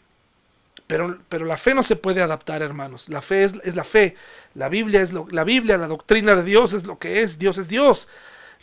Pero, 0.87 1.19
pero, 1.29 1.47
la 1.47 1.57
fe 1.57 1.75
no 1.75 1.83
se 1.83 1.97
puede 1.97 2.21
adaptar, 2.21 2.63
hermanos. 2.63 3.09
La 3.09 3.23
fe 3.23 3.45
es, 3.45 3.55
es 3.65 3.75
la 3.75 3.85
fe. 3.85 4.17
La 4.55 4.69
Biblia 4.69 5.01
es 5.01 5.13
lo, 5.13 5.27
la 5.31 5.45
Biblia, 5.45 5.79
la 5.79 5.89
doctrina 5.89 6.35
de 6.35 6.43
Dios 6.43 6.75
es 6.75 6.85
lo 6.85 6.99
que 6.99 7.23
es. 7.23 7.39
Dios 7.39 7.59
es 7.59 7.69
Dios. 7.69 8.09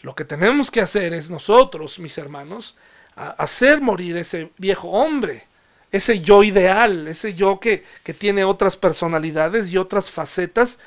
Lo 0.01 0.15
que 0.15 0.25
tenemos 0.25 0.71
que 0.71 0.81
hacer 0.81 1.13
es 1.13 1.29
nosotros, 1.29 1.99
mis 1.99 2.17
hermanos, 2.17 2.75
hacer 3.15 3.81
morir 3.81 4.17
ese 4.17 4.51
viejo 4.57 4.89
hombre, 4.89 5.43
ese 5.91 6.21
yo 6.21 6.43
ideal, 6.43 7.07
ese 7.07 7.33
yo 7.33 7.59
que, 7.59 7.83
que 8.03 8.13
tiene 8.13 8.43
otras 8.43 8.77
personalidades 8.77 9.69
y 9.69 9.77
otras 9.77 10.09
facetas 10.09 10.79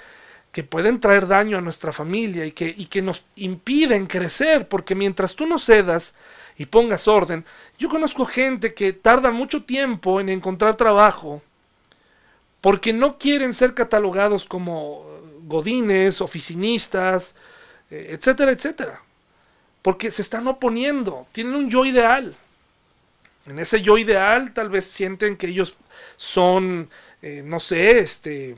que 0.53 0.63
pueden 0.63 1.01
traer 1.01 1.27
daño 1.27 1.59
a 1.59 1.63
nuestra 1.63 1.93
familia 1.93 2.45
y 2.45 2.53
que, 2.53 2.73
y 2.77 2.87
que 2.87 3.03
nos 3.03 3.25
impiden 3.37 4.07
crecer, 4.07 4.69
porque 4.69 4.95
mientras 4.95 5.35
tú 5.35 5.47
no 5.47 5.59
cedas 5.59 6.15
y 6.57 6.67
pongas 6.67 7.09
orden, 7.09 7.45
yo 7.79 7.89
conozco 7.89 8.27
gente 8.27 8.75
que 8.75 8.93
tarda 8.93 9.31
mucho 9.31 9.65
tiempo 9.65 10.21
en 10.21 10.29
encontrar 10.29 10.77
trabajo 10.77 11.43
porque 12.61 12.93
no 12.93 13.19
quieren 13.19 13.53
ser 13.53 13.75
catalogados 13.75 14.45
como 14.45 15.05
godines, 15.45 16.21
oficinistas, 16.21 17.35
eh, 17.91 18.11
etcétera, 18.11 18.53
etcétera 18.53 19.03
porque 19.83 20.11
se 20.11 20.23
están 20.23 20.47
oponiendo, 20.47 21.27
tienen 21.33 21.55
un 21.55 21.71
yo 21.71 21.85
ideal. 21.85 22.37
En 23.47 23.59
ese 23.59 23.83
yo 23.83 23.99
ideal 23.99 24.55
tal 24.55 24.71
vez 24.71 24.87
sienten 24.87 25.37
que 25.37 25.49
ellos 25.49 25.77
son, 26.17 26.89
eh, 27.21 27.43
no 27.45 27.59
sé, 27.59 27.99
este, 27.99 28.57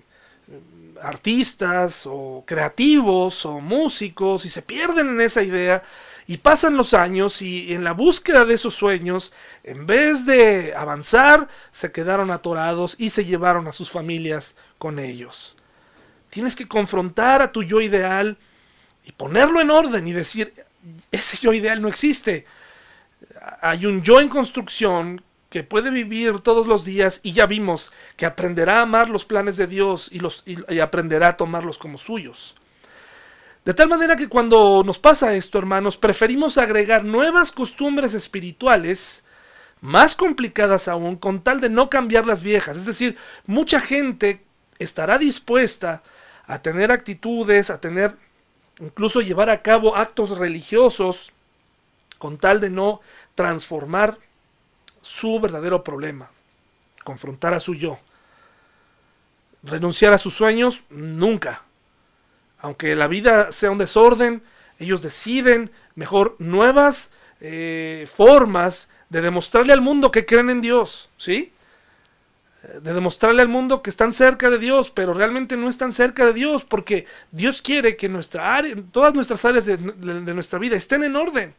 artistas 1.02 2.04
o 2.06 2.44
creativos 2.46 3.46
o 3.46 3.60
músicos 3.60 4.44
y 4.44 4.50
se 4.50 4.62
pierden 4.62 5.08
en 5.08 5.20
esa 5.22 5.42
idea 5.42 5.82
y 6.26 6.38
pasan 6.38 6.76
los 6.76 6.94
años 6.94 7.42
y 7.42 7.74
en 7.74 7.84
la 7.84 7.92
búsqueda 7.92 8.44
de 8.44 8.54
esos 8.54 8.74
sueños, 8.74 9.32
en 9.62 9.86
vez 9.86 10.24
de 10.24 10.74
avanzar, 10.74 11.48
se 11.70 11.92
quedaron 11.92 12.30
atorados 12.30 12.96
y 12.98 13.10
se 13.10 13.24
llevaron 13.24 13.66
a 13.66 13.72
sus 13.72 13.90
familias 13.90 14.56
con 14.78 14.98
ellos. 14.98 15.56
Tienes 16.30 16.56
que 16.56 16.66
confrontar 16.66 17.42
a 17.42 17.52
tu 17.52 17.62
yo 17.62 17.80
ideal 17.80 18.38
y 19.04 19.12
ponerlo 19.12 19.60
en 19.60 19.70
orden 19.70 20.08
y 20.08 20.12
decir, 20.12 20.63
ese 21.10 21.36
yo 21.38 21.52
ideal 21.52 21.80
no 21.80 21.88
existe. 21.88 22.46
Hay 23.60 23.86
un 23.86 24.02
yo 24.02 24.20
en 24.20 24.28
construcción 24.28 25.22
que 25.54 25.62
puede 25.62 25.90
vivir 25.90 26.40
todos 26.40 26.66
los 26.66 26.84
días 26.84 27.20
y 27.22 27.32
ya 27.32 27.46
vimos 27.46 27.92
que 28.16 28.26
aprenderá 28.26 28.80
a 28.80 28.82
amar 28.82 29.08
los 29.08 29.24
planes 29.24 29.56
de 29.56 29.68
Dios 29.68 30.08
y, 30.10 30.18
los, 30.18 30.42
y, 30.46 30.80
aprenderá 30.80 31.28
a 31.28 31.36
tomarlos 31.36 31.78
como 31.78 31.96
suyos. 31.96 32.56
De 33.64 33.72
tal 33.72 33.88
manera 33.88 34.16
que 34.16 34.28
cuando 34.28 34.82
nos 34.84 34.98
pasa 34.98 35.34
esto, 35.34 35.58
hermanos, 35.58 35.96
preferimos 35.96 36.58
agregar 36.58 37.04
nuevas 37.04 37.52
costumbres 37.52 38.14
espirituales, 38.14 39.24
más 39.80 40.16
complicadas 40.16 40.88
aún, 40.88 41.14
con 41.14 41.40
tal 41.40 41.60
de 41.60 41.70
no 41.70 41.88
cambiar 41.88 42.26
las 42.26 42.42
viejas. 42.42 42.76
Es 42.76 42.84
decir, 42.84 43.16
mucha 43.46 43.78
gente 43.78 44.42
estará 44.80 45.18
dispuesta 45.18 46.02
a 46.46 46.62
tener 46.62 46.90
actitudes, 46.90 47.70
a 47.70 47.80
tener 47.80 48.16
incluso 48.80 49.20
llevar 49.20 49.50
a 49.50 49.62
cabo 49.62 49.96
actos 49.96 50.36
religiosos 50.38 51.32
con 52.18 52.38
tal 52.38 52.60
de 52.60 52.70
no 52.70 53.00
transformar 53.34 54.18
su 55.02 55.38
verdadero 55.40 55.84
problema, 55.84 56.30
confrontar 57.04 57.54
a 57.54 57.60
su 57.60 57.74
yo. 57.74 57.98
Renunciar 59.62 60.12
a 60.12 60.18
sus 60.18 60.34
sueños, 60.34 60.82
nunca. 60.90 61.62
Aunque 62.58 62.96
la 62.96 63.08
vida 63.08 63.52
sea 63.52 63.70
un 63.70 63.78
desorden, 63.78 64.42
ellos 64.78 65.02
deciden 65.02 65.70
mejor 65.94 66.36
nuevas 66.38 67.12
eh, 67.40 68.08
formas 68.14 68.90
de 69.08 69.20
demostrarle 69.20 69.72
al 69.72 69.80
mundo 69.80 70.10
que 70.10 70.26
creen 70.26 70.50
en 70.50 70.60
Dios, 70.60 71.08
¿sí? 71.16 71.52
De 72.80 72.92
demostrarle 72.92 73.42
al 73.42 73.48
mundo 73.48 73.82
que 73.82 73.90
están 73.90 74.12
cerca 74.12 74.50
de 74.50 74.58
Dios, 74.58 74.90
pero 74.90 75.12
realmente 75.12 75.56
no 75.56 75.68
están 75.68 75.92
cerca 75.92 76.26
de 76.26 76.32
Dios, 76.32 76.64
porque 76.64 77.06
Dios 77.30 77.60
quiere 77.60 77.96
que 77.96 78.08
nuestra 78.08 78.54
área, 78.54 78.74
todas 78.90 79.14
nuestras 79.14 79.44
áreas 79.44 79.66
de, 79.66 79.76
nuestra 79.78 80.58
vida 80.58 80.76
estén 80.76 81.04
en 81.04 81.16
orden. 81.16 81.54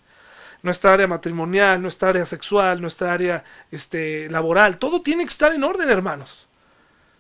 Nuestra 0.64 0.94
área 0.94 1.06
matrimonial, 1.06 1.82
nuestra 1.82 2.10
área 2.10 2.26
sexual, 2.26 2.82
nuestra 2.82 3.14
área 3.14 3.44
este, 3.70 4.30
laboral, 4.32 4.78
todo 4.78 5.02
tiene 5.02 5.24
que 5.24 5.30
estar 5.30 5.54
en 5.54 5.64
orden, 5.64 5.90
hermanos. 5.90 6.48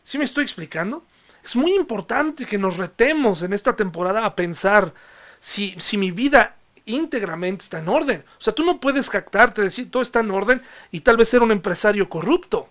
¿Sí 0.02 0.18
me 0.18 0.24
estoy 0.24 0.44
explicando? 0.44 1.06
Es 1.44 1.56
muy 1.56 1.76
importante 1.76 2.46
que 2.46 2.58
nos 2.58 2.78
retemos 2.78 3.44
en 3.44 3.54
esta 3.54 3.76
temporada 3.76 4.26
a 4.26 4.36
pensar 4.36 4.94
si, 5.40 5.76
si 5.78 5.98
mi 5.98 6.10
vida 6.10 6.56
íntegramente 6.86 7.64
está 7.64 7.80
en 7.80 7.90
orden. 7.90 8.24
O 8.40 8.44
sea, 8.44 8.54
tú 8.54 8.64
no 8.64 8.80
puedes 8.80 9.10
jactarte, 9.10 9.62
decir 9.62 9.92
todo 9.92 10.02
está 10.02 10.22
en 10.22 10.32
orden 10.32 10.64
y 10.92 11.02
tal 11.02 11.18
vez 11.18 11.30
ser 11.30 11.44
un 11.44 11.52
empresario 11.52 12.10
corrupto. 12.10 12.70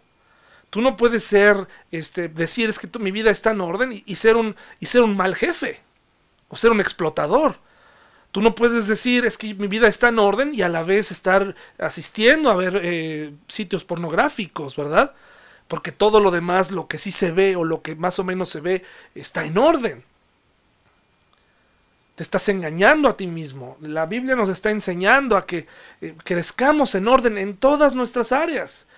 Tú 0.75 0.81
no 0.81 0.97
puedes 0.97 1.23
ser, 1.23 1.69
este, 1.93 2.27
decir 2.27 2.69
es 2.69 2.81
que 2.81 2.89
mi 2.99 3.13
vida 3.13 3.31
está 3.31 3.53
en 3.53 3.61
orden 3.61 4.03
y, 4.05 4.15
ser 4.17 4.35
un, 4.35 4.57
y 4.81 4.87
ser 4.87 5.03
un 5.03 5.17
mal 5.17 5.37
jefe 5.37 5.81
o 6.49 6.57
ser 6.57 6.73
un 6.73 6.81
explotador. 6.81 7.59
Tú 8.33 8.43
no 8.43 8.57
puedes 8.57 8.89
decir 8.89 9.25
es 9.25 9.39
que 9.39 9.55
mi 9.55 9.69
vida 9.69 9.87
está 9.87 10.09
en 10.09 10.19
orden 10.19 10.53
y 10.53 10.63
a 10.63 10.69
la 10.69 10.83
vez 10.83 11.13
estar 11.13 11.55
asistiendo 11.79 12.51
a 12.51 12.57
ver 12.57 12.81
eh, 12.83 13.33
sitios 13.47 13.85
pornográficos, 13.85 14.75
¿verdad? 14.75 15.15
Porque 15.69 15.93
todo 15.93 16.19
lo 16.19 16.33
demás, 16.33 16.73
lo 16.73 16.89
que 16.89 16.99
sí 16.99 17.13
se 17.13 17.31
ve 17.31 17.55
o 17.55 17.63
lo 17.63 17.81
que 17.81 17.95
más 17.95 18.19
o 18.19 18.25
menos 18.25 18.49
se 18.49 18.61
ve, 18.61 18.83
está 19.15 19.45
en 19.45 19.57
orden. 19.57 20.03
Te 22.17 22.25
estás 22.25 22.49
engañando 22.49 23.09
a 23.09 23.17
ti 23.17 23.29
mismo. 23.29 23.77
La 23.81 24.07
Biblia 24.07 24.35
nos 24.35 24.49
está 24.49 24.73
enseñando 24.73 25.37
a 25.37 25.47
que 25.47 25.69
eh, 26.01 26.17
crezcamos 26.25 26.97
en 26.97 27.07
orden 27.07 27.39
en 27.39 27.57
todas 27.57 27.95
nuestras 27.95 28.33
áreas 28.33 28.89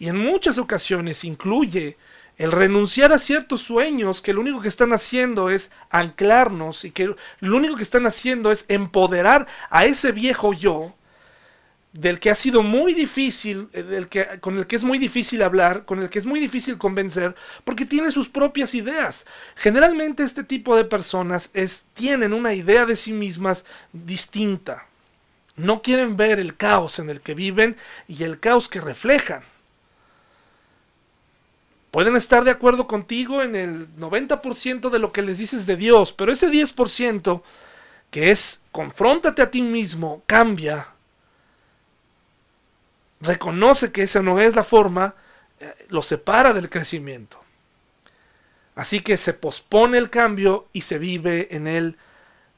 y 0.00 0.08
en 0.08 0.16
muchas 0.16 0.58
ocasiones 0.58 1.24
incluye 1.24 1.96
el 2.38 2.52
renunciar 2.52 3.12
a 3.12 3.18
ciertos 3.18 3.60
sueños 3.60 4.22
que 4.22 4.32
lo 4.32 4.40
único 4.40 4.62
que 4.62 4.68
están 4.68 4.94
haciendo 4.94 5.50
es 5.50 5.72
anclarnos 5.90 6.86
y 6.86 6.90
que 6.90 7.14
lo 7.40 7.56
único 7.56 7.76
que 7.76 7.82
están 7.82 8.06
haciendo 8.06 8.50
es 8.50 8.64
empoderar 8.68 9.46
a 9.68 9.84
ese 9.84 10.10
viejo 10.10 10.54
yo 10.54 10.94
del 11.92 12.18
que 12.18 12.30
ha 12.30 12.34
sido 12.34 12.62
muy 12.62 12.94
difícil, 12.94 13.68
eh, 13.74 13.82
del 13.82 14.08
que, 14.08 14.38
con 14.40 14.56
el 14.56 14.66
que 14.66 14.76
es 14.76 14.84
muy 14.84 14.96
difícil 14.96 15.42
hablar, 15.42 15.84
con 15.84 16.00
el 16.00 16.08
que 16.08 16.18
es 16.18 16.24
muy 16.24 16.40
difícil 16.40 16.78
convencer, 16.78 17.34
porque 17.64 17.84
tiene 17.84 18.10
sus 18.10 18.30
propias 18.30 18.74
ideas. 18.74 19.26
Generalmente 19.54 20.22
este 20.22 20.44
tipo 20.44 20.76
de 20.76 20.84
personas 20.84 21.50
es, 21.52 21.88
tienen 21.92 22.32
una 22.32 22.54
idea 22.54 22.86
de 22.86 22.96
sí 22.96 23.12
mismas 23.12 23.66
distinta. 23.92 24.86
No 25.56 25.82
quieren 25.82 26.16
ver 26.16 26.40
el 26.40 26.56
caos 26.56 27.00
en 27.00 27.10
el 27.10 27.20
que 27.20 27.34
viven 27.34 27.76
y 28.08 28.22
el 28.24 28.40
caos 28.40 28.66
que 28.66 28.80
reflejan. 28.80 29.49
Pueden 31.90 32.14
estar 32.16 32.44
de 32.44 32.52
acuerdo 32.52 32.86
contigo 32.86 33.42
en 33.42 33.56
el 33.56 33.88
90% 33.96 34.90
de 34.90 34.98
lo 34.98 35.12
que 35.12 35.22
les 35.22 35.38
dices 35.38 35.66
de 35.66 35.76
Dios, 35.76 36.12
pero 36.12 36.30
ese 36.30 36.48
10% 36.48 37.42
que 38.10 38.30
es 38.30 38.62
confróntate 38.72 39.42
a 39.42 39.50
ti 39.50 39.62
mismo, 39.62 40.22
cambia, 40.26 40.88
reconoce 43.20 43.92
que 43.92 44.02
esa 44.02 44.22
no 44.22 44.40
es 44.40 44.54
la 44.54 44.64
forma, 44.64 45.14
eh, 45.58 45.74
lo 45.88 46.02
separa 46.02 46.52
del 46.52 46.70
crecimiento. 46.70 47.38
Así 48.74 49.00
que 49.00 49.16
se 49.16 49.34
pospone 49.34 49.98
el 49.98 50.10
cambio 50.10 50.66
y 50.72 50.82
se 50.82 50.98
vive 50.98 51.48
en 51.54 51.66
el 51.66 51.96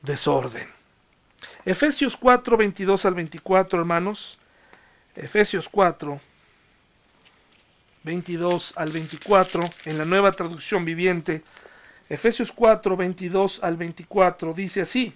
desorden. 0.03 0.69
Efesios 1.65 2.17
4, 2.17 2.57
22 2.57 3.05
al 3.07 3.15
24, 3.15 3.79
hermanos. 3.79 4.39
Efesios 5.15 5.69
4, 5.69 6.21
22 8.05 8.75
al 8.77 8.91
24 8.91 9.63
en 9.85 9.99
la 9.99 10.05
nueva 10.05 10.33
traducción 10.33 10.85
viviente. 10.85 11.43
Efesios 12.09 12.53
4, 12.53 12.97
22 12.97 13.63
al 13.63 13.77
24 13.77 14.55
dice 14.55 14.83
así. 14.83 15.15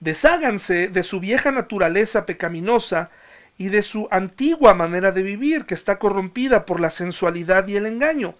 Desháganse 0.00 0.88
de 0.88 1.02
su 1.02 1.20
vieja 1.20 1.50
naturaleza 1.50 2.26
pecaminosa 2.26 3.10
y 3.58 3.68
de 3.68 3.82
su 3.82 4.08
antigua 4.10 4.74
manera 4.74 5.12
de 5.12 5.22
vivir 5.22 5.64
que 5.64 5.74
está 5.74 5.98
corrompida 5.98 6.66
por 6.66 6.80
la 6.80 6.90
sensualidad 6.90 7.66
y 7.68 7.76
el 7.76 7.86
engaño. 7.86 8.34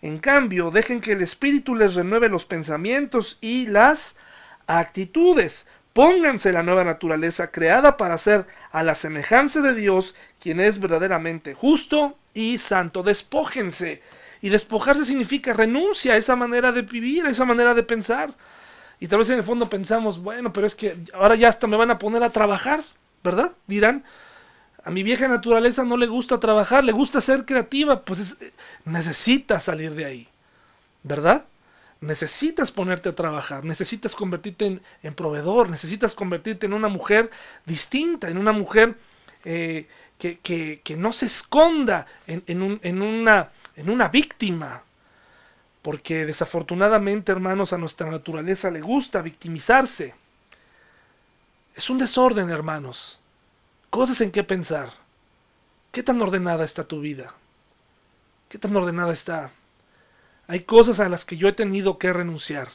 En 0.00 0.18
cambio, 0.18 0.70
dejen 0.70 1.00
que 1.00 1.12
el 1.12 1.22
Espíritu 1.22 1.74
les 1.74 1.94
renueve 1.94 2.28
los 2.28 2.46
pensamientos 2.46 3.38
y 3.40 3.66
las 3.66 4.16
actitudes. 4.66 5.68
Pónganse 5.92 6.52
la 6.52 6.62
nueva 6.62 6.84
naturaleza 6.84 7.50
creada 7.50 7.96
para 7.96 8.16
ser 8.16 8.46
a 8.70 8.82
la 8.82 8.94
semejanza 8.94 9.60
de 9.60 9.74
Dios, 9.74 10.14
quien 10.40 10.58
es 10.60 10.80
verdaderamente 10.80 11.54
justo 11.54 12.16
y 12.32 12.58
santo. 12.58 13.02
Despójense 13.02 14.02
Y 14.40 14.48
despojarse 14.48 15.04
significa 15.04 15.52
renuncia 15.52 16.14
a 16.14 16.16
esa 16.16 16.34
manera 16.34 16.72
de 16.72 16.82
vivir, 16.82 17.26
a 17.26 17.30
esa 17.30 17.44
manera 17.44 17.74
de 17.74 17.82
pensar. 17.82 18.34
Y 19.00 19.08
tal 19.08 19.18
vez 19.18 19.30
en 19.30 19.38
el 19.38 19.44
fondo 19.44 19.68
pensamos, 19.68 20.22
bueno, 20.22 20.52
pero 20.52 20.66
es 20.66 20.74
que 20.74 20.96
ahora 21.12 21.34
ya 21.34 21.48
hasta 21.48 21.66
me 21.66 21.76
van 21.76 21.90
a 21.90 21.98
poner 21.98 22.22
a 22.22 22.30
trabajar, 22.30 22.84
¿verdad? 23.22 23.52
Dirán, 23.66 24.04
a 24.84 24.90
mi 24.90 25.02
vieja 25.02 25.28
naturaleza 25.28 25.84
no 25.84 25.96
le 25.96 26.06
gusta 26.06 26.40
trabajar, 26.40 26.84
le 26.84 26.92
gusta 26.92 27.20
ser 27.20 27.44
creativa, 27.44 28.04
pues 28.04 28.36
necesita 28.84 29.60
salir 29.60 29.94
de 29.94 30.04
ahí, 30.04 30.28
¿verdad? 31.02 31.44
Necesitas 32.02 32.72
ponerte 32.72 33.10
a 33.10 33.14
trabajar, 33.14 33.64
necesitas 33.64 34.16
convertirte 34.16 34.80
en, 35.04 35.14
proveedor, 35.14 35.70
necesitas 35.70 36.16
convertirte 36.16 36.66
en 36.66 36.72
una 36.72 36.88
mujer 36.88 37.30
distinta, 37.64 38.28
en 38.28 38.38
una 38.38 38.50
mujer 38.50 38.98
eh, 39.44 39.86
que, 40.18 40.96
no 40.98 41.12
se 41.12 41.26
esconda 41.26 42.06
en, 42.26 42.60
una, 43.00 43.52
en 43.76 43.88
una 43.88 44.08
víctima. 44.08 44.82
Porque 45.80 46.26
desafortunadamente, 46.26 47.30
hermanos, 47.30 47.72
a 47.72 47.78
nuestra 47.78 48.10
naturaleza 48.10 48.68
le 48.72 48.80
gusta 48.80 49.22
victimizarse. 49.22 50.12
Es 51.76 51.88
un 51.88 51.98
desorden, 51.98 52.50
hermanos. 52.50 53.20
Cosas 53.90 54.20
en 54.22 54.32
qué 54.32 54.42
pensar. 54.42 54.90
¿Qué 55.92 56.02
tan 56.02 56.20
ordenada 56.20 56.64
está 56.64 56.82
tu 56.82 57.00
vida? 57.00 57.32
¿Qué 58.48 58.58
tan 58.58 58.74
ordenada 58.74 59.12
está? 59.12 59.52
Hay 60.48 60.60
cosas 60.60 61.00
a 61.00 61.08
las 61.08 61.24
que 61.24 61.36
yo 61.36 61.48
he 61.48 61.52
tenido 61.52 61.98
que 61.98 62.12
renunciar. 62.12 62.68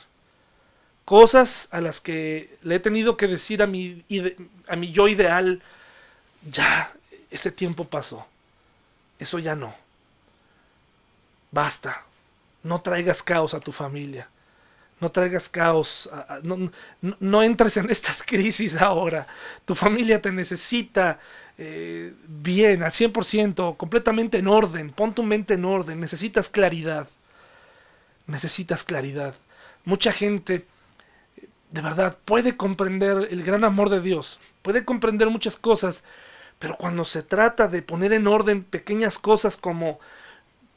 Cosas 1.06 1.70
a 1.72 1.82
las 1.82 2.02
que 2.02 2.58
le 2.64 2.76
he 2.76 2.80
tenido 2.80 3.18
que 3.18 3.28
decir 3.28 3.62
a 3.62 3.68
mi, 3.68 4.04
a 4.68 4.76
mi 4.76 4.92
yo 4.92 5.08
ideal, 5.08 5.62
ya, 6.50 6.92
ese 7.30 7.52
tiempo 7.52 7.86
pasó. 7.86 8.26
Eso 9.20 9.40
ya 9.40 9.56
no. 9.56 9.74
Basta. 11.52 12.04
No 12.64 12.82
traigas 12.82 13.24
caos 13.24 13.54
a 13.54 13.60
tu 13.60 13.72
familia. 13.72 14.28
No 15.00 15.12
traigas 15.12 15.48
caos. 15.48 16.10
no, 16.44 16.72
no, 17.02 17.44
entres 17.44 17.78
en 17.78 17.90
estas 17.90 18.24
crisis 18.24 18.76
ahora. 18.82 19.28
Tu 19.66 19.76
familia 19.76 20.22
te 20.22 20.32
necesita 20.32 21.20
eh, 21.58 22.14
bien, 22.28 22.84
al 22.84 22.92
100%, 22.92 23.78
completamente 23.78 24.40
en 24.40 24.48
orden. 24.48 24.92
Pon 24.92 25.14
tu 25.14 25.24
mente 25.24 25.54
en 25.54 25.66
orden. 25.66 26.00
Necesitas 26.00 26.50
claridad 26.50 27.08
necesitas 28.28 28.84
claridad. 28.84 29.34
Mucha 29.86 30.12
gente, 30.12 30.66
de 31.72 31.82
verdad, 31.82 32.18
puede 32.26 32.58
comprender 32.58 33.28
el 33.32 33.44
gran 33.44 33.64
amor 33.64 33.90
de 33.90 34.02
Dios, 34.02 34.40
puede 34.62 34.86
comprender 34.86 35.30
muchas 35.30 35.56
cosas, 35.56 36.04
pero 36.60 36.76
cuando 36.76 37.06
se 37.06 37.24
trata 37.24 37.68
de 37.68 37.82
poner 37.82 38.14
en 38.14 38.28
orden 38.28 38.64
pequeñas 38.64 39.18
cosas 39.18 39.58
como 39.58 40.00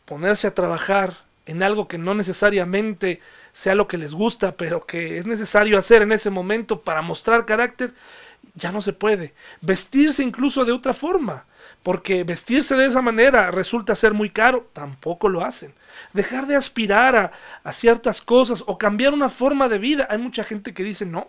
ponerse 0.05 0.46
a 0.46 0.55
trabajar 0.55 1.14
en 1.46 1.62
algo 1.62 1.88
que 1.88 1.98
no 1.98 2.14
necesariamente 2.14 3.20
sea 3.53 3.74
lo 3.74 3.88
que 3.88 3.98
les 3.98 4.14
gusta, 4.14 4.57
pero 4.57 4.86
que 4.86 5.18
es 5.18 5.26
necesario 5.26 5.78
hacer 5.78 6.03
en 6.03 6.12
ese 6.12 6.30
momento 6.30 6.82
para 6.82 7.03
mostrar 7.03 7.46
carácter, 7.46 7.92
ya 8.55 8.72
no 8.72 8.80
se 8.80 8.93
puede. 8.93 9.34
Vestirse 9.61 10.22
incluso 10.22 10.64
de 10.64 10.72
otra 10.72 10.95
forma, 10.95 11.47
porque 11.82 12.24
vestirse 12.24 12.76
de 12.76 12.86
esa 12.86 13.03
manera 13.03 13.51
resulta 13.51 13.95
ser 13.95 14.14
muy 14.14 14.30
caro, 14.30 14.68
tampoco 14.72 15.28
lo 15.28 15.45
hacen. 15.45 15.72
Dejar 16.12 16.47
de 16.47 16.57
aspirar 16.57 17.32
a, 17.64 17.72
ciertas 17.72 18.20
cosas 18.20 18.62
o 18.66 18.78
cambiar 18.78 19.12
una 19.12 19.28
forma 19.28 19.68
de 19.68 19.78
vida. 19.78 20.07
Hay 20.11 20.18
mucha 20.18 20.45
gente 20.45 20.74
que 20.74 20.84
dice, 20.84 21.07
no, 21.07 21.28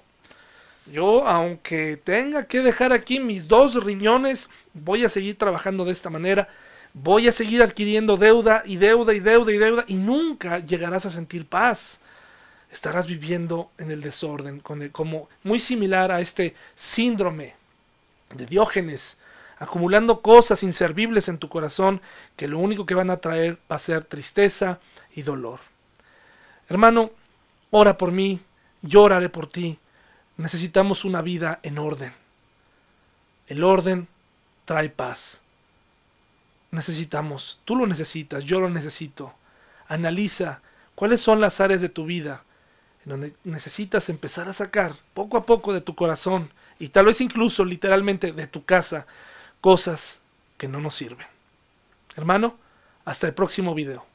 yo 0.91 1.27
aunque 1.27 1.97
tenga 1.97 2.45
que 2.45 2.61
dejar 2.61 2.93
aquí 2.93 3.19
mis 3.19 3.47
dos 3.47 3.83
riñones, 3.83 4.49
voy 4.73 5.05
a 5.05 5.09
seguir 5.09 5.37
trabajando 5.37 5.85
de 5.85 5.91
esta 5.91 6.09
manera, 6.09 6.47
voy 6.93 7.27
a 7.27 7.31
seguir 7.31 7.63
adquiriendo 7.63 8.17
deuda 8.17 8.63
y 8.65 8.77
deuda 8.77 9.13
y 9.13 9.19
deuda 9.19 9.51
y 9.51 9.57
deuda 9.57 9.85
y 9.87 9.95
nunca 9.95 10.59
llegarás 10.59 11.05
a 11.05 11.11
sentir 11.11 11.45
paz 11.45 11.99
estarás 12.71 13.05
viviendo 13.05 13.69
en 13.77 13.91
el 13.91 14.01
desorden, 14.01 14.61
como 14.61 15.29
muy 15.43 15.59
similar 15.59 16.11
a 16.11 16.21
este 16.21 16.55
síndrome 16.73 17.55
de 18.33 18.45
Diógenes, 18.45 19.17
acumulando 19.59 20.21
cosas 20.21 20.63
inservibles 20.63 21.27
en 21.27 21.37
tu 21.37 21.49
corazón 21.49 22.01
que 22.35 22.47
lo 22.47 22.59
único 22.59 22.85
que 22.85 22.95
van 22.95 23.09
a 23.09 23.17
traer 23.17 23.59
va 23.69 23.75
a 23.75 23.79
ser 23.79 24.05
tristeza 24.05 24.79
y 25.13 25.21
dolor. 25.21 25.59
Hermano, 26.69 27.11
ora 27.69 27.97
por 27.97 28.11
mí, 28.11 28.39
yo 28.81 29.03
oraré 29.03 29.29
por 29.29 29.47
ti. 29.47 29.77
Necesitamos 30.37 31.03
una 31.03 31.21
vida 31.21 31.59
en 31.63 31.77
orden. 31.77 32.13
El 33.47 33.63
orden 33.63 34.07
trae 34.63 34.89
paz. 34.89 35.41
Necesitamos, 36.71 37.59
tú 37.65 37.75
lo 37.75 37.85
necesitas, 37.85 38.45
yo 38.45 38.61
lo 38.61 38.69
necesito. 38.69 39.33
Analiza 39.89 40.61
cuáles 40.95 41.19
son 41.19 41.41
las 41.41 41.59
áreas 41.59 41.81
de 41.81 41.89
tu 41.89 42.05
vida 42.05 42.45
en 43.05 43.09
donde 43.09 43.33
necesitas 43.43 44.09
empezar 44.09 44.47
a 44.47 44.53
sacar 44.53 44.93
poco 45.13 45.37
a 45.37 45.45
poco 45.45 45.73
de 45.73 45.81
tu 45.81 45.95
corazón 45.95 46.51
y 46.79 46.89
tal 46.89 47.05
vez 47.05 47.21
incluso 47.21 47.65
literalmente 47.65 48.31
de 48.31 48.47
tu 48.47 48.65
casa 48.65 49.05
cosas 49.59 50.21
que 50.57 50.67
no 50.67 50.81
nos 50.81 50.95
sirven. 50.95 51.27
Hermano, 52.15 52.57
hasta 53.05 53.27
el 53.27 53.33
próximo 53.33 53.73
video. 53.73 54.10